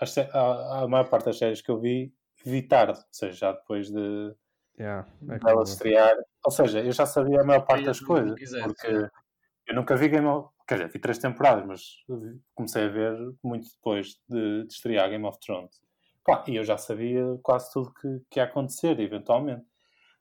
A, 0.00 0.38
a, 0.38 0.82
a 0.84 0.88
maior 0.88 1.08
parte 1.08 1.26
das 1.26 1.36
séries 1.36 1.60
que 1.60 1.70
eu 1.70 1.78
vi, 1.78 2.14
vi 2.44 2.62
tarde, 2.62 2.98
ou 2.98 3.04
seja, 3.12 3.32
já 3.34 3.52
depois 3.52 3.90
de. 3.90 4.34
Yeah, 4.78 5.06
é 5.28 5.38
dela 5.38 5.62
estrear, 5.62 6.16
ou 6.42 6.50
seja, 6.50 6.80
eu 6.80 6.92
já 6.92 7.04
sabia 7.04 7.42
a 7.42 7.44
maior 7.44 7.66
parte 7.66 7.84
das 7.84 8.00
coisas, 8.00 8.34
porque 8.62 9.10
eu 9.66 9.74
nunca 9.74 9.94
vi 9.94 10.08
Game 10.08 10.26
of 10.26 10.48
Quer 10.70 10.76
dizer, 10.76 10.92
vi 10.92 11.00
três 11.00 11.18
temporadas, 11.18 11.66
mas 11.66 11.82
comecei 12.54 12.84
a 12.84 12.88
ver 12.88 13.18
muito 13.42 13.68
depois 13.74 14.20
de, 14.28 14.62
de 14.62 14.72
estrear 14.72 15.10
Game 15.10 15.26
of 15.26 15.36
Thrones. 15.40 15.80
Pá, 16.24 16.44
e 16.46 16.54
eu 16.54 16.62
já 16.62 16.78
sabia 16.78 17.24
quase 17.42 17.72
tudo 17.72 17.92
que, 17.92 18.22
que 18.30 18.38
ia 18.38 18.44
acontecer, 18.44 19.00
eventualmente. 19.00 19.64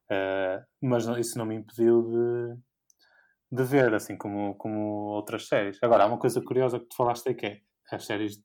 Uh, 0.09 0.65
mas 0.81 1.05
isso 1.19 1.37
não 1.37 1.45
me 1.45 1.53
impediu 1.53 2.01
de, 2.01 3.57
de 3.57 3.63
ver, 3.63 3.93
assim 3.93 4.17
como, 4.17 4.55
como 4.55 5.09
outras 5.11 5.47
séries. 5.47 5.77
Agora, 5.83 6.05
há 6.05 6.07
uma 6.07 6.17
coisa 6.17 6.41
curiosa 6.41 6.79
que 6.79 6.87
tu 6.87 6.95
falaste 6.95 7.29
aí 7.29 7.35
que 7.35 7.45
é 7.45 7.61
as 7.91 8.07
séries 8.07 8.37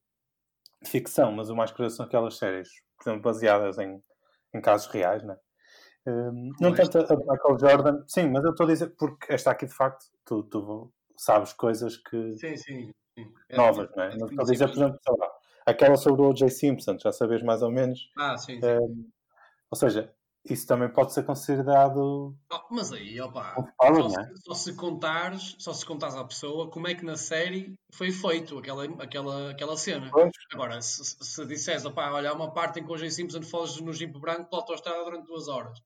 de 0.83 0.91
ficção, 0.91 1.33
mas 1.33 1.49
o 1.49 1.57
mais 1.57 1.71
curioso 1.71 1.97
são 1.97 2.05
aquelas 2.05 2.37
séries, 2.37 2.69
por 2.99 3.09
exemplo, 3.09 3.23
baseadas 3.23 3.79
em, 3.79 3.99
em 4.55 4.61
casos 4.61 4.89
reais, 4.89 5.23
né? 5.23 5.39
Uh, 6.07 6.53
não 6.61 6.75
tanto 6.75 6.99
a 6.99 7.17
Michael 7.17 7.59
Jordan, 7.59 8.05
sim, 8.07 8.29
mas 8.29 8.45
eu 8.45 8.51
estou 8.51 8.67
a 8.67 8.69
dizer 8.69 8.95
porque 8.99 9.33
esta 9.33 9.51
aqui 9.51 9.65
de 9.65 9.73
facto, 9.73 10.05
tu, 10.23 10.43
tu 10.43 10.93
sabes 11.17 11.53
coisas 11.53 11.97
que. 11.97 12.37
Sim, 12.37 12.57
sim. 12.57 12.93
sim. 13.19 13.33
É, 13.49 13.57
novas, 13.57 13.91
não 13.97 14.03
é? 14.03 14.17
Não 14.17 14.27
estou 14.27 14.43
a 14.43 14.51
dizer, 14.51 14.67
por 14.69 14.77
exemplo, 14.77 14.99
sei 15.03 15.15
lá, 15.19 15.31
aquela 15.67 15.97
sobre 15.97 16.23
o 16.23 16.31
O.J. 16.31 16.49
Simpson, 16.51 16.99
já 16.99 17.13
sabes 17.13 17.43
mais 17.43 17.63
ou 17.63 17.71
menos. 17.71 18.11
Ah, 18.17 18.37
sim. 18.37 18.61
sim. 18.61 18.67
É, 18.67 18.79
ou 18.79 19.77
seja, 19.77 20.15
isso 20.45 20.67
também 20.67 20.91
pode 20.91 21.15
ser 21.15 21.25
considerado. 21.25 22.37
Oh, 22.53 22.61
mas 22.71 22.93
aí, 22.93 23.19
opa, 23.19 23.55
só, 23.81 24.09
se, 24.09 24.21
é? 24.21 24.33
só 24.37 24.55
se 24.55 24.75
contares, 24.75 25.57
só 25.59 25.73
se 25.73 25.87
contares 25.87 26.15
à 26.17 26.25
pessoa 26.25 26.71
como 26.71 26.87
é 26.87 26.95
que 26.95 27.05
na 27.05 27.17
série 27.17 27.75
foi 27.93 28.13
feito 28.13 28.59
aquela, 28.59 28.85
aquela, 29.03 29.51
aquela 29.53 29.77
cena. 29.77 30.11
Pois. 30.11 30.31
Agora, 30.53 30.83
se, 30.83 31.03
se 31.03 31.47
disseres, 31.47 31.87
opa, 31.87 32.11
olha, 32.11 32.31
há 32.31 32.35
uma 32.35 32.53
parte 32.53 32.79
em 32.79 32.85
que 32.85 32.93
o 32.93 32.97
J. 32.97 33.11
Simpson 33.11 33.43
foge 33.43 33.83
no 33.83 33.93
Jeep 33.93 34.19
branco 34.19 34.51
pela 34.51 34.63
autostrada 34.63 35.03
durante 35.03 35.27
duas 35.27 35.49
horas. 35.49 35.81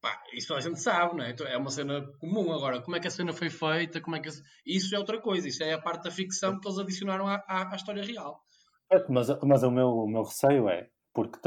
Pá, 0.00 0.22
isso 0.32 0.54
a 0.54 0.60
gente 0.60 0.80
sabe, 0.80 1.16
não 1.16 1.24
é? 1.24 1.30
Então, 1.30 1.46
é 1.46 1.56
uma 1.56 1.70
cena 1.70 2.06
comum. 2.18 2.52
Agora, 2.52 2.80
como 2.80 2.96
é 2.96 3.00
que 3.00 3.08
a 3.08 3.10
cena 3.10 3.32
foi 3.32 3.50
feita? 3.50 4.00
Como 4.00 4.16
é 4.16 4.20
que... 4.20 4.30
Isso 4.64 4.94
é 4.94 4.98
outra 4.98 5.20
coisa. 5.20 5.46
Isso 5.46 5.62
é 5.62 5.74
a 5.74 5.80
parte 5.80 6.04
da 6.04 6.10
ficção 6.10 6.58
que 6.58 6.66
eles 6.66 6.78
adicionaram 6.78 7.26
à, 7.26 7.42
à, 7.46 7.72
à 7.72 7.76
história 7.76 8.02
real. 8.02 8.42
É, 8.90 9.04
mas, 9.08 9.28
mas 9.42 9.62
o, 9.62 9.70
meu, 9.70 9.88
o 9.88 10.08
meu 10.08 10.22
receio 10.22 10.68
é, 10.68 10.88
porque 11.12 11.38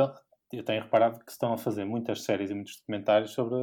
eu 0.51 0.63
tenho 0.63 0.83
reparado 0.83 1.19
que 1.19 1.31
estão 1.31 1.51
a 1.53 1.57
fazer 1.57 1.83
muitas 1.83 2.23
séries 2.23 2.51
e 2.51 2.53
muitos 2.53 2.77
documentários 2.77 3.31
sobre 3.31 3.55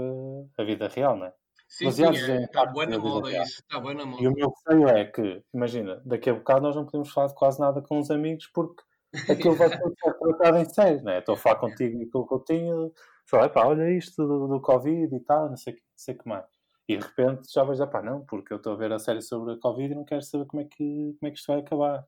a 0.58 0.64
vida 0.64 0.88
real, 0.88 1.16
não 1.16 1.26
é? 1.26 1.32
Sim, 1.68 1.90
sim, 1.92 2.04
é, 2.04 2.42
está 2.42 2.66
bem 2.66 2.88
na 2.88 2.98
moda 2.98 3.30
isso, 3.30 3.62
está 3.62 3.78
bem 3.78 3.94
na 3.94 4.04
moda. 4.04 4.20
E 4.20 4.26
o 4.26 4.32
meu 4.32 4.50
receio 4.50 4.88
é 4.88 5.04
que, 5.04 5.40
imagina, 5.54 6.02
daqui 6.04 6.28
a 6.28 6.34
bocado 6.34 6.62
nós 6.62 6.74
não 6.74 6.84
podemos 6.84 7.12
falar 7.12 7.28
de 7.28 7.34
quase 7.34 7.60
nada 7.60 7.80
com 7.80 8.00
os 8.00 8.10
amigos 8.10 8.50
porque 8.52 8.82
aquilo 9.28 9.54
vai 9.56 9.68
ser 9.68 9.78
tratado 10.18 10.58
em 10.58 10.64
séries, 10.64 11.02
não 11.02 11.12
é? 11.12 11.18
Estou 11.18 11.34
a 11.34 11.38
falar 11.38 11.56
contigo 11.56 12.00
e 12.02 12.06
com 12.10 12.20
o 12.20 12.26
Coutinho, 12.26 12.92
Falei, 13.30 13.48
pá, 13.48 13.64
olha 13.64 13.96
isto 13.96 14.26
do, 14.26 14.48
do 14.48 14.60
Covid 14.60 15.14
e 15.14 15.20
tal, 15.20 15.48
não 15.48 15.56
sei, 15.56 15.76
sei 15.94 16.16
o 16.16 16.18
que 16.18 16.28
mais. 16.28 16.44
E 16.88 16.96
de 16.96 17.04
repente 17.04 17.52
já 17.52 17.62
vais, 17.62 17.78
pá, 17.78 18.02
não, 18.02 18.26
porque 18.26 18.52
eu 18.52 18.56
estou 18.56 18.72
a 18.72 18.76
ver 18.76 18.92
a 18.92 18.98
série 18.98 19.22
sobre 19.22 19.52
a 19.54 19.56
Covid 19.56 19.92
e 19.92 19.94
não 19.94 20.04
quero 20.04 20.22
saber 20.22 20.46
como 20.46 20.62
é 20.62 20.64
que, 20.64 21.14
como 21.16 21.28
é 21.28 21.30
que 21.30 21.38
isto 21.38 21.46
vai 21.46 21.60
acabar. 21.60 22.04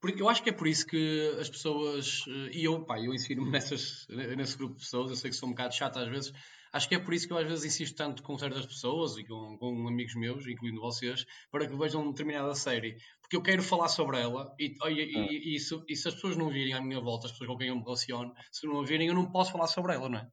Porque 0.00 0.20
eu 0.20 0.28
acho 0.28 0.42
que 0.42 0.50
é 0.50 0.52
por 0.52 0.66
isso 0.66 0.84
que 0.84 1.36
as 1.40 1.48
pessoas, 1.48 2.24
eh, 2.26 2.50
e 2.54 2.64
eu, 2.64 2.84
pá, 2.84 2.98
eu 2.98 3.14
ensino-me 3.14 3.52
nesse 4.36 4.58
grupo 4.58 4.74
de 4.74 4.80
pessoas, 4.80 5.10
eu 5.10 5.16
sei 5.16 5.30
que 5.30 5.36
sou 5.36 5.48
um 5.48 5.52
bocado 5.52 5.72
chato 5.72 6.00
às 6.00 6.08
vezes, 6.08 6.32
Acho 6.74 6.88
que 6.88 6.96
é 6.96 6.98
por 6.98 7.14
isso 7.14 7.28
que 7.28 7.32
eu 7.32 7.38
às 7.38 7.46
vezes 7.46 7.64
insisto 7.64 7.94
tanto 7.94 8.20
com 8.20 8.36
certas 8.36 8.66
pessoas 8.66 9.16
e 9.16 9.24
com, 9.24 9.56
com 9.58 9.86
amigos 9.86 10.16
meus, 10.16 10.44
incluindo 10.44 10.80
vocês, 10.80 11.24
para 11.48 11.68
que 11.68 11.76
vejam 11.76 12.10
determinada 12.10 12.52
série. 12.56 12.96
Porque 13.20 13.36
eu 13.36 13.42
quero 13.42 13.62
falar 13.62 13.86
sobre 13.86 14.18
ela 14.18 14.52
e, 14.58 14.74
e, 14.84 14.90
e, 14.90 15.16
hum. 15.16 15.28
e, 15.30 15.60
se, 15.60 15.94
se 15.94 16.08
as 16.08 16.14
pessoas 16.14 16.36
não 16.36 16.50
virem 16.50 16.74
à 16.74 16.82
minha 16.82 17.00
volta, 17.00 17.26
as 17.26 17.32
pessoas 17.32 17.48
com 17.48 17.56
quem 17.56 17.68
eu 17.68 17.76
me 17.76 17.82
relaciono, 17.84 18.34
se 18.50 18.66
não 18.66 18.80
a 18.80 18.84
virem, 18.84 19.06
eu 19.06 19.14
não 19.14 19.30
posso 19.30 19.52
falar 19.52 19.68
sobre 19.68 19.94
ela, 19.94 20.08
não 20.08 20.18
é? 20.18 20.26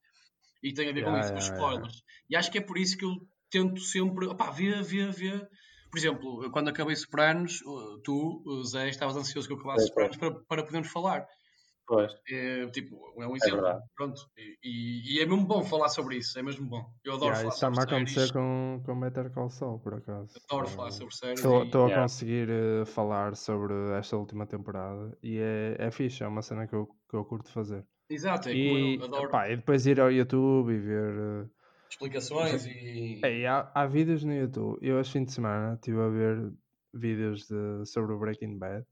E 0.64 0.74
tem 0.74 0.90
a 0.90 0.94
ver 0.94 1.04
com 1.04 1.12
yeah, 1.12 1.26
isso, 1.26 1.32
com 1.32 1.38
os 1.38 1.46
spoilers. 1.46 1.94
Yeah. 1.94 2.06
E 2.32 2.36
acho 2.38 2.52
que 2.52 2.58
é 2.58 2.62
por 2.62 2.78
isso 2.80 2.98
que 2.98 3.06
eu 3.06 3.16
tento 3.52 3.80
sempre, 3.80 4.26
opá, 4.26 4.50
vê, 4.50 4.82
vê, 4.82 5.12
vê. 5.12 5.48
Por 5.92 6.00
exemplo, 6.00 6.52
quando 6.52 6.70
acabei 6.70 6.96
Sopranos, 6.96 7.60
tu, 8.04 8.64
Zé, 8.66 8.90
estavas 8.90 9.16
ansioso 9.16 9.48
que 9.48 9.54
eu 9.54 9.60
acabasse 9.60 9.88
Sopranos 9.88 10.18
para, 10.18 10.34
para 10.46 10.64
podermos 10.64 10.90
falar. 10.90 11.28
Pois. 11.88 12.16
É, 12.30 12.68
tipo, 12.68 12.96
é 13.18 13.28
um 13.28 13.34
é 13.34 13.38
exemplo. 13.38 13.68
É 13.68 13.80
pronto. 13.96 14.22
E, 14.64 15.16
e, 15.16 15.22
é 15.22 15.26
mesmo 15.26 15.46
bom 15.46 15.64
falar 15.64 15.90
sobre 15.90 16.18
isso, 16.18 16.38
é 16.40 16.44
mesmo 16.44 16.66
bom. 16.66 16.90
Eu 17.04 17.16
adoro 17.16 17.34
yeah, 17.34 17.42
falar 17.42 17.52
sobre 17.52 17.74
isso. 17.74 17.80
Está-me 17.80 17.80
a 17.80 17.84
acontecer 17.84 18.34
com, 18.34 18.82
com 18.86 19.00
Better 19.00 19.32
Call 19.32 19.50
Saul, 19.50 19.80
por 19.80 19.96
acaso. 19.96 20.40
Adoro 20.50 20.68
uh, 20.68 20.70
falar 20.70 20.92
sobre 20.92 21.16
séries. 21.16 21.40
Estou 21.40 21.64
e... 21.64 21.70
a 21.74 21.88
yeah. 21.88 22.02
conseguir 22.02 22.50
uh, 22.50 22.86
falar 22.86 23.36
sobre 23.36 23.74
esta 23.98 24.16
última 24.16 24.46
temporada 24.46 25.18
e 25.22 25.38
é, 25.38 25.76
é 25.80 25.92
fixe, 25.92 26.24
é 26.24 26.28
uma 26.28 26.42
cena 26.42 26.68
que 26.68 26.74
eu, 26.74 26.88
que 27.10 27.16
eu 27.16 27.26
curto 27.26 27.52
fazer. 27.52 27.86
Exato, 28.10 28.50
é 28.50 28.54
e, 28.54 28.96
eu 28.98 29.06
adoro. 29.06 29.30
Pá, 29.30 29.50
e 29.50 29.56
depois 29.56 29.86
ir 29.86 30.00
ao 30.00 30.12
YouTube 30.12 30.72
e 30.72 30.78
ver. 30.78 31.14
Uh, 31.18 31.50
Explicações 31.90 32.66
e. 32.68 33.20
É, 33.24 33.48
há, 33.48 33.70
há 33.74 33.86
vídeos 33.86 34.24
no 34.24 34.34
YouTube. 34.34 34.78
Eu, 34.82 35.00
este 35.00 35.14
fim 35.14 35.26
de 35.26 35.34
semana, 35.34 35.74
estive 35.76 36.00
a 36.00 36.08
ver 36.08 36.54
vídeos 36.94 37.48
de, 37.48 37.86
sobre 37.86 38.14
o 38.14 38.20
Breaking 38.20 38.58
Bad 38.58 38.86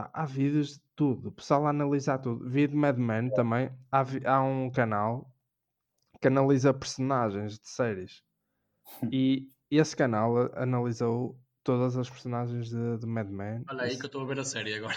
Pá, 0.00 0.10
há 0.14 0.24
vídeos 0.24 0.74
de 0.74 0.80
tudo, 0.96 1.28
o 1.28 1.32
pessoal 1.32 1.66
a 1.66 1.70
analisar 1.70 2.18
tudo. 2.18 2.48
Vídeo 2.48 2.76
Mad 2.76 2.96
Men 2.96 3.26
é. 3.26 3.30
também. 3.30 3.70
Há, 3.92 4.04
há 4.24 4.42
um 4.42 4.70
canal 4.70 5.30
que 6.20 6.28
analisa 6.28 6.72
personagens 6.72 7.58
de 7.58 7.68
séries. 7.68 8.22
e 9.12 9.50
esse 9.70 9.94
canal 9.94 10.50
analisou 10.54 11.38
todas 11.62 11.98
as 11.98 12.08
personagens 12.08 12.70
de, 12.70 12.98
de 12.98 13.06
Mad 13.06 13.28
Men. 13.28 13.62
Olha 13.68 13.82
aí 13.82 13.98
que 13.98 14.04
eu 14.04 14.06
estou 14.06 14.22
a 14.22 14.26
ver 14.26 14.40
a 14.40 14.44
série 14.44 14.74
agora. 14.74 14.94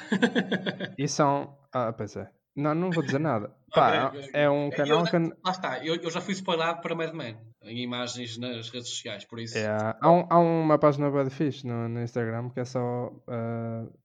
e 0.97 1.05
são. 1.05 1.57
Ah, 1.73 1.91
pois 1.91 2.15
é. 2.15 2.31
Não, 2.55 2.73
não 2.73 2.91
vou 2.91 3.03
dizer 3.03 3.19
nada. 3.19 3.53
Pá, 3.73 4.07
okay, 4.07 4.29
é 4.31 4.49
um 4.49 4.69
canal 4.69 4.99
eu, 4.99 5.05
que. 5.05 5.17
Lá 5.17 5.51
está, 5.51 5.85
eu, 5.85 5.95
eu, 5.95 6.11
já 6.11 6.21
fui 6.21 6.33
spoilado 6.33 6.81
para 6.81 6.95
Mad 6.95 7.13
Men 7.13 7.37
em 7.63 7.79
imagens 7.79 8.37
nas 8.37 8.69
redes 8.69 8.89
sociais, 8.89 9.25
por 9.25 9.39
isso. 9.39 9.57
É, 9.57 9.67
há, 9.99 10.11
um, 10.11 10.25
há 10.29 10.39
uma 10.39 10.77
página 10.77 11.09
bad 11.09 11.29
fish 11.29 11.63
no, 11.63 11.89
no 11.89 12.01
Instagram 12.01 12.51
que 12.51 12.59
é 12.59 12.65
só 12.65 13.07
uh, 13.07 14.02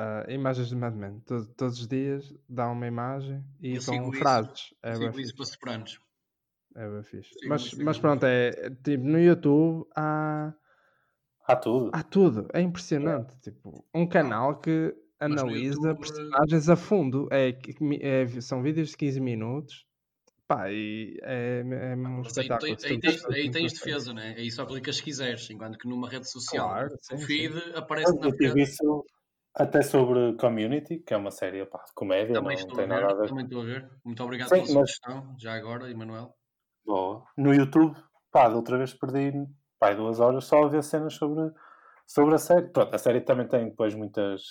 uh, 0.00 0.30
imagens 0.30 0.68
de 0.68 0.76
Mad 0.76 0.94
Men. 0.94 1.20
Todo, 1.20 1.46
todos 1.54 1.80
os 1.80 1.86
dias 1.86 2.34
dá 2.48 2.68
uma 2.68 2.86
imagem 2.86 3.44
e 3.60 3.74
eu 3.74 3.80
são 3.80 4.12
frases. 4.12 4.74
É 4.82 4.92
eu 4.92 4.96
sigo 4.96 5.20
isso 5.20 5.36
para 5.36 5.46
Sopranos. 5.46 6.00
É 6.74 6.88
bem 6.88 7.02
fixe. 7.02 7.34
mas, 7.48 7.74
mas 7.74 7.98
pronto, 7.98 8.24
é 8.24 8.70
tipo 8.82 9.04
no 9.04 9.18
YouTube 9.18 9.86
há. 9.94 10.54
Há 11.46 11.56
tudo. 11.56 11.90
Há 11.92 12.02
tudo. 12.02 12.48
É 12.52 12.60
impressionante. 12.60 13.34
É. 13.34 13.50
Tipo, 13.50 13.84
um 13.92 14.06
canal 14.06 14.60
que 14.60 14.94
analisa 15.18 15.74
YouTube... 15.74 15.98
personagens 15.98 16.68
a 16.68 16.76
fundo. 16.76 17.28
É, 17.32 17.58
é, 18.00 18.40
são 18.40 18.62
vídeos 18.62 18.90
de 18.90 18.96
15 18.96 19.20
minutos. 19.20 19.84
Pá, 20.46 20.70
e 20.70 21.18
é, 21.22 21.64
é 21.64 21.96
um 21.96 22.22
espetáculo. 22.22 22.70
Aí, 22.70 22.76
aí, 22.84 23.00
tens, 23.00 23.24
aí 23.26 23.50
tens 23.50 23.72
defesa, 23.72 24.12
né? 24.12 24.34
Aí 24.36 24.50
só 24.50 24.64
clicas 24.64 24.96
se 24.96 25.02
quiseres, 25.02 25.48
enquanto 25.50 25.78
que 25.78 25.88
numa 25.88 26.08
rede 26.08 26.28
social, 26.28 26.68
claro, 26.68 26.96
sim, 27.00 27.14
o 27.14 27.18
feed 27.18 27.52
sim. 27.52 27.72
aparece 27.74 28.12
eu 28.12 28.20
na 28.20 28.32
frente. 28.32 28.60
Isso, 28.60 29.04
até 29.62 29.82
sobre 29.82 30.34
Community, 30.34 30.98
que 30.98 31.12
é 31.12 31.16
uma 31.16 31.30
série 31.30 31.64
pá, 31.66 31.84
de 31.84 31.92
comédia, 31.94 32.34
também 32.34 32.58
não, 32.58 32.74
tem 32.74 32.86
nada 32.86 33.10
a 33.10 33.14
ver. 33.14 33.28
Também 33.28 33.44
estou 33.44 33.60
a 33.60 33.64
ver. 33.64 33.90
Muito 34.04 34.22
obrigado 34.22 34.48
Sim, 34.48 34.62
pela 34.66 34.80
mas... 34.80 34.90
sugestão, 34.90 35.34
já 35.38 35.54
agora, 35.54 35.90
Emanuel. 35.90 36.34
Boa. 36.84 37.24
No 37.36 37.54
YouTube, 37.54 37.94
pá, 38.32 38.48
da 38.48 38.56
outra 38.56 38.78
vez 38.78 38.94
perdi 38.94 39.32
pá, 39.78 39.92
duas 39.92 40.20
horas 40.20 40.44
só 40.44 40.64
a 40.64 40.68
ver 40.68 40.82
cenas 40.82 41.14
sobre, 41.14 41.52
sobre 42.06 42.34
a 42.34 42.38
série. 42.38 42.68
Pronto, 42.68 42.94
a 42.94 42.98
série 42.98 43.20
também 43.20 43.46
tem 43.46 43.68
depois 43.68 43.94
muitas, 43.94 44.42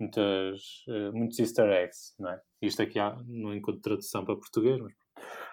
muitas, 0.00 0.60
uh, 0.88 1.12
muitos 1.12 1.38
easter 1.38 1.68
eggs, 1.70 2.14
não 2.18 2.30
é? 2.30 2.40
Isto 2.60 2.82
aqui 2.82 2.98
há, 2.98 3.16
não 3.26 3.54
encontro 3.54 3.80
tradução 3.80 4.24
para 4.24 4.36
português, 4.36 4.80
mas 4.80 4.92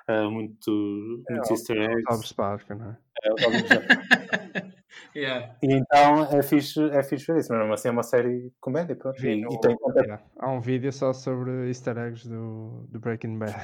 uh, 0.09 0.31
muito, 0.31 1.23
é, 1.29 1.33
muitos 1.33 1.51
easter 1.51 1.77
eggs. 1.77 2.03
Bob 2.09 2.27
Spark, 2.27 2.69
não 2.71 2.91
é? 2.91 2.97
é 3.23 4.71
Yeah. 5.15 5.55
E 5.61 5.73
então 5.73 6.23
é 6.25 6.41
fixe, 6.43 6.81
é 6.89 7.03
fixe 7.03 7.31
ver 7.31 7.39
isso, 7.39 7.51
mas 7.51 7.59
mesmo 7.59 7.73
assim 7.73 7.87
é 7.87 7.91
uma 7.91 8.03
série 8.03 8.51
comédia, 8.59 8.95
pronto. 8.95 9.23
E, 9.25 9.41
e 9.41 9.59
tem 9.59 9.77
yeah, 9.97 10.23
Há 10.37 10.49
um 10.49 10.61
vídeo 10.61 10.91
só 10.91 11.13
sobre 11.13 11.67
easter 11.67 11.97
eggs 11.97 12.27
do, 12.27 12.87
do 12.89 12.99
Breaking 12.99 13.37
Bad. 13.37 13.55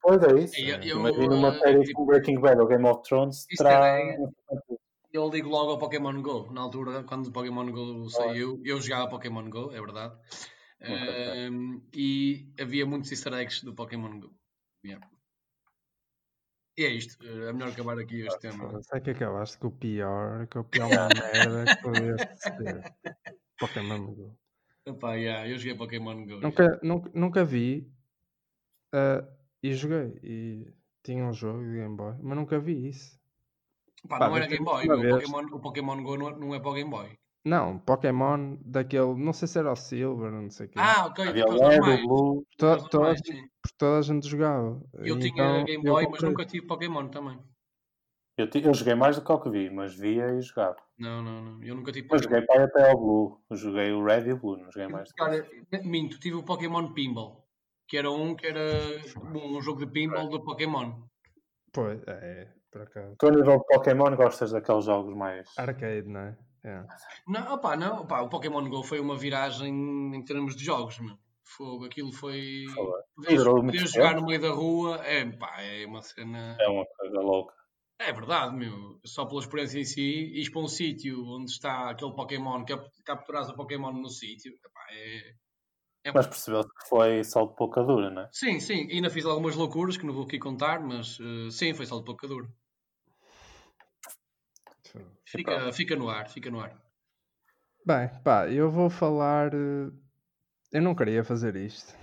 Pois 0.00 0.22
é 0.22 0.38
isso. 0.38 0.60
Eu- 0.60 0.82
eu, 0.82 0.98
Imagina 0.98 1.34
uma 1.34 1.48
eh, 1.48 1.58
série 1.58 1.82
tipo, 1.82 1.94
como 1.94 2.06
Breaking 2.08 2.40
Bad 2.40 2.60
ou 2.60 2.66
Game 2.66 2.86
of 2.86 3.02
Thrones 3.02 3.46
terá. 3.56 3.98
Eu 5.12 5.28
ligo 5.30 5.48
logo 5.48 5.70
ao 5.70 5.78
Pokémon 5.78 6.20
Go. 6.20 6.52
Na 6.52 6.60
altura, 6.62 7.04
quando 7.04 7.28
o 7.28 7.32
Pokémon 7.32 7.70
Go 7.70 8.10
saiu, 8.10 8.60
eu 8.64 8.80
jogava 8.80 9.08
Pokémon 9.08 9.48
Go, 9.48 9.70
é 9.72 9.80
verdade. 9.80 10.14
Ehm, 10.80 11.80
e 11.94 12.52
havia 12.60 12.84
muitos 12.84 13.10
easter 13.12 13.32
eggs 13.34 13.64
do 13.64 13.74
Pokémon 13.74 14.18
Go. 14.20 14.30
Yeah. 14.84 15.06
E 16.76 16.84
é 16.84 16.88
isto. 16.88 17.24
É 17.24 17.52
melhor 17.52 17.70
acabar 17.70 17.98
aqui 17.98 18.26
este 18.26 18.40
tema. 18.40 18.82
Sei 18.82 19.00
que 19.00 19.10
acabaste 19.10 19.58
com 19.58 19.68
o 19.68 19.70
pior, 19.70 20.46
com 20.48 20.60
o 20.60 20.64
pior 20.64 20.86
uma 20.86 21.08
merda 21.08 21.76
que 21.76 21.82
podia 21.82 22.16
ser. 22.36 22.94
Pokémon 23.58 24.06
Go. 24.12 24.36
Epá, 24.86 25.14
yeah, 25.14 25.48
eu 25.48 25.56
joguei 25.56 25.76
Pokémon 25.76 26.26
Go. 26.26 26.40
Nunca, 26.40 26.80
nunca, 26.82 27.10
nunca 27.14 27.44
vi 27.44 27.88
ah, 28.92 29.26
e 29.62 29.74
joguei. 29.74 30.18
E 30.22 30.72
tinha 31.02 31.24
um 31.24 31.32
jogo 31.32 31.64
de 31.64 31.74
Game 31.74 31.96
Boy, 31.96 32.14
mas 32.22 32.36
nunca 32.36 32.58
vi 32.58 32.88
isso. 32.88 33.18
Pá, 34.08 34.18
Pá, 34.18 34.28
não 34.28 34.36
era 34.36 34.46
Game 34.46 34.64
ter 34.64 34.64
Boy. 34.64 34.84
O. 34.86 35.18
Pokémon, 35.18 35.56
o 35.56 35.60
Pokémon 35.60 36.02
Go 36.02 36.16
não 36.16 36.28
é, 36.28 36.36
não 36.36 36.54
é 36.54 36.60
para 36.60 36.70
o 36.70 36.74
Game 36.74 36.90
Boy. 36.90 37.18
Não, 37.44 37.78
Pokémon 37.78 38.56
daquele, 38.64 39.14
não 39.16 39.32
sei 39.34 39.46
se 39.46 39.58
era 39.58 39.70
o 39.70 39.76
Silver, 39.76 40.30
não 40.32 40.48
sei 40.50 40.66
o 40.66 40.68
quê. 40.70 40.78
Ah, 40.78 41.06
ok. 41.06 41.28
Havia 41.28 41.44
o 41.44 41.58
Red, 41.58 41.78
o 42.04 42.08
Blue. 42.08 42.46
To- 42.56 42.88
toda, 42.88 43.14
toda 43.76 43.98
a 43.98 44.02
gente 44.02 44.26
jogava. 44.26 44.80
Eu 44.94 45.18
tinha 45.18 45.28
Então, 45.28 45.64
Game 45.64 45.84
eu 45.84 45.92
Boy, 45.92 46.08
mas 46.10 46.22
nunca 46.22 46.46
tive 46.46 46.66
Pokémon 46.66 47.08
também. 47.08 47.38
Eu, 48.38 48.48
eu 48.52 48.74
joguei 48.74 48.94
mais 48.94 49.16
do 49.16 49.22
que 49.24 49.30
o 49.30 49.38
que 49.38 49.50
vi, 49.50 49.70
mas 49.70 49.94
via 49.94 50.32
e 50.32 50.40
jogava. 50.40 50.76
Não, 50.98 51.22
não, 51.22 51.42
não. 51.42 51.62
Eu 51.62 51.74
nunca 51.74 51.92
tive 51.92 52.06
Eu 52.06 52.08
Pokémon. 52.10 52.22
joguei 52.22 52.46
para 52.46 52.64
até 52.64 52.90
ao 52.90 52.98
Blue. 52.98 53.40
Eu 53.50 53.56
joguei 53.56 53.92
o 53.92 54.02
Red 54.04 54.26
e 54.26 54.32
o 54.32 54.38
Blue, 54.38 54.56
não 54.56 54.72
joguei 54.72 54.88
mais. 54.88 55.12
Cara, 55.12 55.46
minto, 55.84 56.18
tive 56.18 56.36
o 56.36 56.42
Pokémon 56.42 56.92
Pinball. 56.94 57.44
Que 57.86 57.98
era 57.98 58.10
um 58.10 58.34
que 58.34 58.46
era 58.46 58.60
um 59.34 59.60
jogo 59.60 59.84
de 59.84 59.92
pinball 59.92 60.30
do 60.30 60.42
Pokémon. 60.42 61.02
Pois, 61.70 62.02
é, 62.06 62.48
por 62.72 62.80
acaso. 62.80 63.14
Tu, 63.18 63.26
a 63.26 63.30
nível 63.30 63.58
de 63.58 63.66
Pokémon, 63.66 64.16
gostas 64.16 64.52
daqueles 64.52 64.86
jogos 64.86 65.14
mais. 65.14 65.46
Arcade, 65.58 66.08
não 66.08 66.20
é? 66.20 66.36
É. 66.64 66.82
Não, 67.26 67.54
opá, 67.54 67.76
não, 67.76 68.02
opá, 68.02 68.22
o 68.22 68.28
Pokémon 68.30 68.66
GO 68.70 68.82
foi 68.82 68.98
uma 68.98 69.18
viragem 69.18 69.70
em 70.14 70.24
termos 70.24 70.56
de 70.56 70.64
jogos, 70.64 70.98
meu. 70.98 71.18
Fogo, 71.44 71.84
aquilo 71.84 72.10
foi. 72.10 72.64
Poder, 73.14 73.38
jogar 73.86 74.10
tempo. 74.10 74.20
no 74.22 74.26
meio 74.26 74.40
da 74.40 74.50
rua 74.50 74.96
é, 75.04 75.24
pá, 75.30 75.60
é 75.60 75.84
uma 75.86 76.00
cena. 76.00 76.56
É 76.58 76.66
uma 76.66 76.86
coisa 76.86 77.20
louca. 77.20 77.54
É 77.98 78.12
verdade, 78.12 78.56
meu. 78.56 78.98
Só 79.04 79.26
pela 79.26 79.40
experiência 79.40 79.78
em 79.78 79.84
si, 79.84 80.32
ires 80.34 80.48
para 80.48 80.62
um 80.62 80.68
sítio 80.68 81.22
onde 81.26 81.50
está 81.50 81.90
aquele 81.90 82.14
Pokémon, 82.14 82.64
cap- 82.64 82.90
capturares 83.04 83.50
o 83.50 83.54
Pokémon 83.54 83.92
no 83.92 84.08
sítio, 84.08 84.52
epá, 84.52 84.86
é. 84.90 85.34
é 86.04 86.12
Mas 86.12 86.26
percebeu-se 86.26 86.68
que 86.68 86.88
foi 86.88 87.22
só 87.22 87.44
de 87.44 87.54
pouca 87.54 87.84
dura, 87.84 88.10
não 88.10 88.22
é? 88.22 88.28
Sim, 88.32 88.58
sim, 88.58 88.88
ainda 88.90 89.10
fiz 89.10 89.24
algumas 89.26 89.54
loucuras 89.54 89.96
que 89.98 90.06
não 90.06 90.14
vou 90.14 90.24
aqui 90.24 90.38
contar, 90.38 90.80
mas 90.80 91.18
eh, 91.20 91.50
sim, 91.50 91.74
foi 91.74 91.86
só 91.86 91.98
de 91.98 92.04
pouca 92.04 92.26
dura. 92.26 92.48
Fica, 95.34 95.72
fica 95.72 95.96
no 95.96 96.08
ar, 96.08 96.28
fica 96.28 96.50
no 96.50 96.60
ar. 96.60 96.80
Bem, 97.84 98.08
pá, 98.22 98.48
eu 98.48 98.70
vou 98.70 98.88
falar. 98.88 99.52
eh, 99.54 99.90
Eu 100.72 100.82
não 100.82 100.94
queria 100.94 101.24
fazer 101.24 101.56
isto. 101.56 101.94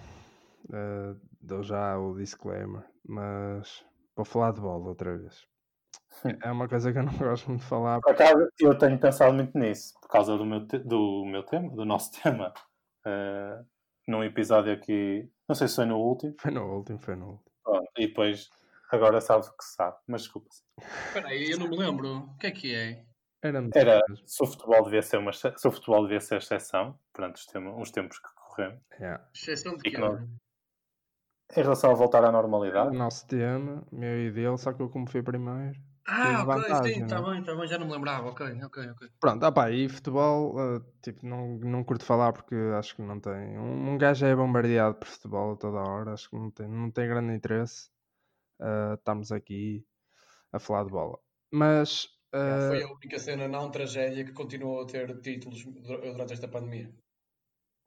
eh, 0.74 1.16
dou 1.42 1.64
já 1.64 1.98
o 1.98 2.16
disclaimer, 2.16 2.84
mas 3.08 3.86
vou 4.16 4.26
falar 4.26 4.52
de 4.54 4.62
bola 4.62 4.90
outra 4.90 5.18
vez. 5.18 5.48
É 6.48 6.52
uma 6.52 6.68
coisa 6.70 6.92
que 6.94 7.00
eu 7.00 7.04
não 7.04 7.18
gosto 7.18 7.50
muito 7.50 7.62
de 7.62 7.68
falar. 7.68 8.00
Por 8.02 8.12
acaso, 8.14 8.48
eu 8.60 8.78
tenho 8.78 9.00
pensado 9.00 9.34
muito 9.34 9.58
nisso, 9.58 9.94
por 10.02 10.08
causa 10.10 10.38
do 10.38 10.46
meu, 10.46 10.68
te- 10.68 10.80
do 10.80 11.26
meu 11.26 11.44
tema, 11.44 11.70
do 11.76 11.86
nosso 11.86 12.12
tema. 12.22 12.54
Eh, 13.06 13.64
num 14.08 14.24
episódio 14.24 14.74
aqui, 14.74 15.30
não 15.48 15.56
sei 15.56 15.68
se 15.68 15.76
foi 15.78 15.86
no 15.86 15.98
último, 16.00 16.36
Foi 16.40 16.52
no 16.52 16.64
último, 16.78 17.00
foi 17.00 17.16
no 17.16 17.28
último. 17.32 17.52
pronto, 17.64 17.90
e 17.98 18.08
depois 18.08 18.50
agora 18.92 19.22
sabes 19.22 19.48
o 19.48 19.58
que 19.58 19.64
se 19.64 19.76
sabe, 19.76 19.98
mas 20.08 20.24
desculpa-se. 20.24 20.64
Espera 21.08 21.28
aí, 21.30 21.52
eu 21.52 21.60
não 21.60 21.70
me 21.70 21.78
lembro. 21.78 22.18
O 22.34 22.38
que 22.38 22.48
é 22.48 22.52
que 22.52 22.76
é? 22.76 23.06
Era 23.44 23.60
Era 23.74 24.02
se 24.26 24.44
o 24.44 24.48
futebol 24.48 24.84
devia 24.84 25.02
ser 25.02 25.18
uma 25.18 25.34
se 25.34 25.48
o 25.68 25.72
futebol 25.72 26.04
devia 26.04 26.22
ser 26.22 26.38
exceção 26.38 27.00
perante 27.14 27.38
os, 27.38 27.46
tema- 27.46 27.76
os 27.80 27.92
tempos 27.92 28.20
que 28.20 28.30
corremos. 28.36 28.82
Yeah. 29.00 29.24
Exceção 29.34 29.76
de 29.78 29.88
E 29.88 29.92
que 29.92 29.98
não- 29.98 30.28
Em 31.56 31.62
relação 31.62 31.92
a 31.92 31.94
voltar 31.96 32.24
à 32.24 32.30
O 32.30 32.32
normalidade, 32.32 32.98
nosso 32.98 33.28
tema, 33.28 33.86
meu 33.92 34.20
e 34.28 34.32
dele, 34.32 34.58
só 34.58 34.72
que 34.74 34.82
eu 34.82 34.90
como 34.90 35.10
fui 35.10 35.22
primeiro. 35.22 35.78
Ah, 36.08 36.44
ok, 36.44 36.46
vantagem, 36.46 36.94
sim, 36.96 37.04
está 37.04 37.20
não 37.22 37.30
é? 37.30 37.32
bem, 37.34 37.40
está 37.42 37.56
bem, 37.56 37.68
já 37.68 37.78
não 37.78 37.88
me 37.88 37.94
lembrava. 37.94 38.30
Ok, 38.30 38.46
ok, 38.64 38.90
ok. 38.92 39.10
Pronto, 39.20 39.44
ah 39.44 39.52
pá, 39.52 39.70
e 39.70 39.88
futebol, 39.90 40.56
eh, 40.60 40.82
tipo, 41.02 41.26
não, 41.26 41.58
não 41.60 41.84
curto 41.84 42.04
falar 42.06 42.34
porque 42.34 42.56
acho 42.78 42.96
que 42.96 43.02
não 43.02 43.20
tem. 43.20 43.58
Um, 43.60 43.92
um 43.94 43.98
gajo 43.98 44.26
é 44.26 44.36
bombardeado 44.36 44.96
por 44.96 45.08
futebol 45.08 45.54
a 45.54 45.58
toda 45.58 45.78
hora, 45.80 46.14
acho 46.14 46.30
que 46.30 46.36
não 46.36 46.50
tem, 46.52 46.68
não 46.68 46.90
tem 46.92 47.08
grande 47.08 47.34
interesse. 47.36 47.90
eh, 48.62 48.96
estamos 48.96 49.32
aqui 49.32 49.86
a 50.54 50.60
falar 50.60 50.86
de 50.86 50.92
bola. 50.92 51.20
Mas 51.52 52.08
Foi 52.32 52.82
a 52.84 52.88
única 52.92 53.20
cena 53.20 53.48
não 53.48 53.70
tragédia 53.70 54.24
que 54.24 54.32
continuou 54.32 54.82
a 54.82 54.86
ter 54.88 55.20
títulos 55.22 55.64
dur- 55.66 56.02
durante 56.02 56.34
esta 56.34 56.48
pandemia. 56.48 56.90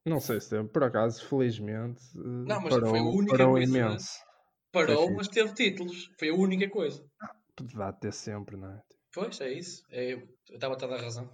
não 0.07 0.21
sei 0.21 0.39
se 0.41 0.51
teve, 0.51 0.69
por 0.69 0.85
acaso, 0.85 1.27
felizmente, 1.27 2.03
eh, 2.15 2.21
Não, 2.47 2.61
mas 2.61 2.75
parou, 2.75 2.91
foi 2.91 2.99
a 2.99 3.03
única 3.03 3.37
parou 3.39 3.53
coisa- 3.55 3.79
imenso. 3.79 4.19
Parou, 4.71 5.15
mas 5.15 5.29
teve 5.29 5.55
títulos. 5.55 6.11
Foi 6.19 6.29
a 6.29 6.35
única 6.35 6.69
coisa. 6.69 7.03
Poderá 7.57 7.93
ter 7.93 8.13
sempre, 8.13 8.57
não 8.57 8.71
é? 8.71 8.83
Pois, 9.15 9.41
é 9.41 9.53
isso. 9.53 9.83
É, 9.91 10.13
eu 10.15 10.29
estava 10.51 10.77
toda 10.77 10.97
a 10.97 11.01
razão. 11.01 11.31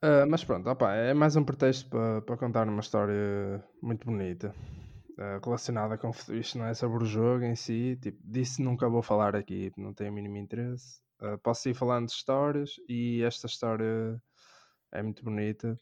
Ah, 0.00 0.24
mas 0.26 0.42
pronto, 0.44 0.68
opá, 0.70 0.94
é 0.94 1.12
mais 1.12 1.36
um 1.36 1.44
pretexto 1.44 1.90
para 1.90 2.22
para 2.22 2.36
contar 2.38 2.66
uma 2.68 2.80
história 2.80 3.62
muito 3.82 4.06
bonita 4.06 4.54
ah, 5.18 5.38
relacionada 5.44 5.98
com 5.98 6.10
isto, 6.30 6.56
não 6.58 6.66
é 6.66 6.72
sobre 6.74 7.02
o 7.02 7.06
jogo 7.06 7.44
em 7.44 7.54
si. 7.56 7.98
Tipo, 8.00 8.18
disso 8.24 8.62
nunca 8.62 8.88
vou 8.88 9.02
falar 9.02 9.36
aqui, 9.36 9.70
não 9.76 9.92
tenho 9.92 10.10
o 10.10 10.14
mínimo 10.14 10.36
interesse. 10.38 11.02
Ah, 11.24 11.38
posso 11.38 11.68
ir 11.68 11.74
falando 11.74 12.06
de 12.06 12.12
histórias 12.12 12.74
e 12.88 13.22
esta 13.22 13.46
história 13.46 14.20
é 14.92 15.02
muito 15.02 15.24
bonita. 15.24 15.78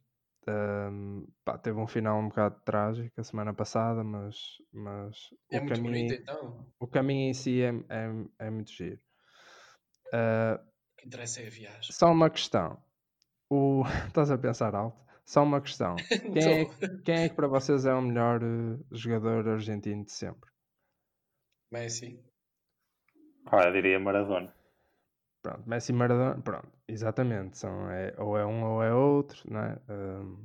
Ahm, 0.47 1.25
pá, 1.45 1.57
teve 1.59 1.79
um 1.79 1.87
final 1.87 2.19
um 2.19 2.29
bocado 2.29 2.61
trágico 2.65 3.21
a 3.21 3.25
semana 3.25 3.53
passada, 3.55 4.03
mas, 4.05 4.37
mas 4.73 5.17
É 5.51 5.59
o, 5.59 5.61
muito 5.63 5.75
caminho, 5.77 6.07
bonito, 6.07 6.15
então. 6.15 6.67
o 6.81 6.87
caminho 6.87 7.31
em 7.31 7.35
si 7.35 7.61
é, 7.63 7.71
é, 7.89 8.47
é 8.47 8.51
muito 8.51 8.71
giro. 8.73 9.01
Ah, 10.13 10.61
O 10.63 10.97
que 11.01 11.07
interessa 11.07 11.41
é 11.43 11.47
a 11.47 11.51
viagem. 11.51 11.93
só 11.93 12.11
uma 12.13 12.31
questão. 12.31 12.83
O... 13.51 13.83
Estás 14.09 14.31
a 14.31 14.39
pensar 14.39 14.75
alto? 14.75 15.01
Só 15.25 15.43
uma 15.45 15.61
questão. 15.61 15.95
Quem 16.35 16.63
é, 16.63 16.65
quem 17.05 17.15
é 17.25 17.29
que 17.29 17.35
para 17.37 17.47
vocês 17.49 17.85
é 17.85 17.95
o 17.95 18.03
melhor 18.03 18.41
eh, 18.43 18.79
jogador 18.91 19.49
argentino 19.49 20.05
de 20.05 20.13
sempre? 20.13 20.51
Messi. 21.71 22.21
pá, 23.45 23.67
eu 23.69 23.73
diria 23.73 23.99
Maradona. 24.01 24.53
Pronto, 25.43 25.69
Messi 25.69 25.91
e 25.91 25.95
Maradona. 25.95 26.41
Pronto, 26.41 26.71
exatamente. 26.87 27.59
São, 27.59 27.91
é, 27.91 28.15
ou 28.19 28.39
é 28.39 28.47
um 28.47 28.65
ou 28.65 28.83
é 28.83 28.95
outro, 28.95 29.43
não 29.51 29.61
é? 29.61 29.79
Ahm, 29.89 30.37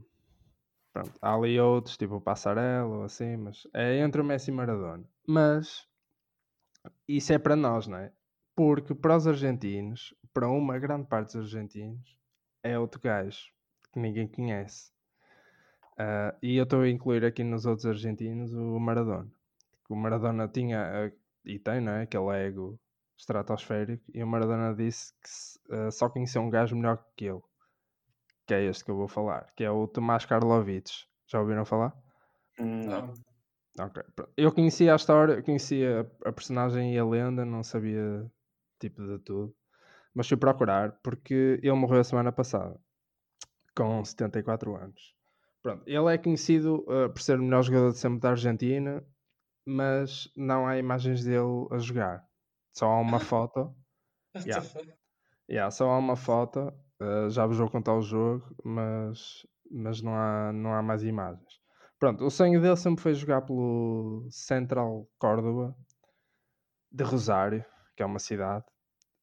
pronto, 0.92 1.14
há 1.22 1.36
ali 1.36 1.60
outros, 1.60 1.98
tipo 1.98 2.16
o 2.16 2.22
Passarela 2.22 2.88
ou 2.88 3.04
assim, 3.04 3.38
mas 3.38 3.68
é 3.74 4.00
entre 4.00 4.20
o 4.22 4.26
Messi 4.26 4.50
e 4.50 4.54
Maradona. 4.54 5.08
Mas 5.28 5.88
isso 7.08 7.32
é 7.32 7.38
para 7.38 7.56
nós, 7.56 7.88
não 7.88 7.98
é? 7.98 8.12
Porque 8.56 8.96
para 8.96 9.16
os 9.16 9.28
argentinos, 9.28 10.16
para 10.34 10.50
uma 10.50 10.80
grande 10.80 11.08
parte 11.08 11.38
dos 11.38 11.54
argentinos, 11.54 12.18
é 12.64 12.78
outro 12.78 13.00
gajo 13.00 13.52
que 13.94 14.00
ninguém 14.00 14.28
conhece. 14.28 14.92
Ah, 15.98 16.36
e 16.42 16.58
eu 16.58 16.64
estou 16.64 16.82
a 16.82 16.90
incluir 16.90 17.24
aqui 17.24 17.44
nos 17.44 17.66
outros 17.66 17.86
argentinos 17.86 18.54
o 18.54 18.80
Maradona. 18.80 19.32
O 19.90 19.96
Maradona 19.96 20.48
tinha, 20.48 21.06
ah, 21.08 21.12
e 21.46 21.60
tem, 21.60 21.82
não 21.82 21.94
é? 21.94 22.04
Aquele 22.04 22.48
ego 22.48 22.80
estratosférico. 23.18 24.04
E 24.14 24.24
o 24.24 24.28
Maradona 24.28 24.74
disse 24.74 25.14
que 25.14 25.76
ah, 25.76 25.92
só 25.92 26.10
conhecia 26.10 26.42
um 26.42 26.50
gajo 26.50 26.76
melhor 26.76 27.04
que 27.16 27.26
ele. 27.26 27.42
Que 28.46 28.54
é 28.54 28.64
este 28.66 28.86
que 28.86 28.92
eu 28.92 28.98
vou 28.98 29.08
falar. 29.08 29.52
Que 29.56 29.64
é 29.64 29.72
o 29.72 29.88
Tomás 29.88 30.26
Karlovic. 30.26 30.90
Já 31.28 31.40
ouviram 31.40 31.66
falar? 31.66 31.94
Não. 32.58 33.14
Ok. 33.80 34.04
Eu 34.36 34.52
conhecia 34.52 34.94
a 34.94 34.96
história, 34.96 35.44
conhecia 35.44 36.10
a 36.26 36.30
a 36.30 36.32
personagem 36.32 36.96
e 36.96 36.98
a 36.98 37.06
lenda, 37.06 37.46
não 37.46 37.64
sabia 37.64 38.26
tipo 38.80 39.06
de 39.06 39.20
tudo, 39.20 39.56
mas 40.14 40.28
fui 40.28 40.38
procurar 40.38 41.00
porque 41.04 41.60
ele 41.62 41.74
morreu 41.74 42.00
a 42.00 42.04
semana 42.04 42.32
passada 42.32 42.80
com 43.76 44.04
74 44.04 44.76
anos. 44.76 45.16
Pronto, 45.62 45.84
ele 45.86 46.14
é 46.14 46.18
conhecido 46.18 46.86
uh, 46.88 47.10
por 47.12 47.22
ser 47.22 47.40
o 47.40 47.44
melhor 47.44 47.62
jogador 47.62 47.92
de 47.92 47.98
sempre 47.98 48.20
da 48.20 48.32
Argentina, 48.32 49.04
mas 49.66 50.32
não 50.36 50.66
há 50.66 50.78
imagens 50.78 51.24
dele 51.24 51.68
a 51.72 51.78
jogar. 51.78 52.27
Só 52.78 52.86
há 52.92 53.00
uma 53.00 53.20
foto. 53.20 53.76
Yeah. 54.46 54.64
Yeah, 55.50 55.72
só 55.72 55.90
há 55.90 55.98
uma 55.98 56.16
foto. 56.16 56.72
uh, 57.02 57.28
já 57.28 57.48
vos 57.48 57.58
vou 57.58 57.72
contar 57.72 57.96
o 57.96 58.04
jogo, 58.04 58.56
mas, 58.64 59.48
mas 59.72 60.00
não, 60.00 60.14
há, 60.14 60.54
não 60.54 60.76
há 60.76 60.84
mais 60.84 61.04
imagens. 61.04 61.60
Pronto, 61.98 62.24
o 62.24 62.30
sonho 62.30 62.62
dele 62.62 62.78
sempre 62.78 63.02
foi 63.02 63.16
jogar 63.16 63.42
pelo 63.42 64.28
Central 64.30 65.10
Córdoba 65.18 65.76
de 66.92 67.04
Rosário, 67.04 67.66
que 67.96 68.04
é 68.04 68.06
uma 68.06 68.20
cidade. 68.20 68.64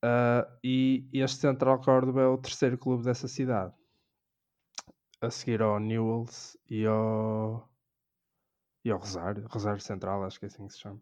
Uh, 0.04 0.50
e 0.64 1.08
este 1.12 1.42
Central 1.42 1.80
Córdoba 1.80 2.22
é 2.22 2.26
o 2.26 2.38
terceiro 2.38 2.76
clube 2.76 3.04
dessa 3.04 3.28
cidade. 3.28 3.72
A 5.20 5.30
seguir 5.30 5.62
ao 5.62 5.78
Newells 5.78 6.58
e 6.68 6.84
ao, 6.84 7.68
e 8.84 8.90
ao 8.90 8.98
Rosário. 8.98 9.46
Rosário 9.48 9.80
Central, 9.80 10.24
acho 10.24 10.40
que 10.40 10.46
é 10.46 10.48
assim 10.48 10.66
que 10.66 10.72
se 10.72 10.80
chama. 10.80 11.00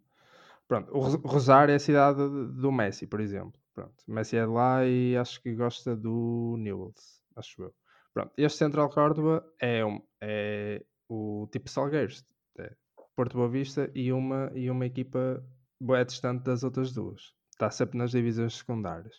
Pronto, 0.72 0.90
o 0.90 1.28
Rosário 1.28 1.70
é 1.70 1.74
a 1.74 1.78
cidade 1.78 2.16
do 2.16 2.72
Messi, 2.72 3.06
por 3.06 3.20
exemplo. 3.20 3.60
Pronto, 3.74 3.92
Messi 4.08 4.38
é 4.38 4.40
de 4.40 4.50
lá 4.50 4.86
e 4.86 5.14
acho 5.18 5.38
que 5.42 5.54
gosta 5.54 5.94
do 5.94 6.56
Newells, 6.58 7.20
acho 7.36 7.64
eu. 7.64 7.74
Pronto, 8.14 8.32
este 8.38 8.56
Central 8.56 8.88
Córdoba 8.88 9.44
é, 9.60 9.84
um, 9.84 10.00
é 10.18 10.82
o 11.10 11.46
tipo 11.52 11.68
Salgueiros, 11.68 12.24
é 12.58 12.74
Porto 13.14 13.36
Boa 13.36 13.50
Vista 13.50 13.90
e 13.94 14.10
uma, 14.14 14.50
e 14.54 14.70
uma 14.70 14.86
equipa 14.86 15.44
boa 15.78 16.02
distante 16.06 16.44
das 16.44 16.64
outras 16.64 16.90
duas 16.90 17.34
está 17.50 17.70
sempre 17.70 17.98
nas 17.98 18.12
divisões 18.12 18.56
secundárias. 18.56 19.16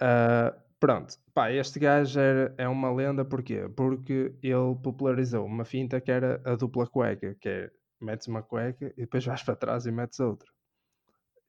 Uh, 0.00 0.56
pronto, 0.78 1.14
pá, 1.34 1.50
este 1.50 1.80
gajo 1.80 2.20
era, 2.20 2.54
é 2.56 2.68
uma 2.68 2.94
lenda 2.94 3.24
porquê? 3.24 3.68
Porque 3.76 4.36
ele 4.40 4.76
popularizou 4.84 5.44
uma 5.44 5.64
finta 5.64 6.00
que 6.00 6.12
era 6.12 6.40
a 6.44 6.54
dupla 6.54 6.86
cueca, 6.86 7.34
que 7.40 7.48
é 7.48 7.70
metes 8.00 8.26
uma 8.26 8.42
cueca 8.42 8.92
e 8.96 9.02
depois 9.02 9.24
vais 9.24 9.42
para 9.42 9.56
trás 9.56 9.86
e 9.86 9.90
metes 9.90 10.20
outra. 10.20 10.48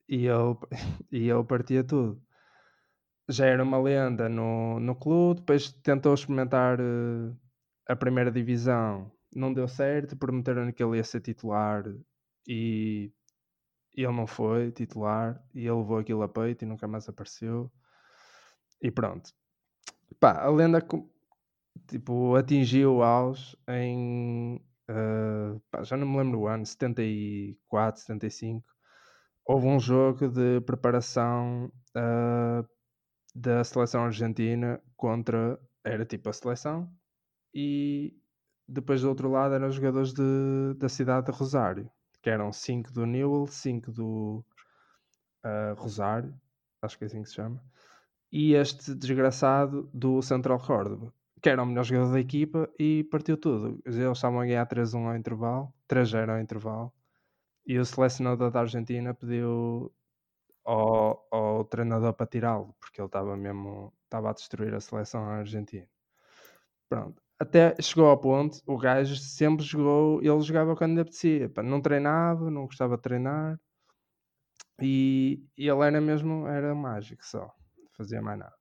E 0.08 0.26
ele, 0.28 0.58
e 1.12 1.30
ele 1.30 1.44
partia 1.44 1.84
tudo. 1.84 2.22
Já 3.30 3.46
era 3.46 3.64
uma 3.64 3.82
lenda 3.82 4.30
no, 4.30 4.80
no 4.80 4.96
clube, 4.96 5.42
depois 5.42 5.72
tentou 5.72 6.14
experimentar 6.14 6.80
uh, 6.80 7.38
a 7.88 7.96
primeira 7.96 8.32
divisão, 8.32 9.12
não 9.34 9.54
deu 9.54 9.68
certo, 9.68 10.16
prometeram 10.16 10.72
que 10.72 10.82
ele 10.82 10.98
ia 10.98 11.04
ser 11.04 11.20
titular 11.22 11.84
e 12.48 13.12
e 13.98 14.04
ele 14.04 14.14
não 14.14 14.28
foi 14.28 14.72
titular 14.72 15.44
e 15.56 15.62
ele 15.62 15.76
levou 15.76 15.98
aquilo 15.98 16.22
a 16.22 16.30
peito 16.30 16.62
e 16.64 16.68
nunca 16.68 16.88
mais 16.88 17.10
apareceu. 17.10 17.72
E 18.80 18.92
pronto. 18.92 19.32
Pá, 20.20 20.44
a 20.44 20.50
lenda 20.52 20.80
tipo, 21.88 22.36
atingiu 22.36 22.98
o 22.98 23.04
auge 23.04 23.58
em. 23.68 24.64
Uh, 24.90 25.60
pá, 25.72 25.84
já 25.84 25.98
não 25.98 26.08
me 26.08 26.18
lembro 26.18 26.40
o 26.40 26.48
ano, 26.48 26.66
74, 26.66 28.02
75. 28.02 28.66
Houve 29.46 29.68
um 29.68 29.80
jogo 29.80 30.28
de 30.30 30.62
preparação 30.62 31.72
uh, 31.96 32.68
da 33.36 33.64
seleção 33.64 34.06
argentina 34.06 34.82
contra. 34.96 35.60
Era 35.84 36.06
tipo 36.06 36.30
a 36.30 36.34
seleção 36.34 36.92
e 37.54 38.14
depois 38.68 39.02
do 39.02 39.10
outro 39.10 39.30
lado 39.32 39.56
eram 39.56 39.68
os 39.68 39.76
jogadores 39.76 40.14
de, 40.14 40.74
da 40.78 40.90
cidade 40.90 41.28
de 41.28 41.32
Rosário 41.32 41.90
que 42.28 42.30
eram 42.30 42.52
5 42.52 42.92
do 42.92 43.06
Newell, 43.06 43.48
5 43.48 43.90
do 43.90 44.46
uh, 45.46 45.74
Rosário, 45.78 46.34
acho 46.82 46.98
que 46.98 47.06
é 47.06 47.08
assim 47.08 47.24
que 47.24 47.30
se 47.30 47.36
chama, 47.36 47.64
e 48.30 48.54
este 48.54 48.94
desgraçado 48.94 49.90
do 49.94 50.22
Central 50.22 50.60
Córdoba, 50.60 51.14
que 51.42 51.50
era 51.50 51.64
o 51.64 51.66
melhor 51.66 51.84
jogador 51.84 52.14
da 52.14 52.20
equipa 52.20 52.70
e 52.80 53.04
partiu 53.06 53.38
tudo. 53.38 53.80
Eles 53.86 53.98
estavam 53.98 54.42
a 54.42 54.46
ganhar 54.46 54.66
3-1 54.68 55.08
ao 55.08 55.16
intervalo, 55.16 55.74
3-0 55.88 56.30
ao 56.30 56.40
intervalo, 56.40 56.94
e 57.66 57.80
o 57.80 57.86
selecionador 57.86 58.52
da 58.52 58.62
Argentina 58.62 59.14
pediu 59.14 59.92
ao, 60.66 61.28
ao 61.32 61.66
treinador 61.66 62.14
para 62.14 62.28
tirá-lo, 62.28 62.76
porque 62.80 63.02
ele 63.02 63.08
estava 63.08 63.38
mesmo 63.38 63.94
estava 64.06 64.30
a 64.32 64.34
destruir 64.34 64.74
a 64.74 64.80
seleção 64.82 65.24
argentina. 65.26 65.88
Pronto 66.90 67.22
até 67.40 67.76
chegou 67.82 68.08
ao 68.08 68.18
ponto, 68.18 68.62
o 68.66 68.78
gajo 68.78 69.16
sempre 69.16 69.64
jogou, 69.64 70.22
ele 70.22 70.42
jogava 70.42 70.76
quando 70.76 70.96
lhe 70.96 71.02
apetecia, 71.02 71.52
não 71.64 71.82
treinava, 71.82 72.50
não 72.50 72.66
gostava 72.66 72.98
de 72.98 73.04
treinar 73.04 73.60
e, 74.82 75.44
e 75.58 75.68
ele 75.68 75.82
era 75.82 76.02
mesmo, 76.02 76.48
era 76.48 76.74
mágico 76.74 77.24
só, 77.24 77.54
fazia 77.94 78.22
mais 78.22 78.40
nada. 78.40 78.56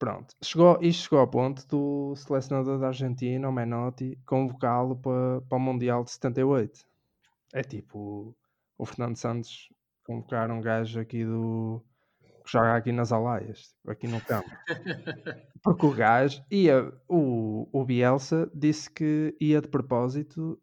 Pronto, 0.00 0.34
chegou, 0.42 0.78
isto 0.80 1.02
chegou 1.02 1.18
ao 1.18 1.28
ponto 1.28 1.68
do 1.68 2.16
selecionador 2.16 2.78
da 2.78 2.86
Argentina, 2.86 3.46
o 3.46 3.52
Menotti, 3.52 4.18
convocá-lo 4.24 4.96
para, 4.96 5.42
para 5.42 5.58
o 5.58 5.60
Mundial 5.60 6.02
de 6.02 6.10
78. 6.12 6.86
É 7.52 7.62
tipo 7.62 8.34
o 8.78 8.86
Fernando 8.86 9.16
Santos 9.16 9.68
convocar 10.02 10.50
um 10.50 10.62
gajo 10.62 10.98
aqui 10.98 11.22
do, 11.22 11.84
joga 12.46 12.76
aqui 12.76 12.92
nas 12.92 13.12
alaias, 13.12 13.76
aqui 13.86 14.08
no 14.08 14.22
campo. 14.22 14.48
Porque 15.62 15.84
o 15.84 15.92
gajo 15.92 16.42
ia, 16.50 16.90
o, 17.06 17.68
o 17.70 17.84
Bielsa 17.84 18.50
disse 18.54 18.90
que 18.90 19.36
ia 19.38 19.60
de 19.60 19.68
propósito, 19.68 20.58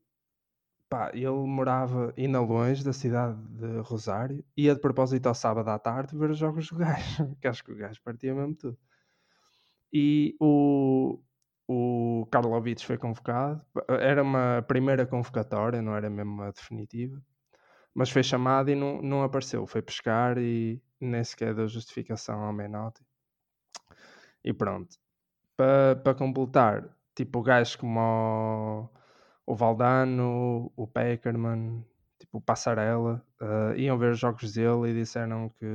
pá, 0.89 1.11
ele 1.13 1.29
morava 1.29 2.11
ainda 2.17 2.41
longe 2.41 2.83
da 2.83 2.91
cidade 2.91 3.39
de 3.49 3.81
Rosário, 3.81 4.43
ia 4.57 4.73
de 4.73 4.81
propósito 4.81 5.27
ao 5.27 5.35
sábado 5.35 5.69
à 5.69 5.77
tarde 5.77 6.17
ver 6.17 6.31
os 6.31 6.39
jogos 6.39 6.67
do 6.69 6.77
gajo, 6.77 7.35
que 7.39 7.47
acho 7.47 7.63
que 7.63 7.71
o 7.71 7.77
gajo 7.77 8.01
partia 8.01 8.33
mesmo 8.33 8.55
tudo. 8.55 8.77
E 9.91 10.35
o, 10.39 11.19
o 11.67 12.27
Karlovic 12.31 12.85
foi 12.85 12.97
convocado, 12.97 13.65
era 13.87 14.21
uma 14.21 14.63
primeira 14.67 15.05
convocatória, 15.05 15.81
não 15.81 15.95
era 15.95 16.09
mesmo 16.09 16.31
uma 16.31 16.51
definitiva, 16.51 17.21
mas 17.93 18.09
foi 18.09 18.23
chamado 18.23 18.69
e 18.69 18.75
não, 18.75 19.01
não 19.01 19.23
apareceu, 19.23 19.65
foi 19.65 19.81
pescar 19.81 20.37
e 20.37 20.81
nem 20.99 21.23
sequer 21.23 21.53
deu 21.55 21.67
justificação 21.67 22.43
ao 22.43 22.53
Menotti. 22.53 23.03
E 24.43 24.53
pronto. 24.53 24.97
Para 25.55 25.95
pa 25.95 26.13
completar, 26.13 26.87
tipo 27.15 27.41
gajo 27.41 27.77
como 27.79 27.99
o, 29.45 29.53
o 29.53 29.55
Valdano, 29.55 30.71
o 30.75 30.87
Peckerman, 30.87 31.83
tipo 32.19 32.37
o 32.37 32.41
Passarella, 32.41 33.25
uh, 33.41 33.75
iam 33.75 33.97
ver 33.97 34.11
os 34.11 34.19
jogos 34.19 34.53
dele 34.53 34.91
e 34.91 34.93
disseram 34.93 35.49
que 35.49 35.65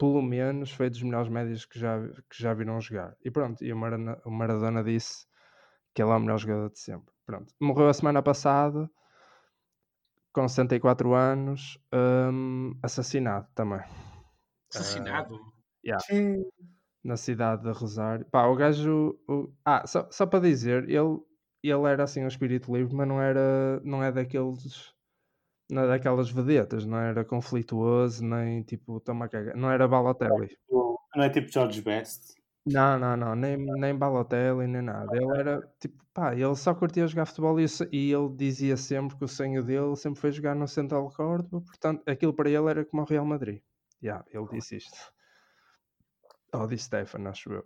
pelo 0.00 0.22
menos 0.22 0.72
foi 0.72 0.88
dos 0.88 1.02
melhores 1.02 1.28
médios 1.28 1.66
que 1.66 1.78
já, 1.78 2.00
que 2.30 2.42
já 2.42 2.54
viram 2.54 2.80
jogar. 2.80 3.14
E 3.22 3.30
pronto, 3.30 3.62
e 3.62 3.70
o 3.70 3.76
Maradona, 3.76 4.18
o 4.24 4.30
Maradona 4.30 4.82
disse 4.82 5.26
que 5.94 6.02
ele 6.02 6.10
é 6.10 6.14
o 6.14 6.20
melhor 6.20 6.38
jogador 6.38 6.70
de 6.70 6.80
sempre. 6.80 7.12
Pronto. 7.26 7.52
Morreu 7.60 7.86
a 7.86 7.92
semana 7.92 8.22
passada 8.22 8.90
com 10.32 10.48
64 10.48 11.12
anos, 11.12 11.78
um, 11.92 12.72
assassinado 12.82 13.46
também. 13.54 13.82
Assassinado? 14.72 15.34
Uh, 15.34 15.52
yeah. 15.84 16.02
Na 17.04 17.18
cidade 17.18 17.62
de 17.62 17.70
Rosário. 17.70 18.24
Pá, 18.30 18.46
o 18.46 18.56
gajo. 18.56 19.18
O... 19.28 19.52
Ah, 19.64 19.86
só, 19.86 20.08
só 20.10 20.24
para 20.24 20.40
dizer, 20.40 20.88
ele, 20.88 21.18
ele 21.62 21.86
era 21.86 22.04
assim 22.04 22.24
um 22.24 22.28
espírito 22.28 22.74
livre, 22.74 22.94
mas 22.94 23.06
não 23.06 23.20
era. 23.20 23.80
Não 23.84 24.02
é 24.02 24.10
daqueles. 24.10 24.94
Não 25.70 25.82
é 25.82 25.88
daquelas 25.88 26.30
vedetas, 26.30 26.84
não 26.84 26.98
era 26.98 27.24
conflituoso, 27.24 28.24
nem 28.24 28.62
tipo, 28.62 28.98
toma 29.00 29.28
caga. 29.28 29.54
Não 29.54 29.70
era 29.70 29.86
Balotelli. 29.86 30.56
Não 31.14 31.22
é 31.22 31.30
tipo 31.30 31.50
George 31.50 31.80
Best. 31.80 32.34
Não, 32.66 32.98
não, 32.98 33.16
não, 33.16 33.34
nem, 33.34 33.56
nem 33.56 33.96
Balotelli, 33.96 34.66
nem 34.66 34.82
nada. 34.82 35.16
Ele 35.16 35.38
era 35.38 35.60
tipo, 35.78 36.04
pá, 36.12 36.34
ele 36.34 36.56
só 36.56 36.74
curtia 36.74 37.06
jogar 37.06 37.26
futebol 37.26 37.58
e, 37.60 37.66
e 37.92 38.12
ele 38.12 38.28
dizia 38.36 38.76
sempre 38.76 39.16
que 39.16 39.24
o 39.24 39.28
sonho 39.28 39.62
dele 39.62 39.96
sempre 39.96 40.20
foi 40.20 40.32
jogar 40.32 40.54
no 40.54 40.66
Central 40.66 41.08
Córdoba, 41.10 41.60
portanto, 41.60 42.02
aquilo 42.06 42.34
para 42.34 42.50
ele 42.50 42.68
era 42.68 42.84
como 42.84 43.02
o 43.02 43.06
Real 43.06 43.24
Madrid. 43.24 43.62
Yeah, 44.02 44.24
ele 44.30 44.46
disse 44.48 44.76
isto. 44.76 44.98
Ou 46.52 46.66
disse 46.66 46.84
Stefan, 46.84 47.28
acho 47.28 47.52
eu. 47.52 47.64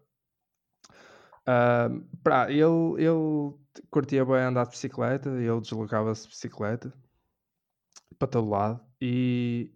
Uh, 1.47 2.05
pá, 2.23 2.51
ele, 2.51 3.03
ele 3.03 3.55
curtia 3.91 4.25
bem 4.25 4.37
andar 4.37 4.65
de 4.65 4.71
bicicleta, 4.71 5.29
ele 5.31 5.61
deslocava-se 5.61 6.23
de 6.25 6.29
bicicleta 6.29 7.04
para 8.19 8.29
todo 8.29 8.49
lado 8.49 8.81
e 9.01 9.73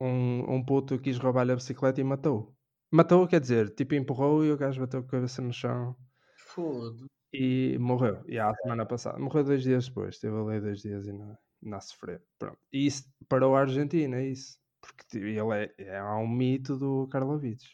um, 0.00 0.54
um 0.54 0.64
puto 0.64 0.98
quis 0.98 1.18
roubar-lhe 1.18 1.52
a 1.52 1.56
bicicleta 1.56 2.00
e 2.00 2.04
matou. 2.04 2.54
Matou, 2.90 3.26
quer 3.26 3.40
dizer, 3.40 3.74
tipo, 3.74 3.94
empurrou 3.94 4.44
e 4.44 4.52
o 4.52 4.56
gajo 4.56 4.80
bateu 4.80 5.00
a 5.00 5.04
cabeça 5.04 5.42
no 5.42 5.52
chão. 5.52 5.96
Foda. 6.38 7.06
E 7.32 7.76
morreu. 7.78 8.22
E 8.28 8.38
a 8.38 8.54
semana 8.54 8.86
passada. 8.86 9.18
Morreu 9.18 9.42
dois 9.42 9.62
dias 9.62 9.88
depois. 9.88 10.14
Esteve 10.14 10.36
ali 10.36 10.60
dois 10.60 10.80
dias 10.80 11.06
e 11.06 11.12
não, 11.12 11.36
não 11.62 11.78
a 11.78 11.80
sofrer. 11.80 12.22
Pronto. 12.38 12.58
E 12.72 12.86
isso 12.86 13.04
parou 13.28 13.56
a 13.56 13.60
Argentina, 13.60 14.16
é 14.18 14.28
isso. 14.28 14.56
Porque 14.80 15.02
tipo, 15.08 15.24
ele 15.26 15.74
é, 15.78 15.96
é 15.96 16.02
um 16.04 16.28
mito 16.28 16.76
do 16.76 17.08
Karlovic. 17.08 17.64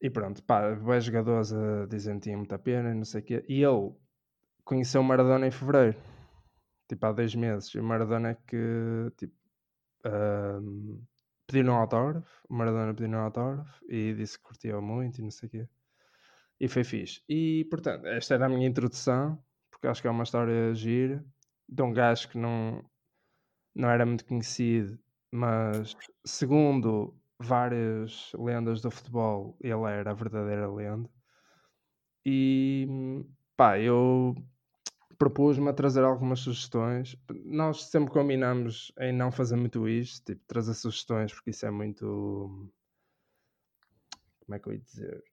E 0.00 0.10
pronto, 0.10 0.42
pá, 0.44 0.74
vários 0.74 1.06
jogadores 1.06 1.52
a 1.52 1.86
dizem 1.86 2.16
que 2.16 2.24
tinha 2.24 2.36
muita 2.36 2.58
pena 2.58 2.90
e 2.90 2.94
não 2.94 3.04
sei 3.04 3.20
o 3.20 3.24
quê. 3.24 3.44
E 3.48 3.62
ele 3.62 3.92
conheceu 4.64 5.00
o 5.00 5.04
Maradona 5.04 5.46
em 5.46 5.50
fevereiro. 5.50 5.96
Tipo, 6.88 7.06
há 7.06 7.12
dois 7.12 7.34
meses. 7.34 7.74
E 7.74 7.78
o 7.78 7.84
Maradona 7.84 8.30
é 8.30 8.34
que, 8.34 9.12
tipo, 9.16 9.34
um, 10.06 11.02
pediram 11.46 11.74
um 11.74 11.76
autógrafo, 11.76 12.46
o 12.48 12.54
Maradona 12.54 12.94
pediu 12.94 13.10
um 13.16 13.20
autógrafo 13.20 13.84
e 13.88 14.14
disse 14.14 14.38
que 14.38 14.44
curtia 14.44 14.80
muito 14.80 15.18
e 15.18 15.22
não 15.22 15.30
sei 15.30 15.48
o 15.48 15.50
quê. 15.50 15.68
E 16.60 16.68
foi 16.68 16.84
fixe. 16.84 17.22
E 17.28 17.64
portanto, 17.70 18.06
esta 18.06 18.34
era 18.34 18.46
a 18.46 18.48
minha 18.48 18.66
introdução, 18.66 19.42
porque 19.70 19.86
acho 19.86 20.02
que 20.02 20.08
é 20.08 20.10
uma 20.10 20.24
história 20.24 20.74
gira 20.74 21.24
de 21.68 21.82
um 21.82 21.92
gajo 21.92 22.28
que 22.28 22.38
não, 22.38 22.84
não 23.74 23.88
era 23.90 24.04
muito 24.06 24.24
conhecido, 24.24 24.98
mas 25.30 25.96
segundo 26.24 27.14
várias 27.38 28.32
lendas 28.34 28.80
do 28.80 28.90
futebol, 28.90 29.56
ele 29.60 29.84
era 29.84 30.10
a 30.10 30.14
verdadeira 30.14 30.68
lenda. 30.70 31.08
E 32.24 32.86
pá, 33.56 33.78
eu 33.78 34.34
propus-me 35.18 35.68
a 35.68 35.72
trazer 35.72 36.04
algumas 36.04 36.40
sugestões. 36.40 37.16
Nós 37.44 37.84
sempre 37.84 38.12
combinamos 38.12 38.92
em 39.00 39.12
não 39.12 39.32
fazer 39.32 39.56
muito 39.56 39.88
isto, 39.88 40.24
tipo, 40.24 40.42
trazer 40.46 40.74
sugestões, 40.74 41.34
porque 41.34 41.50
isso 41.50 41.66
é 41.66 41.70
muito. 41.70 42.72
Como 44.40 44.54
é 44.54 44.58
que 44.58 44.68
eu 44.68 44.72
ia 44.72 44.78
dizer? 44.78 45.24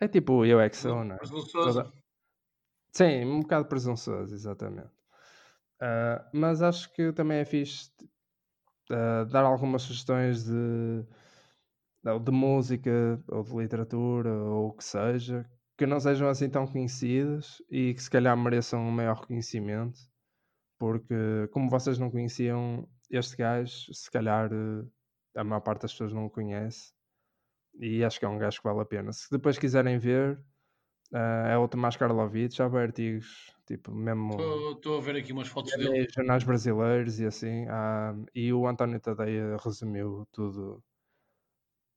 É 0.00 0.08
tipo 0.08 0.44
eu 0.44 0.60
é 0.60 0.68
que 0.68 0.76
sou, 0.76 1.04
não 1.04 1.14
é? 1.14 1.18
Toda... 1.52 1.92
Sim, 2.92 3.24
um 3.24 3.40
bocado 3.40 3.66
presunçoso, 3.66 4.34
exatamente. 4.34 4.90
Uh, 5.80 6.24
mas 6.32 6.62
acho 6.62 6.92
que 6.94 7.12
também 7.12 7.38
é 7.38 7.44
fixe 7.44 7.90
uh, 8.90 9.26
dar 9.26 9.44
algumas 9.44 9.82
sugestões 9.82 10.44
de, 10.44 11.04
de 12.24 12.30
música 12.32 13.22
ou 13.28 13.42
de 13.42 13.54
literatura 13.54 14.32
ou 14.32 14.68
o 14.68 14.72
que 14.72 14.84
seja, 14.84 15.48
que 15.76 15.86
não 15.86 16.00
sejam 16.00 16.28
assim 16.28 16.48
tão 16.48 16.66
conhecidas 16.66 17.62
e 17.70 17.94
que 17.94 18.02
se 18.02 18.10
calhar 18.10 18.36
mereçam 18.36 18.80
um 18.80 18.90
maior 18.90 19.16
reconhecimento, 19.16 19.98
porque 20.78 21.48
como 21.52 21.70
vocês 21.70 21.98
não 21.98 22.10
conheciam 22.10 22.88
este 23.10 23.36
gajo, 23.36 23.92
se 23.92 24.10
calhar 24.10 24.50
eh, 24.52 24.84
a 25.36 25.44
maior 25.44 25.60
parte 25.60 25.82
das 25.82 25.92
pessoas 25.92 26.12
não 26.12 26.26
o 26.26 26.30
conhece 26.30 26.96
e 27.78 28.02
acho 28.04 28.18
que 28.18 28.24
é 28.24 28.28
um 28.28 28.38
gajo 28.38 28.58
que 28.58 28.68
vale 28.68 28.80
a 28.80 28.84
pena. 28.84 29.12
Se 29.12 29.30
depois 29.30 29.58
quiserem 29.58 29.98
ver, 29.98 30.38
uh, 31.12 31.46
é 31.48 31.58
o 31.58 31.68
Tomás 31.68 31.96
Karlovich, 31.96 32.56
já 32.56 32.66
há 32.66 32.80
artigos, 32.80 33.54
tipo, 33.66 33.92
mesmo. 33.92 34.30
Estou 34.72 34.98
a 34.98 35.00
ver 35.00 35.16
aqui 35.16 35.32
umas 35.32 35.48
fotos 35.48 35.72
dele. 35.72 36.08
Jornais 36.14 36.44
brasileiros 36.44 37.20
e 37.20 37.26
assim, 37.26 37.66
uh, 37.66 38.26
e 38.34 38.52
o 38.52 38.66
António 38.66 39.00
Tadeia 39.00 39.56
resumiu 39.62 40.26
tudo, 40.32 40.82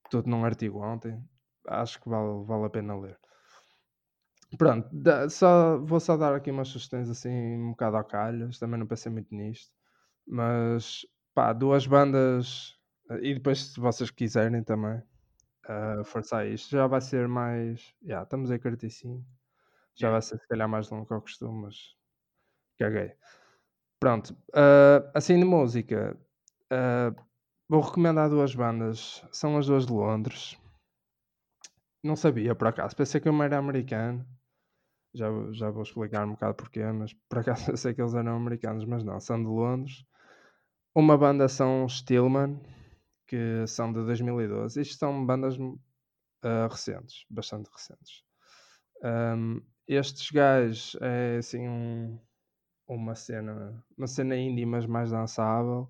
tudo 0.09 0.29
num 0.29 0.43
artigo 0.43 0.79
ontem. 0.79 1.23
Acho 1.67 2.01
que 2.01 2.09
vale, 2.09 2.43
vale 2.45 2.65
a 2.65 2.69
pena 2.69 2.99
ler. 2.99 3.17
Pronto, 4.57 4.89
só, 5.29 5.77
vou 5.77 5.99
só 5.99 6.17
dar 6.17 6.33
aqui 6.33 6.49
umas 6.49 6.69
sugestões 6.69 7.09
assim 7.09 7.29
um 7.29 7.71
bocado 7.71 7.97
ao 7.97 8.03
calhas, 8.03 8.57
também 8.57 8.79
não 8.79 8.87
pensei 8.87 9.11
muito 9.11 9.33
nisto, 9.33 9.71
mas 10.27 11.05
pá, 11.35 11.53
duas 11.53 11.85
bandas, 11.85 12.75
e 13.21 13.35
depois 13.35 13.63
se 13.63 13.79
vocês 13.79 14.09
quiserem 14.09 14.63
também 14.63 14.97
uh, 15.69 16.03
forçar 16.03 16.47
isto, 16.47 16.71
já 16.71 16.87
vai 16.87 16.99
ser 16.99 17.27
mais, 17.27 17.93
yeah, 18.03 18.23
estamos 18.23 18.49
a 18.49 18.57
45, 18.57 19.23
já 19.95 20.09
vai 20.09 20.21
ser 20.21 20.39
se 20.39 20.47
calhar 20.47 20.67
mais 20.67 20.89
longo 20.89 21.05
que 21.05 21.13
eu 21.13 21.21
costumo, 21.21 21.61
mas 21.63 21.95
caguei. 22.79 23.13
Pronto, 23.99 24.31
uh, 24.49 25.11
assim 25.13 25.37
de 25.37 25.45
música, 25.45 26.17
uh, 26.73 27.15
vou 27.69 27.81
recomendar 27.81 28.29
duas 28.29 28.55
bandas, 28.55 29.23
são 29.31 29.57
as 29.57 29.67
duas 29.67 29.85
de 29.85 29.93
Londres, 29.93 30.57
não 32.03 32.15
sabia 32.15 32.55
por 32.55 32.67
acaso, 32.67 32.95
pensei 32.95 33.21
que 33.21 33.29
uma 33.29 33.45
era 33.45 33.57
americana, 33.57 34.25
já, 35.13 35.27
já 35.51 35.69
vou 35.69 35.83
explicar 35.83 36.25
um 36.25 36.31
bocado 36.31 36.55
porquê, 36.55 36.83
mas 36.91 37.13
por 37.27 37.39
acaso 37.39 37.69
eu 37.71 37.77
sei 37.77 37.93
que 37.93 38.01
eles 38.01 38.13
eram 38.13 38.35
americanos, 38.35 38.85
mas 38.85 39.03
não, 39.03 39.19
são 39.19 39.37
de 39.41 39.47
Londres. 39.47 40.05
Uma 40.95 41.17
banda 41.17 41.47
são 41.47 41.87
Stillman, 41.87 42.59
que 43.27 43.65
são 43.67 43.93
de 43.93 44.03
2012. 44.03 44.81
Isto 44.81 44.97
são 44.97 45.25
bandas 45.25 45.57
uh, 45.57 46.67
recentes, 46.69 47.25
bastante 47.29 47.69
recentes. 47.71 48.23
Um, 49.03 49.61
estes 49.87 50.29
gajos 50.31 50.97
é 51.01 51.37
assim 51.37 51.67
um, 51.67 52.19
uma 52.87 53.15
cena, 53.15 53.83
uma 53.97 54.07
cena 54.07 54.35
indie, 54.35 54.65
mas 54.65 54.85
mais 54.85 55.11
dançável. 55.11 55.89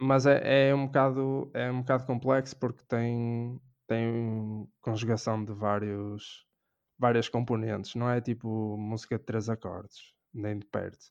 Mas 0.00 0.26
é, 0.26 0.68
é, 0.68 0.74
um 0.74 0.86
bocado, 0.86 1.50
é 1.54 1.70
um 1.70 1.80
bocado 1.80 2.04
complexo 2.06 2.56
porque 2.58 2.82
tem, 2.88 3.60
tem 3.86 4.68
conjugação 4.80 5.44
de 5.44 5.52
vários 5.52 6.44
várias 7.02 7.28
componentes, 7.28 7.96
não 7.96 8.08
é 8.08 8.20
tipo 8.20 8.76
música 8.78 9.18
de 9.18 9.24
três 9.24 9.48
acordes, 9.48 10.14
nem 10.32 10.56
de 10.56 10.64
perto. 10.66 11.10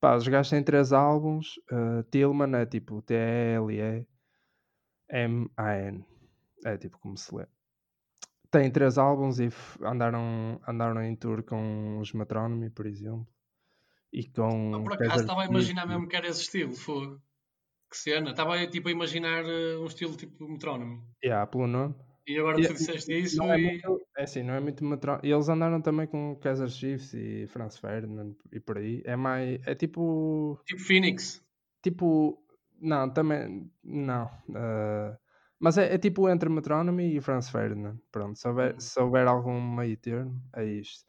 Pá, 0.00 0.14
os 0.14 0.28
gajos 0.28 0.50
têm 0.50 0.62
três 0.62 0.92
álbuns, 0.92 1.56
uh, 1.72 2.04
Tillman 2.08 2.56
é 2.56 2.64
tipo 2.64 3.02
T-E-L-E-M-A-N, 3.02 4.06
é 6.64 6.76
tipo 6.78 7.00
como 7.00 7.18
se 7.18 7.34
lê. 7.34 7.48
Tem 8.48 8.70
três 8.70 8.96
álbuns 8.96 9.40
e 9.40 9.48
andaram, 9.82 10.60
andaram 10.68 11.02
em 11.02 11.16
tour 11.16 11.42
com 11.42 11.98
os 11.98 12.12
Metronomy, 12.12 12.70
por 12.70 12.86
exemplo. 12.86 13.26
E 14.12 14.28
com. 14.28 14.70
Não, 14.70 14.84
por 14.84 14.92
acaso 14.92 15.22
estava 15.22 15.42
a 15.42 15.46
imaginar 15.46 15.84
mesmo 15.86 16.06
que 16.06 16.14
era 16.14 16.28
esse 16.28 16.42
estilo, 16.42 16.74
foi. 16.74 17.18
Que 17.90 17.96
cena, 17.96 18.30
estava 18.30 18.64
tipo 18.68 18.88
a 18.88 18.92
imaginar 18.92 19.44
uh, 19.44 19.82
um 19.82 19.86
estilo 19.86 20.16
tipo 20.16 20.48
Metronomy. 20.48 21.02
Yeah, 21.24 21.44
pelo 21.46 21.66
nome. 21.66 21.94
E 22.26 22.38
agora 22.38 22.56
tu 22.56 22.72
disseste 22.74 23.12
isso 23.20 23.42
é 23.42 23.58
e... 23.58 23.64
Muito, 23.64 24.06
é 24.16 24.22
assim, 24.22 24.42
não 24.42 24.54
é 24.54 24.60
muito 24.60 24.84
matro... 24.84 25.18
E 25.22 25.30
eles 25.30 25.48
andaram 25.48 25.80
também 25.80 26.06
com 26.06 26.36
Kaiser 26.36 26.68
Chiefs 26.68 27.14
e 27.14 27.46
Franz 27.48 27.78
Ferdinand 27.78 28.34
e 28.52 28.60
por 28.60 28.78
aí. 28.78 29.02
É 29.04 29.16
mais... 29.16 29.60
É 29.66 29.74
tipo... 29.74 30.60
Tipo 30.66 30.80
Phoenix. 30.82 31.44
Tipo... 31.82 32.38
Não, 32.80 33.12
também... 33.12 33.70
Não. 33.82 34.26
Uh... 34.48 35.16
Mas 35.58 35.78
é, 35.78 35.94
é, 35.94 35.98
tipo 35.98 36.28
entre 36.28 36.48
Metronomy 36.48 37.16
e 37.16 37.20
Franz 37.20 37.48
Ferdinand. 37.48 37.96
Pronto, 38.10 38.38
se 38.38 38.48
houver, 38.48 38.74
uhum. 38.74 38.80
se 38.80 39.00
houver 39.00 39.26
algum 39.28 39.60
meio 39.60 39.96
termo, 39.96 40.40
é 40.56 40.64
isto. 40.64 41.04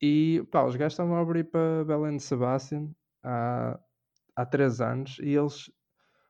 E 0.00 0.46
pá, 0.52 0.64
os 0.64 0.76
gajos 0.76 0.92
estavam 0.92 1.16
a 1.16 1.20
abrir 1.20 1.44
para 1.44 1.84
Belen 1.84 2.18
Sebastian 2.18 2.90
há, 3.24 3.78
há 4.36 4.46
três 4.46 4.80
anos 4.80 5.18
e 5.20 5.34
eles, 5.34 5.70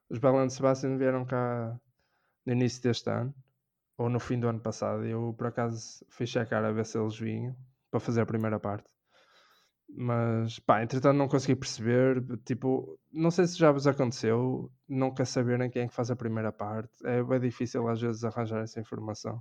os 0.08 0.18
Belen 0.18 0.48
Sebastian 0.48 0.96
vieram 0.96 1.26
cá 1.26 1.78
no 2.46 2.52
início 2.52 2.82
deste 2.82 3.10
ano 3.10 3.34
ou 3.96 4.08
no 4.08 4.20
fim 4.20 4.38
do 4.38 4.48
ano 4.48 4.60
passado. 4.60 5.04
Eu 5.04 5.34
por 5.36 5.48
acaso 5.48 6.04
fui 6.08 6.26
checar 6.26 6.64
a 6.64 6.72
ver 6.72 6.84
se 6.84 6.98
eles 6.98 7.18
vinham 7.18 7.56
para 7.90 8.00
fazer 8.00 8.20
a 8.20 8.26
primeira 8.26 8.60
parte. 8.60 8.90
Mas 9.88 10.58
pá, 10.58 10.82
entretanto 10.82 11.16
não 11.16 11.28
consegui 11.28 11.56
perceber. 11.56 12.22
Tipo, 12.44 12.98
não 13.12 13.30
sei 13.30 13.46
se 13.46 13.56
já 13.56 13.70
vos 13.70 13.86
aconteceu 13.86 14.70
nunca 14.88 15.24
saberem 15.24 15.70
quem 15.70 15.82
é 15.82 15.88
que 15.88 15.94
faz 15.94 16.10
a 16.10 16.16
primeira 16.16 16.52
parte. 16.52 16.92
É 17.04 17.22
bem 17.22 17.40
difícil 17.40 17.86
às 17.88 18.00
vezes 18.00 18.24
arranjar 18.24 18.62
essa 18.62 18.80
informação. 18.80 19.40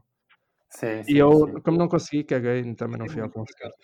Sim, 0.70 1.04
sim, 1.04 1.14
e 1.14 1.18
eu, 1.18 1.32
sim. 1.32 1.62
como 1.62 1.78
não 1.78 1.88
consegui, 1.88 2.24
caguei, 2.24 2.74
também 2.76 3.00
não 3.00 3.08
fui 3.08 3.22
ao 3.22 3.30
concerto. 3.30 3.78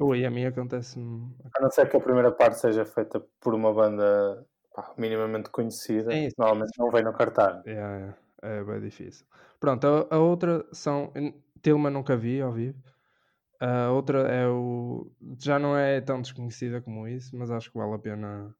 Ui, 0.00 0.24
a 0.24 0.30
mim 0.30 0.44
acontece-me. 0.44 1.36
A 1.54 1.60
não 1.60 1.70
ser 1.70 1.88
que 1.88 1.96
a 1.96 2.00
primeira 2.00 2.32
parte 2.32 2.58
seja 2.58 2.84
feita 2.84 3.24
por 3.40 3.54
uma 3.54 3.72
banda 3.72 4.44
pá, 4.74 4.92
minimamente 4.96 5.50
conhecida, 5.50 6.10
sim, 6.10 6.28
normalmente 6.36 6.72
não 6.78 6.90
vem 6.90 7.04
no 7.04 7.12
cartaz. 7.12 7.64
Yeah, 7.64 7.98
yeah 7.98 8.21
é 8.42 8.64
bem 8.64 8.80
difícil. 8.80 9.26
Pronto, 9.60 9.86
a, 9.86 10.16
a 10.16 10.18
outra 10.18 10.66
são. 10.72 11.12
Tilma 11.62 11.90
nunca 11.90 12.16
vi 12.16 12.40
ao 12.40 12.52
vivo. 12.52 12.82
A 13.60 13.90
outra 13.90 14.22
é 14.28 14.48
o. 14.48 15.10
Já 15.38 15.58
não 15.58 15.76
é 15.76 16.00
tão 16.00 16.20
desconhecida 16.20 16.80
como 16.82 17.06
isso, 17.06 17.36
mas 17.36 17.50
acho 17.50 17.70
que 17.70 17.78
vale 17.78 17.94
a 17.94 17.98
pena 17.98 18.54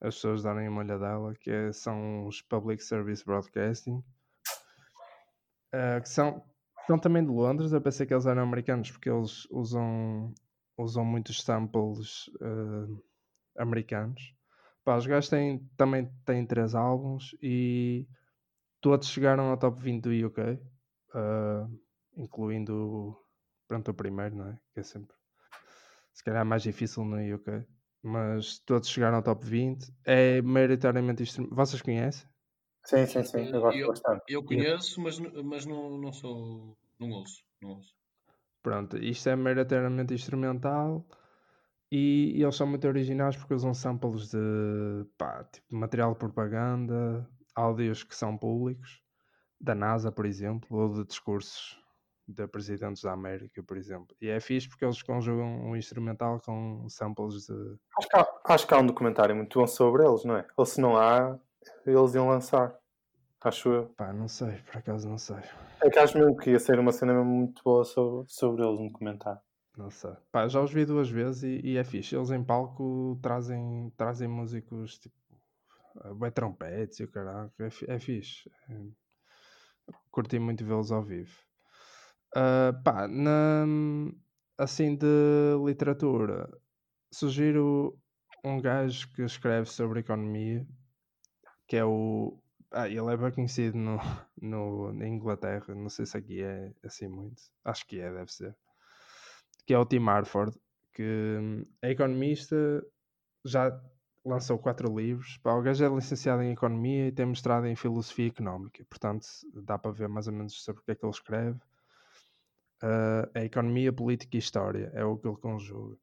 as 0.00 0.14
pessoas 0.14 0.42
darem 0.42 0.68
uma 0.68 0.82
olhadela, 0.82 1.34
que 1.34 1.50
é, 1.50 1.72
são 1.72 2.26
os 2.26 2.42
Public 2.42 2.82
Service 2.82 3.24
Broadcasting, 3.24 4.04
uh, 5.74 6.00
que 6.02 6.08
são, 6.08 6.44
são 6.86 6.98
também 6.98 7.24
de 7.24 7.30
Londres. 7.30 7.72
Eu 7.72 7.80
pensei 7.80 8.06
que 8.06 8.14
eles 8.14 8.26
eram 8.26 8.42
americanos 8.42 8.90
porque 8.90 9.10
eles 9.10 9.46
usam, 9.50 10.32
usam 10.76 11.04
muitos 11.04 11.42
samples 11.42 12.28
uh, 12.40 13.02
americanos. 13.58 14.34
Pá, 14.84 14.96
os 14.96 15.06
gajos 15.06 15.30
têm, 15.30 15.58
também 15.76 16.08
têm 16.24 16.46
três 16.46 16.74
álbuns 16.74 17.34
e 17.42 18.06
todos 18.86 19.08
chegaram 19.08 19.50
ao 19.50 19.56
top 19.56 19.82
20 19.82 20.04
do 20.04 20.26
UK, 20.28 20.40
uh, 20.42 20.58
ah, 21.12 21.68
incluindo 22.16 23.16
pronto, 23.66 23.90
o 23.90 23.94
primeiro, 23.94 24.36
não 24.36 24.46
é? 24.46 24.60
Que 24.72 24.78
é 24.78 24.82
sempre 24.84 25.12
se 26.12 26.22
calhar 26.22 26.46
mais 26.46 26.62
difícil 26.62 27.04
no 27.04 27.16
UK, 27.34 27.66
mas 28.00 28.60
todos 28.60 28.88
chegaram 28.88 29.16
ao 29.16 29.24
top 29.24 29.44
20. 29.44 29.92
É 30.04 30.40
maioritariamente 30.40 31.24
isto. 31.24 31.52
Vocês 31.52 31.82
conhecem? 31.82 32.28
Sim, 32.84 33.06
sim, 33.06 33.24
sim, 33.24 33.50
eu 33.52 33.60
gosto 33.60 33.76
eu, 33.76 33.88
bastante. 33.88 34.22
Eu 34.28 34.44
conheço, 34.44 35.00
mas, 35.00 35.18
mas 35.18 35.66
não, 35.66 35.98
não 35.98 36.12
sou. 36.12 36.78
Não 37.00 37.10
ouço, 37.10 37.42
não 37.60 37.70
ouço. 37.70 37.92
Pronto, 38.62 38.96
isto 38.98 39.28
é 39.28 39.34
maioritariamente 39.34 40.14
instrumental 40.14 41.04
e, 41.90 42.34
e, 42.36 42.42
eles 42.44 42.54
são 42.54 42.68
muito 42.68 42.86
originais 42.86 43.36
porque 43.36 43.54
usam 43.54 43.74
samples 43.74 44.30
de 44.30 45.04
pá, 45.18 45.42
tipo, 45.42 45.74
material 45.74 46.12
de 46.12 46.20
propaganda, 46.20 47.28
áudios 47.56 48.04
que 48.04 48.14
são 48.14 48.36
públicos, 48.36 49.02
da 49.60 49.74
NASA, 49.74 50.12
por 50.12 50.26
exemplo, 50.26 50.76
ou 50.76 50.92
de 50.92 51.04
discursos 51.04 51.80
de 52.28 52.46
presidentes 52.46 53.02
da 53.02 53.12
América, 53.12 53.62
por 53.62 53.76
exemplo. 53.76 54.14
E 54.20 54.28
é 54.28 54.38
fixe 54.40 54.68
porque 54.68 54.84
eles 54.84 55.00
conjugam 55.02 55.46
um 55.64 55.76
instrumental 55.76 56.40
com 56.40 56.88
samples 56.88 57.46
de. 57.46 57.78
Acho 57.98 58.08
que, 58.08 58.16
há, 58.16 58.26
acho 58.44 58.66
que 58.66 58.74
há 58.74 58.78
um 58.78 58.86
documentário 58.86 59.34
muito 59.34 59.58
bom 59.58 59.66
sobre 59.66 60.04
eles, 60.04 60.24
não 60.24 60.36
é? 60.36 60.46
Ou 60.56 60.66
se 60.66 60.80
não 60.80 60.96
há, 60.96 61.38
eles 61.86 62.14
iam 62.14 62.28
lançar. 62.28 62.76
Acho 63.40 63.68
eu. 63.68 63.86
Pá, 63.96 64.12
não 64.12 64.26
sei, 64.26 64.56
por 64.66 64.78
acaso 64.78 65.08
não 65.08 65.18
sei. 65.18 65.36
É 65.80 65.88
que 65.88 65.98
acho 66.00 66.18
mesmo 66.18 66.36
que 66.36 66.50
ia 66.50 66.58
ser 66.58 66.80
uma 66.80 66.90
cena 66.90 67.22
muito 67.22 67.62
boa 67.62 67.84
sobre, 67.84 68.28
sobre 68.28 68.64
eles 68.64 68.80
no 68.80 68.88
documentário. 68.88 69.40
Não 69.76 69.88
sei. 69.90 70.10
Pá, 70.32 70.48
já 70.48 70.60
os 70.60 70.72
vi 70.72 70.84
duas 70.84 71.08
vezes 71.08 71.44
e, 71.44 71.60
e, 71.62 71.76
é 71.76 71.84
fixe. 71.84 72.16
Eles 72.16 72.30
em 72.30 72.42
palco 72.42 73.16
trazem, 73.22 73.92
trazem 73.96 74.26
músicos 74.26 74.98
tipo 74.98 75.14
Vai 76.16 76.30
trompetes 76.30 77.00
e 77.00 77.04
o 77.04 77.10
caralho. 77.10 77.52
É, 77.58 77.94
é 77.94 77.98
fixe. 77.98 78.50
Curti 80.10 80.38
muito 80.38 80.64
vê-los 80.64 80.92
ao 80.92 81.02
vivo. 81.02 81.34
Uh, 82.34 82.82
pá, 82.82 83.06
na, 83.08 83.64
assim 84.58 84.96
de 84.96 85.06
literatura, 85.64 86.50
sugiro 87.10 87.98
um 88.44 88.60
gajo 88.60 89.10
que 89.12 89.22
escreve 89.22 89.68
sobre 89.68 90.00
economia, 90.00 90.66
que 91.66 91.76
é 91.76 91.84
o. 91.84 92.38
Ah, 92.70 92.88
ele 92.88 93.12
é 93.12 93.16
bem 93.16 93.30
conhecido 93.32 93.78
no, 93.78 93.98
no, 94.40 94.92
na 94.92 95.06
Inglaterra, 95.06 95.74
não 95.74 95.88
sei 95.88 96.04
se 96.04 96.16
aqui 96.16 96.42
é 96.42 96.72
assim 96.84 97.08
muito, 97.08 97.42
acho 97.64 97.86
que 97.86 98.00
é, 98.00 98.12
deve 98.12 98.32
ser. 98.32 98.56
Que 99.66 99.74
é 99.74 99.78
o 99.78 99.86
Tim 99.86 100.06
Harford, 100.06 100.56
que 100.92 101.64
é 101.82 101.90
economista, 101.90 102.56
já 103.44 103.70
lançou 104.26 104.58
quatro 104.58 104.94
livros. 104.94 105.38
Pá, 105.38 105.54
o 105.54 105.62
gajo 105.62 105.84
é 105.84 105.88
licenciado 105.88 106.42
em 106.42 106.52
Economia 106.52 107.08
e 107.08 107.12
tem 107.12 107.26
mestrado 107.26 107.66
em 107.66 107.76
Filosofia 107.76 108.26
Económica. 108.26 108.84
Portanto, 108.90 109.26
dá 109.62 109.78
para 109.78 109.92
ver 109.92 110.08
mais 110.08 110.26
ou 110.26 110.32
menos 110.32 110.62
sobre 110.62 110.82
o 110.82 110.84
que 110.84 110.90
é 110.90 110.94
que 110.94 111.04
ele 111.04 111.10
escreve. 111.10 111.58
Uh, 112.82 113.30
é 113.34 113.44
Economia, 113.44 113.92
Política 113.92 114.36
e 114.36 114.40
História. 114.40 114.90
É 114.94 115.04
o 115.04 115.16
que 115.16 115.28
ele 115.28 115.36
conjuga. 115.36 115.96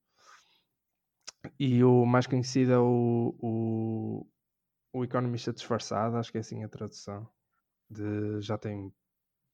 E 1.59 1.83
o 1.83 2.05
mais 2.05 2.25
conhecido 2.25 2.71
é 2.71 2.79
o, 2.79 3.35
o, 3.39 4.27
o 4.93 5.03
Economista 5.03 5.51
Disfarçado, 5.51 6.15
acho 6.15 6.31
que 6.31 6.37
é 6.37 6.41
assim 6.41 6.63
a 6.63 6.69
tradução. 6.69 7.27
De, 7.89 8.41
já 8.41 8.57
tem 8.57 8.91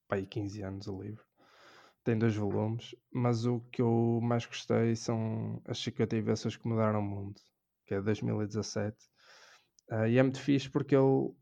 pá, 0.08 0.16
aí 0.16 0.26
15 0.26 0.62
anos 0.62 0.86
o 0.86 1.02
livro. 1.02 1.24
Tem 2.04 2.16
dois 2.16 2.34
volumes, 2.34 2.94
mas 3.12 3.44
o 3.44 3.60
que 3.72 3.82
eu 3.82 4.20
mais 4.22 4.46
gostei 4.46 4.96
são 4.96 5.60
as 5.66 5.78
50 5.78 6.16
invenções 6.16 6.56
que 6.56 6.66
mudaram 6.66 7.00
o 7.00 7.02
mundo 7.02 7.40
que 7.90 7.94
é 7.94 8.00
2017. 8.00 8.96
Uh, 9.90 9.94
ah, 9.94 10.08
e 10.08 10.16
é 10.16 10.22
muito 10.22 10.40
fixe 10.40 10.70
porque 10.70 10.94
ele, 10.94 11.34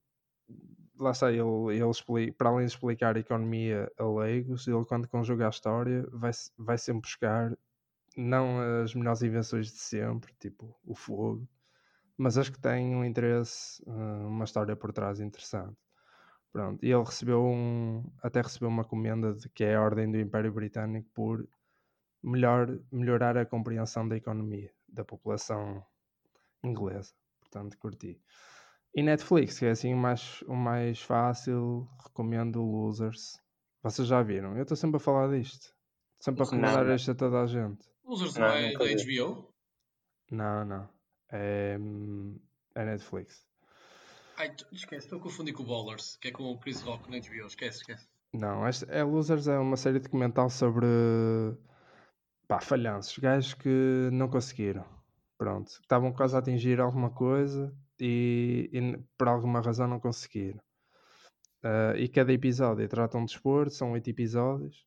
lá 0.99 1.11
está, 1.11 1.31
ele, 1.31 1.43
ele 1.75 1.91
explica, 1.91 2.33
para 2.39 2.49
além 2.49 2.65
de 2.65 2.73
explicar 2.73 3.17
a 3.17 3.21
economia 3.21 3.93
a 3.99 4.05
leigos, 4.05 4.67
ele 4.67 4.83
quando 4.87 5.07
conjuga 5.07 5.47
a 5.47 5.51
história 5.51 6.09
vai, 6.11 6.31
vai 6.57 6.79
sempre 6.79 7.03
buscar 7.03 7.55
não 8.17 8.83
as 8.83 8.95
melhores 8.95 9.21
invenções 9.23 9.67
de 9.67 9.79
sempre, 9.79 10.33
tipo 10.41 10.75
o 10.83 10.95
fogo, 10.95 11.47
mas 12.17 12.39
as 12.39 12.49
que 12.49 12.59
têm 12.59 12.97
um 12.97 13.05
interesse, 13.05 13.83
uh, 13.87 14.27
uma 14.27 14.45
história 14.45 14.75
por 14.75 14.91
trás 14.91 15.21
interessante. 15.21 15.77
Pronto, 16.51 16.83
e 16.83 16.91
ele 16.91 17.05
recebeu 17.05 17.45
um, 17.45 18.11
até 18.23 18.41
recebeu 18.41 18.71
uma 18.71 18.85
comenda 18.85 19.35
de 19.35 19.51
que 19.51 19.65
é 19.65 19.75
a 19.77 19.83
Ordem 19.83 20.11
do 20.11 20.19
Império 20.19 20.51
Britânico 20.51 21.11
por 21.13 21.47
melhor, 22.23 22.79
melhorar 22.91 23.37
a 23.37 23.45
compreensão 23.45 24.09
da 24.09 24.17
economia 24.17 24.73
da 24.89 25.05
população 25.05 25.85
inglesa. 26.65 27.13
Portanto, 27.41 27.79
curti. 27.79 28.21
E 28.95 29.03
Netflix, 29.03 29.59
que 29.59 29.67
é 29.67 29.71
assim 29.71 29.95
o 29.95 29.97
mais, 29.97 30.43
o 30.43 30.55
mais 30.55 31.01
fácil, 31.01 31.89
recomendo 32.05 32.63
Losers. 32.63 33.41
Vocês 33.83 34.09
já 34.09 34.23
viram? 34.23 34.57
Eu 34.57 34.63
estou 34.63 34.77
sempre 34.77 34.97
a 34.97 35.01
falar 35.01 35.29
disto. 35.29 35.73
Sempre 36.21 36.43
a 36.43 36.45
recomendar 36.45 36.85
não, 36.85 36.95
isto 36.95 37.11
a 37.11 37.15
toda 37.15 37.43
a 37.43 37.47
gente. 37.47 37.87
Losers 38.05 38.35
não, 38.35 38.49
não 38.49 38.55
é 38.55 38.73
da 38.73 38.85
HBO? 38.85 39.55
Não, 40.31 40.65
não. 40.65 40.89
É, 41.31 41.79
é 42.75 42.85
Netflix. 42.85 43.47
Ai, 44.37 44.55
esquece, 44.73 45.07
estou 45.07 45.19
a 45.19 45.23
confundir 45.23 45.55
com 45.55 45.63
o 45.63 45.67
Ballers, 45.67 46.17
que 46.17 46.29
é 46.29 46.31
com 46.33 46.45
o 46.45 46.59
Chris 46.59 46.81
Rock 46.81 47.11
na 47.11 47.19
HBO. 47.19 47.47
Esquece, 47.47 47.79
esquece. 47.79 48.09
Não, 48.33 48.67
este, 48.69 48.85
é 48.89 49.03
Losers 49.03 49.49
é 49.49 49.59
uma 49.59 49.77
série 49.77 50.01
documental 50.01 50.51
sobre 50.51 50.87
pá, 52.47 52.61
falhanços, 52.61 53.19
gajos 53.19 53.55
que 53.55 54.09
não 54.13 54.29
conseguiram 54.29 54.98
Pronto, 55.39 55.69
estavam 55.69 56.13
quase 56.13 56.35
a 56.35 56.41
atingir 56.41 56.81
alguma 56.81 57.11
coisa 57.11 57.73
e, 57.99 58.69
e 58.73 58.99
por 59.17 59.29
alguma 59.29 59.61
razão 59.61 59.87
não 59.87 60.01
conseguiram. 60.01 60.61
Uh, 61.63 61.97
e 61.97 62.09
cada 62.09 62.33
episódio 62.33 62.89
trata 62.89 63.17
um 63.19 63.25
desporto, 63.25 63.73
são 63.73 63.93
oito 63.93 64.11
episódios. 64.11 64.85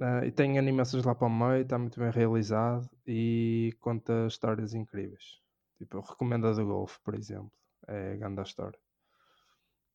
Uh, 0.00 0.24
e 0.24 0.32
tem 0.32 0.58
animações 0.58 1.04
lá 1.04 1.14
para 1.14 1.26
o 1.26 1.30
meio, 1.30 1.62
está 1.62 1.78
muito 1.78 2.00
bem 2.00 2.10
realizado 2.10 2.88
e 3.06 3.74
conta 3.78 4.26
histórias 4.26 4.72
incríveis. 4.72 5.40
Tipo, 5.76 6.00
recomendo 6.00 6.46
a 6.46 6.52
do 6.52 6.64
Golf, 6.64 6.96
por 7.04 7.14
exemplo. 7.14 7.52
É 7.86 8.12
a 8.12 8.16
grande 8.16 8.42
história. 8.42 8.78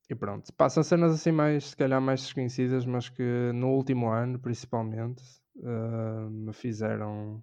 E 0.08 0.14
pronto, 0.14 0.52
passam 0.52 0.82
cenas 0.82 1.12
assim 1.14 1.32
mais, 1.32 1.70
se 1.70 1.76
calhar 1.76 2.00
mais 2.00 2.20
desconhecidas, 2.20 2.84
mas 2.84 3.08
que 3.08 3.52
no 3.54 3.70
último 3.70 4.08
ano, 4.10 4.38
principalmente, 4.38 5.22
uh, 5.56 6.30
me 6.30 6.52
fizeram 6.52 7.42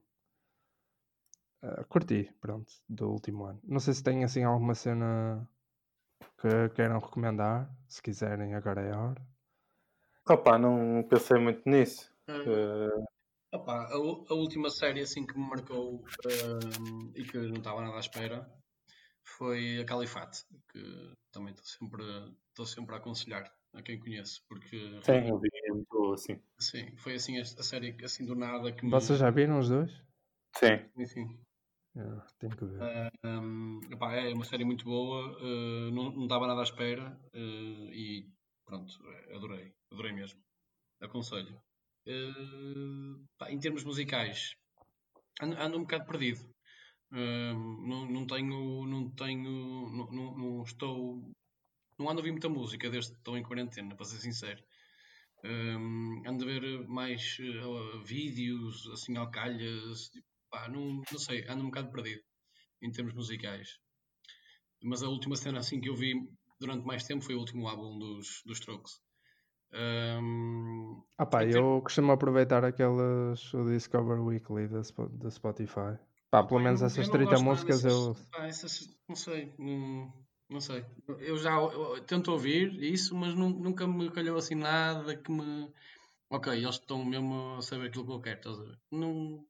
Uh, 1.64 1.86
curti, 1.88 2.32
pronto, 2.41 2.72
do 2.89 3.12
último 3.12 3.45
ano. 3.45 3.59
Não 3.64 3.80
sei 3.80 3.93
se 3.93 4.03
tem 4.03 4.24
assim 4.24 4.43
alguma 4.43 4.74
cena 4.74 5.47
que 6.39 6.70
queiram 6.76 6.99
recomendar. 6.99 7.72
Se 7.88 8.01
quiserem, 8.01 8.55
agora 8.55 8.82
é 8.82 8.91
a 8.91 8.99
hora. 8.99 9.22
Opa, 10.28 10.57
não 10.57 11.03
pensei 11.07 11.39
muito 11.39 11.62
nisso. 11.70 12.12
Uh... 12.28 13.05
Opa, 13.53 13.74
a, 13.74 13.93
a, 13.93 14.34
última 14.34 14.70
série 14.70 15.01
assim 15.01 15.26
que 15.26 15.38
me 15.38 15.47
marcou 15.47 15.95
uh, 15.97 17.12
e 17.16 17.24
que 17.24 17.38
não 17.38 17.57
estava 17.57 17.82
nada 17.82 17.97
à 17.97 17.99
espera 17.99 18.49
foi 19.24 19.80
a 19.80 19.86
Califate, 19.86 20.45
que 20.72 21.14
também 21.32 21.53
estou 21.53 21.66
sempre, 21.66 22.03
estou 22.49 22.66
sempre 22.66 22.95
a 22.95 22.97
aconselhar 22.97 23.51
a 23.74 23.82
quem 23.82 23.99
conhece, 23.99 24.41
porque 24.47 24.78
Sim, 25.01 25.28
eu 25.28 25.38
vi, 25.38 25.49
é 25.66 25.72
muito 25.72 25.88
boa, 25.89 26.18
sim. 26.18 26.41
Foi 26.97 27.16
assim 27.16 27.39
a, 27.39 27.41
a 27.41 27.64
série 27.64 27.95
assim 28.03 28.26
do 28.26 28.36
nada 28.36 28.72
que 28.72 28.86
me... 28.86 28.91
Vocês 28.91 29.20
já 29.20 29.30
viram 29.30 29.59
os 29.59 29.70
dois? 29.70 29.91
Sim. 30.57 31.05
Sim, 31.05 31.39
sim. 31.93 31.99
É, 31.99 32.21
tem 32.39 32.49
que 32.49 32.65
ver. 32.65 32.81
Uh, 32.81 33.27
um, 33.27 33.81
epá, 33.91 34.13
é 34.15 34.33
uma 34.33 34.45
série 34.45 34.63
muito 34.63 34.85
boa, 34.85 35.37
uh, 35.41 35.91
não, 35.91 36.27
dava 36.27 36.47
nada 36.47 36.61
à 36.61 36.63
espera 36.63 37.19
uh, 37.33 37.93
e 37.93 38.29
pronto, 38.65 38.93
adorei, 39.33 39.73
adorei 39.91 40.13
mesmo. 40.13 40.39
Aconselho. 41.01 41.61
Pá, 43.37 43.51
em 43.51 43.59
termos 43.59 43.83
musicais, 43.83 44.55
ando, 45.41 45.55
ando, 45.57 45.77
um 45.77 45.81
bocado 45.81 46.05
perdido. 46.05 46.39
não, 47.11 48.05
não 48.05 48.25
tenho, 48.25 48.85
não 48.85 49.09
tenho, 49.11 49.89
não, 49.89 50.11
não, 50.11 50.37
não, 50.37 50.63
estou, 50.63 51.21
não 51.97 52.09
ando 52.09 52.19
a 52.19 52.21
ouvir 52.21 52.31
muita 52.31 52.49
música 52.49 52.89
desde 52.89 53.11
que 53.11 53.17
estou 53.17 53.37
em 53.37 53.43
quarentena, 53.43 53.95
para 53.95 54.05
ser 54.05 54.17
sincero. 54.17 54.63
Um, 55.43 56.23
ando 56.27 56.43
a 56.43 56.47
ver 56.47 56.87
mais 56.87 57.37
vídeos, 58.05 58.87
assim, 58.93 59.17
alcalhas, 59.17 60.09
tipo, 60.09 60.30
pá, 60.52 60.68
não, 60.68 61.02
não 61.12 61.20
sei, 61.20 61.43
ando 61.47 61.64
um 61.64 61.68
bocado 61.68 61.91
perdido 61.91 62.22
em 62.82 62.91
termos 62.91 63.14
musicais. 63.14 63.80
Mas 64.84 65.02
a 65.02 65.08
última 65.08 65.36
cena 65.36 65.60
assim 65.60 65.80
que 65.80 65.89
eu 65.89 65.95
vi 65.95 66.14
durante 66.60 66.86
mais 66.86 67.04
tempo 67.04 67.24
foi 67.24 67.36
o 67.36 67.39
último 67.39 67.68
álbum 67.68 67.97
dos, 67.97 68.41
dos 68.45 68.60
Strokes. 68.60 68.99
Um, 69.74 71.02
ah 71.18 71.26
pá, 71.26 71.45
eu 71.45 71.82
costumo 71.82 72.12
aproveitar 72.12 72.66
aquelas 72.66 73.54
o 73.54 73.64
Discover 73.70 74.20
Weekly 74.22 74.68
da, 74.68 74.82
da 75.12 75.32
Spotify. 75.32 75.97
Pá, 76.30 76.43
pelo 76.43 76.60
menos 76.60 76.82
essas 76.82 77.08
30 77.08 77.39
músicas 77.39 77.84
dessas, 77.84 78.08
eu. 78.08 78.16
Pá, 78.32 78.47
essas, 78.47 78.97
não 79.08 79.16
sei, 79.16 79.54
não, 79.58 80.14
não 80.49 80.60
sei. 80.60 80.86
Eu 81.20 81.38
já 81.38 81.52
eu 81.52 82.02
tento 82.04 82.32
ouvir 82.32 82.84
isso, 82.84 83.16
mas 83.16 83.34
não, 83.34 83.49
nunca 83.49 83.88
me 83.88 84.12
calhou 84.12 84.38
assim 84.38 84.56
nada 84.56 85.16
que 85.16 85.32
me. 85.32 85.72
Ok, 86.30 86.54
eles 86.54 86.76
estão 86.76 87.04
mesmo 87.04 87.56
a 87.58 87.62
saber 87.62 87.88
aquilo 87.88 88.06
que 88.06 88.12
eu 88.12 88.22
quero, 88.22 88.38
estás 88.38 88.60
a 88.60 88.64
ver? 88.64 88.80
Não, 88.91 89.45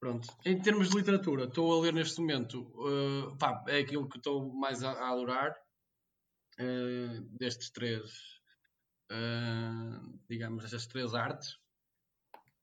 Pronto. 0.00 0.28
Em 0.44 0.60
termos 0.60 0.90
de 0.90 0.96
literatura, 0.96 1.44
estou 1.44 1.76
a 1.76 1.82
ler 1.82 1.92
neste 1.92 2.20
momento, 2.20 2.60
uh, 2.76 3.36
pá, 3.36 3.64
é 3.66 3.78
aquilo 3.80 4.08
que 4.08 4.18
estou 4.18 4.54
mais 4.54 4.84
a, 4.84 4.92
a 4.92 5.10
adorar 5.10 5.50
uh, 6.60 7.20
destes 7.36 7.70
três, 7.70 8.04
uh, 9.10 10.20
digamos, 10.28 10.62
destas 10.62 10.86
três 10.86 11.14
artes. 11.14 11.58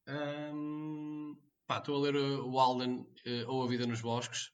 Um, 0.07 1.37
pá, 1.67 1.79
estou 1.79 1.97
a 1.97 1.99
ler 2.09 2.15
o 2.15 2.57
Alden 2.57 3.05
ou 3.47 3.63
A 3.63 3.67
Vida 3.67 3.85
nos 3.85 4.01
Bosques, 4.01 4.51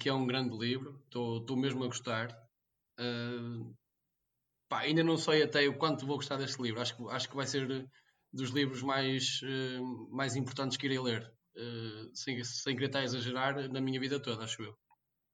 que 0.00 0.08
é 0.08 0.12
um 0.12 0.26
grande 0.26 0.56
livro, 0.56 1.00
estou, 1.04 1.38
estou 1.38 1.56
mesmo 1.56 1.84
a 1.84 1.86
gostar. 1.86 2.28
Pá, 4.68 4.80
ainda 4.80 5.04
não 5.04 5.16
sei 5.16 5.44
até 5.44 5.68
o 5.68 5.78
quanto 5.78 6.06
vou 6.06 6.16
gostar 6.16 6.38
deste 6.38 6.60
livro, 6.60 6.80
acho 6.80 6.96
que, 6.96 7.08
acho 7.08 7.28
que 7.28 7.36
vai 7.36 7.46
ser 7.46 7.88
dos 8.32 8.50
livros 8.50 8.82
mais, 8.82 9.40
mais 10.10 10.34
importantes 10.34 10.76
que 10.76 10.86
irei 10.86 10.98
ler 10.98 11.35
uh, 11.56 12.10
sem, 12.14 12.42
sem 12.44 12.74
querer 12.74 12.86
estar 12.86 13.00
a 13.00 13.04
exagerar, 13.04 13.68
na 13.68 13.80
minha 13.80 14.00
vida 14.00 14.20
toda, 14.20 14.44
acho 14.44 14.62
eu. 14.62 14.76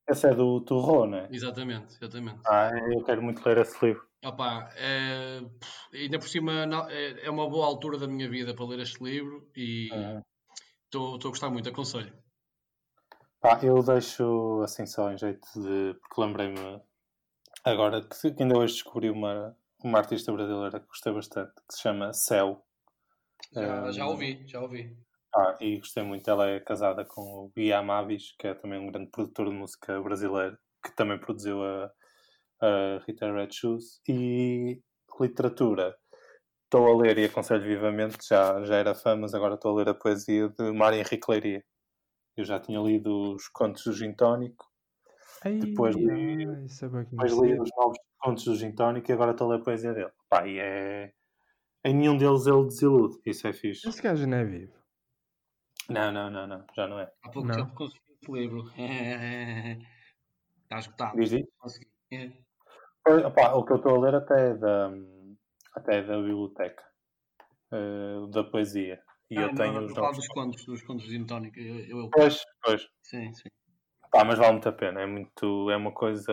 Essa 0.08 0.28
é 0.28 0.34
do 0.34 0.60
Turro, 0.60 1.06
não 1.06 1.18
é? 1.18 1.28
Exatamente, 1.30 1.94
exatamente. 1.94 2.40
Ah, 2.46 2.70
eu 2.92 3.04
quero 3.04 3.22
muito 3.22 3.46
ler 3.46 3.58
esse 3.58 3.84
livro. 3.84 4.06
Opa, 4.24 4.70
é, 4.76 5.40
ainda 5.92 6.18
por 6.18 6.28
cima 6.28 6.64
é, 6.90 7.26
é, 7.26 7.30
uma 7.30 7.48
boa 7.48 7.66
altura 7.66 7.98
da 7.98 8.06
minha 8.06 8.28
vida 8.28 8.54
para 8.54 8.64
ler 8.66 8.80
este 8.80 9.02
livro 9.02 9.50
e 9.56 9.86
estou 10.84 11.10
uhum. 11.10 11.16
a 11.16 11.28
gostar 11.28 11.50
muito, 11.50 11.68
aconselho. 11.68 12.12
Pá, 13.40 13.58
eu 13.62 13.82
deixo 13.82 14.62
assim 14.62 14.86
só 14.86 15.10
em 15.10 15.18
jeito 15.18 15.46
de. 15.56 15.94
porque 16.00 16.20
lembrei-me 16.20 16.80
agora 17.64 18.00
que 18.00 18.42
ainda 18.42 18.56
hoje 18.56 18.74
descobri 18.74 19.10
uma, 19.10 19.56
uma 19.82 19.98
artista 19.98 20.32
brasileira 20.32 20.78
que 20.78 20.86
gostei 20.86 21.12
bastante, 21.12 21.54
que 21.68 21.74
se 21.74 21.82
chama 21.82 22.12
Céu. 22.12 22.64
Já, 23.52 23.84
um, 23.84 23.92
já 23.92 24.06
ouvi, 24.06 24.46
já 24.46 24.60
ouvi. 24.60 24.96
Ah, 25.34 25.56
e 25.60 25.78
gostei 25.78 26.02
muito. 26.02 26.28
Ela 26.30 26.48
é 26.50 26.60
casada 26.60 27.04
com 27.04 27.22
o 27.22 27.52
Gui 27.56 27.72
Amavis, 27.72 28.34
que 28.38 28.46
é 28.48 28.54
também 28.54 28.78
um 28.78 28.90
grande 28.90 29.10
produtor 29.10 29.48
de 29.48 29.54
música 29.54 30.00
brasileiro, 30.02 30.58
que 30.84 30.94
também 30.94 31.18
produziu 31.18 31.62
a, 31.64 31.90
a 32.60 32.98
Rita 33.06 33.32
Red 33.32 33.50
Shoes. 33.52 34.00
E 34.08 34.80
literatura. 35.20 35.96
estou 36.64 36.88
a 36.88 37.02
ler 37.02 37.18
e 37.18 37.24
aconselho 37.26 37.62
vivamente, 37.64 38.18
já, 38.28 38.62
já 38.64 38.76
era 38.76 38.94
fã, 38.94 39.16
mas 39.16 39.34
agora 39.34 39.54
estou 39.56 39.72
a 39.72 39.76
ler 39.78 39.90
a 39.90 39.94
poesia 39.94 40.48
de 40.50 40.72
Mário 40.72 40.98
Henrique 41.00 41.30
Leiria. 41.30 41.64
Eu 42.36 42.44
já 42.44 42.60
tinha 42.60 42.80
lido 42.80 43.34
os 43.34 43.48
contos 43.48 43.84
do 43.84 43.92
Gintónico, 43.92 44.66
Ai, 45.44 45.58
Depois 45.58 45.94
li- 45.96 46.10
é 46.10 46.46
depois 47.10 47.32
li 47.32 47.60
os 47.60 47.70
novos 47.76 47.98
contos 48.18 48.44
do 48.44 48.54
Gintónico 48.56 49.10
e 49.10 49.14
agora 49.14 49.32
estou 49.32 49.50
a 49.50 49.54
ler 49.56 49.60
a 49.60 49.64
poesia 49.64 49.92
dele. 49.94 50.12
Pá, 50.28 50.46
e 50.46 50.58
é. 50.58 51.12
Em 51.84 51.94
nenhum 51.94 52.16
deles 52.16 52.46
ele 52.46 52.64
desilude, 52.64 53.18
isso 53.26 53.46
é 53.46 53.52
fixe. 53.52 53.88
Esse 53.88 54.02
gajo 54.02 54.26
não 54.26 54.38
é 54.38 54.44
vivo. 54.44 54.81
Não, 55.88 56.12
não, 56.12 56.30
não, 56.30 56.46
não, 56.46 56.64
já 56.74 56.86
não 56.86 56.98
é. 56.98 57.10
Há 57.22 57.30
pouco 57.30 57.48
Não. 57.48 57.56
tempo 57.56 57.74
consegui 57.74 58.00
esse 58.20 58.32
livro. 58.32 58.68
Está 60.62 60.78
esgotado. 60.78 61.16
Diz 61.16 61.32
isso? 61.32 61.48
Consegui. 61.58 61.86
É. 62.12 62.30
Opá, 63.26 63.52
o 63.54 63.64
que 63.64 63.72
eu 63.72 63.76
estou 63.76 63.96
a 63.96 64.00
ler 64.00 64.14
até 64.14 64.50
é 64.50 64.54
da, 64.54 64.90
até 65.74 65.98
é 65.98 66.02
da 66.02 66.16
biblioteca, 66.18 66.84
eh, 67.72 68.26
da 68.30 68.44
poesia. 68.44 69.02
E 69.30 69.38
Ah, 69.38 69.42
eu 69.42 69.48
não, 69.48 69.54
tenho 69.54 69.72
não, 69.74 69.86
os 69.86 69.94
novos. 69.94 70.16
dos 70.18 70.28
contos, 70.28 70.64
dos 70.64 70.82
contos 70.82 71.04
de 71.04 71.10
Zintónica. 71.10 71.60
Eu, 71.60 71.78
eu, 71.80 71.98
eu- 72.00 72.10
Pois, 72.10 72.42
pois. 72.62 72.86
Sim, 73.02 73.32
sim. 73.34 73.48
Pá, 74.10 74.24
mas 74.24 74.38
vale 74.38 74.52
muito 74.52 74.68
a 74.68 74.72
pena. 74.72 75.00
É 75.00 75.06
muito, 75.06 75.70
é 75.70 75.76
uma 75.76 75.90
coisa. 75.92 76.32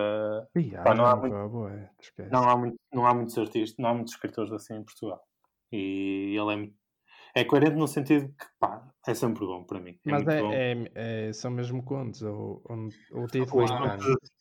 Ih, 0.55 0.71
Pá, 0.83 0.93
não 0.93 1.05
há 1.05 1.15
muito- 1.15 1.49
boa, 1.49 1.89
esquece. 1.99 2.29
Não 2.29 2.47
há, 2.47 2.55
muito, 2.57 2.75
não 2.93 3.05
há 3.05 3.13
muitos 3.13 3.37
artistas, 3.37 3.77
não 3.79 3.89
há 3.89 3.93
muitos 3.93 4.13
escritores 4.13 4.51
assim 4.51 4.75
em 4.75 4.83
Portugal. 4.83 5.21
E 5.71 6.35
ele 6.37 6.53
é, 6.53 6.55
muito- 6.57 6.75
é 7.35 7.43
coerente 7.43 7.75
no 7.75 7.87
sentido 7.87 8.27
que, 8.29 8.45
pá, 8.59 8.87
é 9.07 9.13
sempre 9.13 9.45
bom 9.45 9.63
para 9.63 9.79
mim. 9.79 9.91
É 10.05 10.11
Mas 10.11 10.27
é, 10.27 10.41
bom. 10.41 10.51
é- 10.53 10.91
é- 11.29 11.33
são 11.33 11.51
mesmo 11.51 11.83
contos, 11.83 12.21
ou, 12.21 12.61
ou, 12.65 12.89
ou 13.11 13.27
é. 13.63 13.97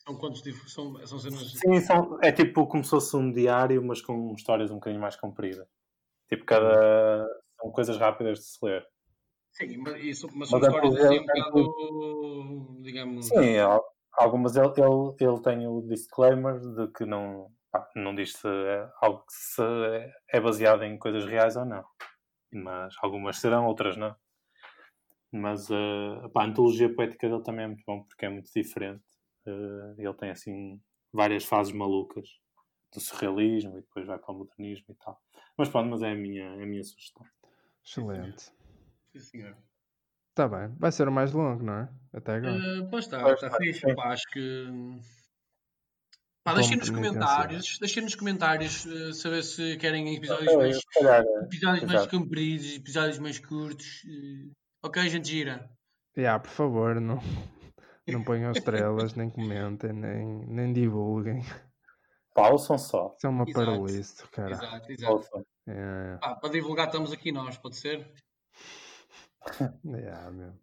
São 0.07 0.17
contos 0.17 0.43
dif- 0.43 0.69
são, 0.69 1.07
são 1.07 1.19
cenas. 1.19 1.53
Sim, 1.53 1.81
são, 1.81 2.19
é 2.23 2.33
tipo 2.33 2.67
como 2.67 2.83
se 2.85 2.91
fosse 2.91 3.17
um 3.17 3.33
diário, 3.33 3.83
mas 3.85 4.01
com 4.01 4.33
histórias 4.35 4.71
um 4.71 4.75
bocadinho 4.75 5.01
mais 5.03 5.17
compridas. 5.17 5.67
Tipo, 6.29 6.45
cada. 6.45 7.27
São 7.61 7.71
coisas 7.73 7.97
rápidas 7.99 8.39
de 8.39 8.45
se 8.45 8.59
ler. 8.65 8.87
Sim, 9.53 9.79
mas, 9.79 9.97
isso, 10.05 10.29
mas 10.35 10.49
são 10.49 10.61
Mas 10.61 10.69
é 10.69 10.73
histórias 10.73 10.95
assim 10.95 11.19
um 11.19 11.23
é 11.23 11.27
bocado. 11.27 12.83
Digamos. 12.83 13.27
Sim, 13.27 13.59
al- 13.59 13.85
algumas 14.13 14.57
ele, 14.57 14.69
ele, 14.69 15.15
ele 15.21 15.43
tem 15.43 15.67
o 15.67 15.81
disclaimer 15.83 16.61
de 16.61 16.89
que 16.93 17.05
não, 17.05 17.51
não 17.97 18.15
diz 18.15 18.33
se 18.35 18.47
é 18.49 18.89
algo 19.01 19.19
que 19.21 19.33
se 19.33 19.63
é 20.33 20.41
baseado 20.41 20.85
em 20.85 20.97
coisas 20.99 21.25
reais 21.27 21.57
ou 21.57 21.65
não. 21.65 21.85
Mas 22.53 22.95
algumas 23.03 23.39
serão, 23.39 23.67
outras 23.67 23.97
não. 23.97 24.15
Mas 25.31 25.71
eh, 25.71 26.29
pá, 26.33 26.43
a 26.43 26.47
antologia 26.47 26.93
poética 26.93 27.29
dele 27.29 27.43
também 27.43 27.65
é 27.65 27.69
muito 27.69 27.85
bom 27.87 28.03
porque 28.03 28.25
é 28.25 28.29
muito 28.29 28.51
diferente. 28.53 29.03
Eh, 29.47 29.95
ele 29.99 30.15
tem 30.15 30.31
assim 30.31 30.81
várias 31.13 31.45
fases 31.45 31.73
malucas 31.73 32.41
do 32.93 33.01
surrealismo 33.01 33.79
e 33.79 33.83
depois 33.83 34.07
vai 34.07 34.19
para 34.19 34.33
o 34.33 34.39
modernismo 34.39 34.87
e 34.89 34.95
tal. 34.95 35.21
Mas 35.57 35.69
pronto, 35.69 35.91
mas 35.91 36.03
é 36.03 36.13
a 36.13 36.15
minha, 36.15 36.45
é 36.45 36.63
a 36.63 36.67
minha 36.67 36.83
sugestão. 36.83 37.27
Excelente. 37.85 38.51
Sim, 39.13 39.19
senhor. 39.19 39.57
Está 40.31 40.49
bem. 40.49 40.75
Vai 40.79 40.93
ser 40.93 41.09
o 41.09 41.13
mais 41.13 41.33
longo, 41.33 41.63
não 41.63 41.75
é? 41.75 41.89
Até 42.13 42.37
agora. 42.37 42.57
Eh, 42.57 42.89
pois 42.91 43.05
está, 43.05 43.31
está 43.33 43.51
fixe. 43.57 43.95
Pá, 43.95 44.13
acho 44.13 44.25
que. 44.31 44.67
Pá, 46.49 46.55
deixem 46.55 46.79
nos 46.79 46.89
comentários, 46.89 47.79
deixem 47.79 48.03
nos 48.03 48.15
comentários 48.15 48.87
eh, 48.87 49.13
saber 49.13 49.43
se 49.43 49.77
querem 49.77 50.15
episódios 50.17 50.55
mais, 50.57 50.83
calhar, 50.95 51.23
eh, 51.23 51.45
episódios 51.45 51.85
mais 51.85 52.07
compridos, 52.07 52.75
episódios 52.75 53.19
mais 53.19 53.39
curtos. 53.39 54.03
eh. 54.07 54.51
Ok, 54.83 55.11
gente 55.11 55.29
gira. 55.29 55.71
Yeah, 56.17 56.43
por 56.43 56.51
favor, 56.51 56.99
não, 56.99 57.19
não 58.09 58.25
ponham 58.25 58.53
estrelas, 58.53 59.13
nem 59.13 59.29
comentem, 59.29 59.93
nem, 59.93 60.47
nem 60.47 60.73
divulguem. 60.73 61.45
pá, 62.35 62.49
ouçam 62.49 62.79
só. 62.79 63.15
Isso 63.19 63.27
é 63.27 63.31
uma 63.31 63.45
paralice, 63.53 64.27
cara. 64.29 64.53
Exato, 64.53 64.93
exato. 64.93 65.13
Ouçam. 65.13 65.45
É, 65.69 66.17
Pá, 66.19 66.35
para 66.35 66.49
divulgar 66.49 66.87
estamos 66.87 67.13
aqui 67.13 67.31
nós, 67.31 67.59
pode 67.59 67.77
ser? 67.77 68.11
yeah, 69.85 70.31
meu. 70.31 70.55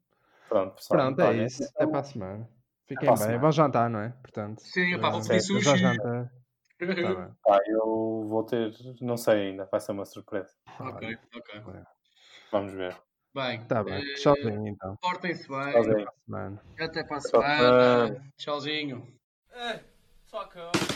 Pronto, 0.49 0.75
pessoal. 0.77 0.99
Pronto, 0.99 1.21
é 1.21 1.25
Olha, 1.25 1.45
isso. 1.45 1.61
então- 1.63 1.71
Até 1.75 1.88
para 1.91 1.99
a 1.99 2.03
semana. 2.03 2.49
Fiquem 2.88 3.13
bem. 3.15 3.39
Vão 3.39 3.51
jantar, 3.51 3.89
não 3.89 3.99
é? 3.99 4.09
Portanto. 4.21 4.59
Sim, 4.61 4.99
pá, 4.99 5.09
vou 5.09 5.19
eh, 5.21 5.23
pedir 5.27 5.59
já 5.61 5.75
sushi. 5.75 5.97
Tá. 5.97 6.31
Pá, 7.43 7.59
eu 7.67 8.25
vou 8.27 8.43
ter, 8.43 8.71
não 9.01 9.15
sei 9.17 9.47
ainda, 9.49 9.65
vai 9.71 9.79
ser 9.79 9.93
uma 9.93 10.05
surpresa. 10.05 10.53
ok, 10.79 11.17
ok. 11.33 11.61
Vamos 12.51 12.73
ver. 12.73 12.95
Bem, 13.33 13.65
Tá 13.65 13.83
bem. 13.83 13.93
eh, 13.95 14.13
Tchauzinho 14.15 14.67
então. 14.67 14.95
portem-se 15.01 15.47
bem. 15.47 15.71
Tchauzinho. 15.71 16.07
Semana. 16.25 16.61
Até 16.79 17.03
para 17.03 17.17
a 17.17 17.21
semana. 17.21 18.31
Tchauzinho. 18.38 19.07
Hey, 19.53 19.79
fuck 20.29 20.57
off. 20.59 20.94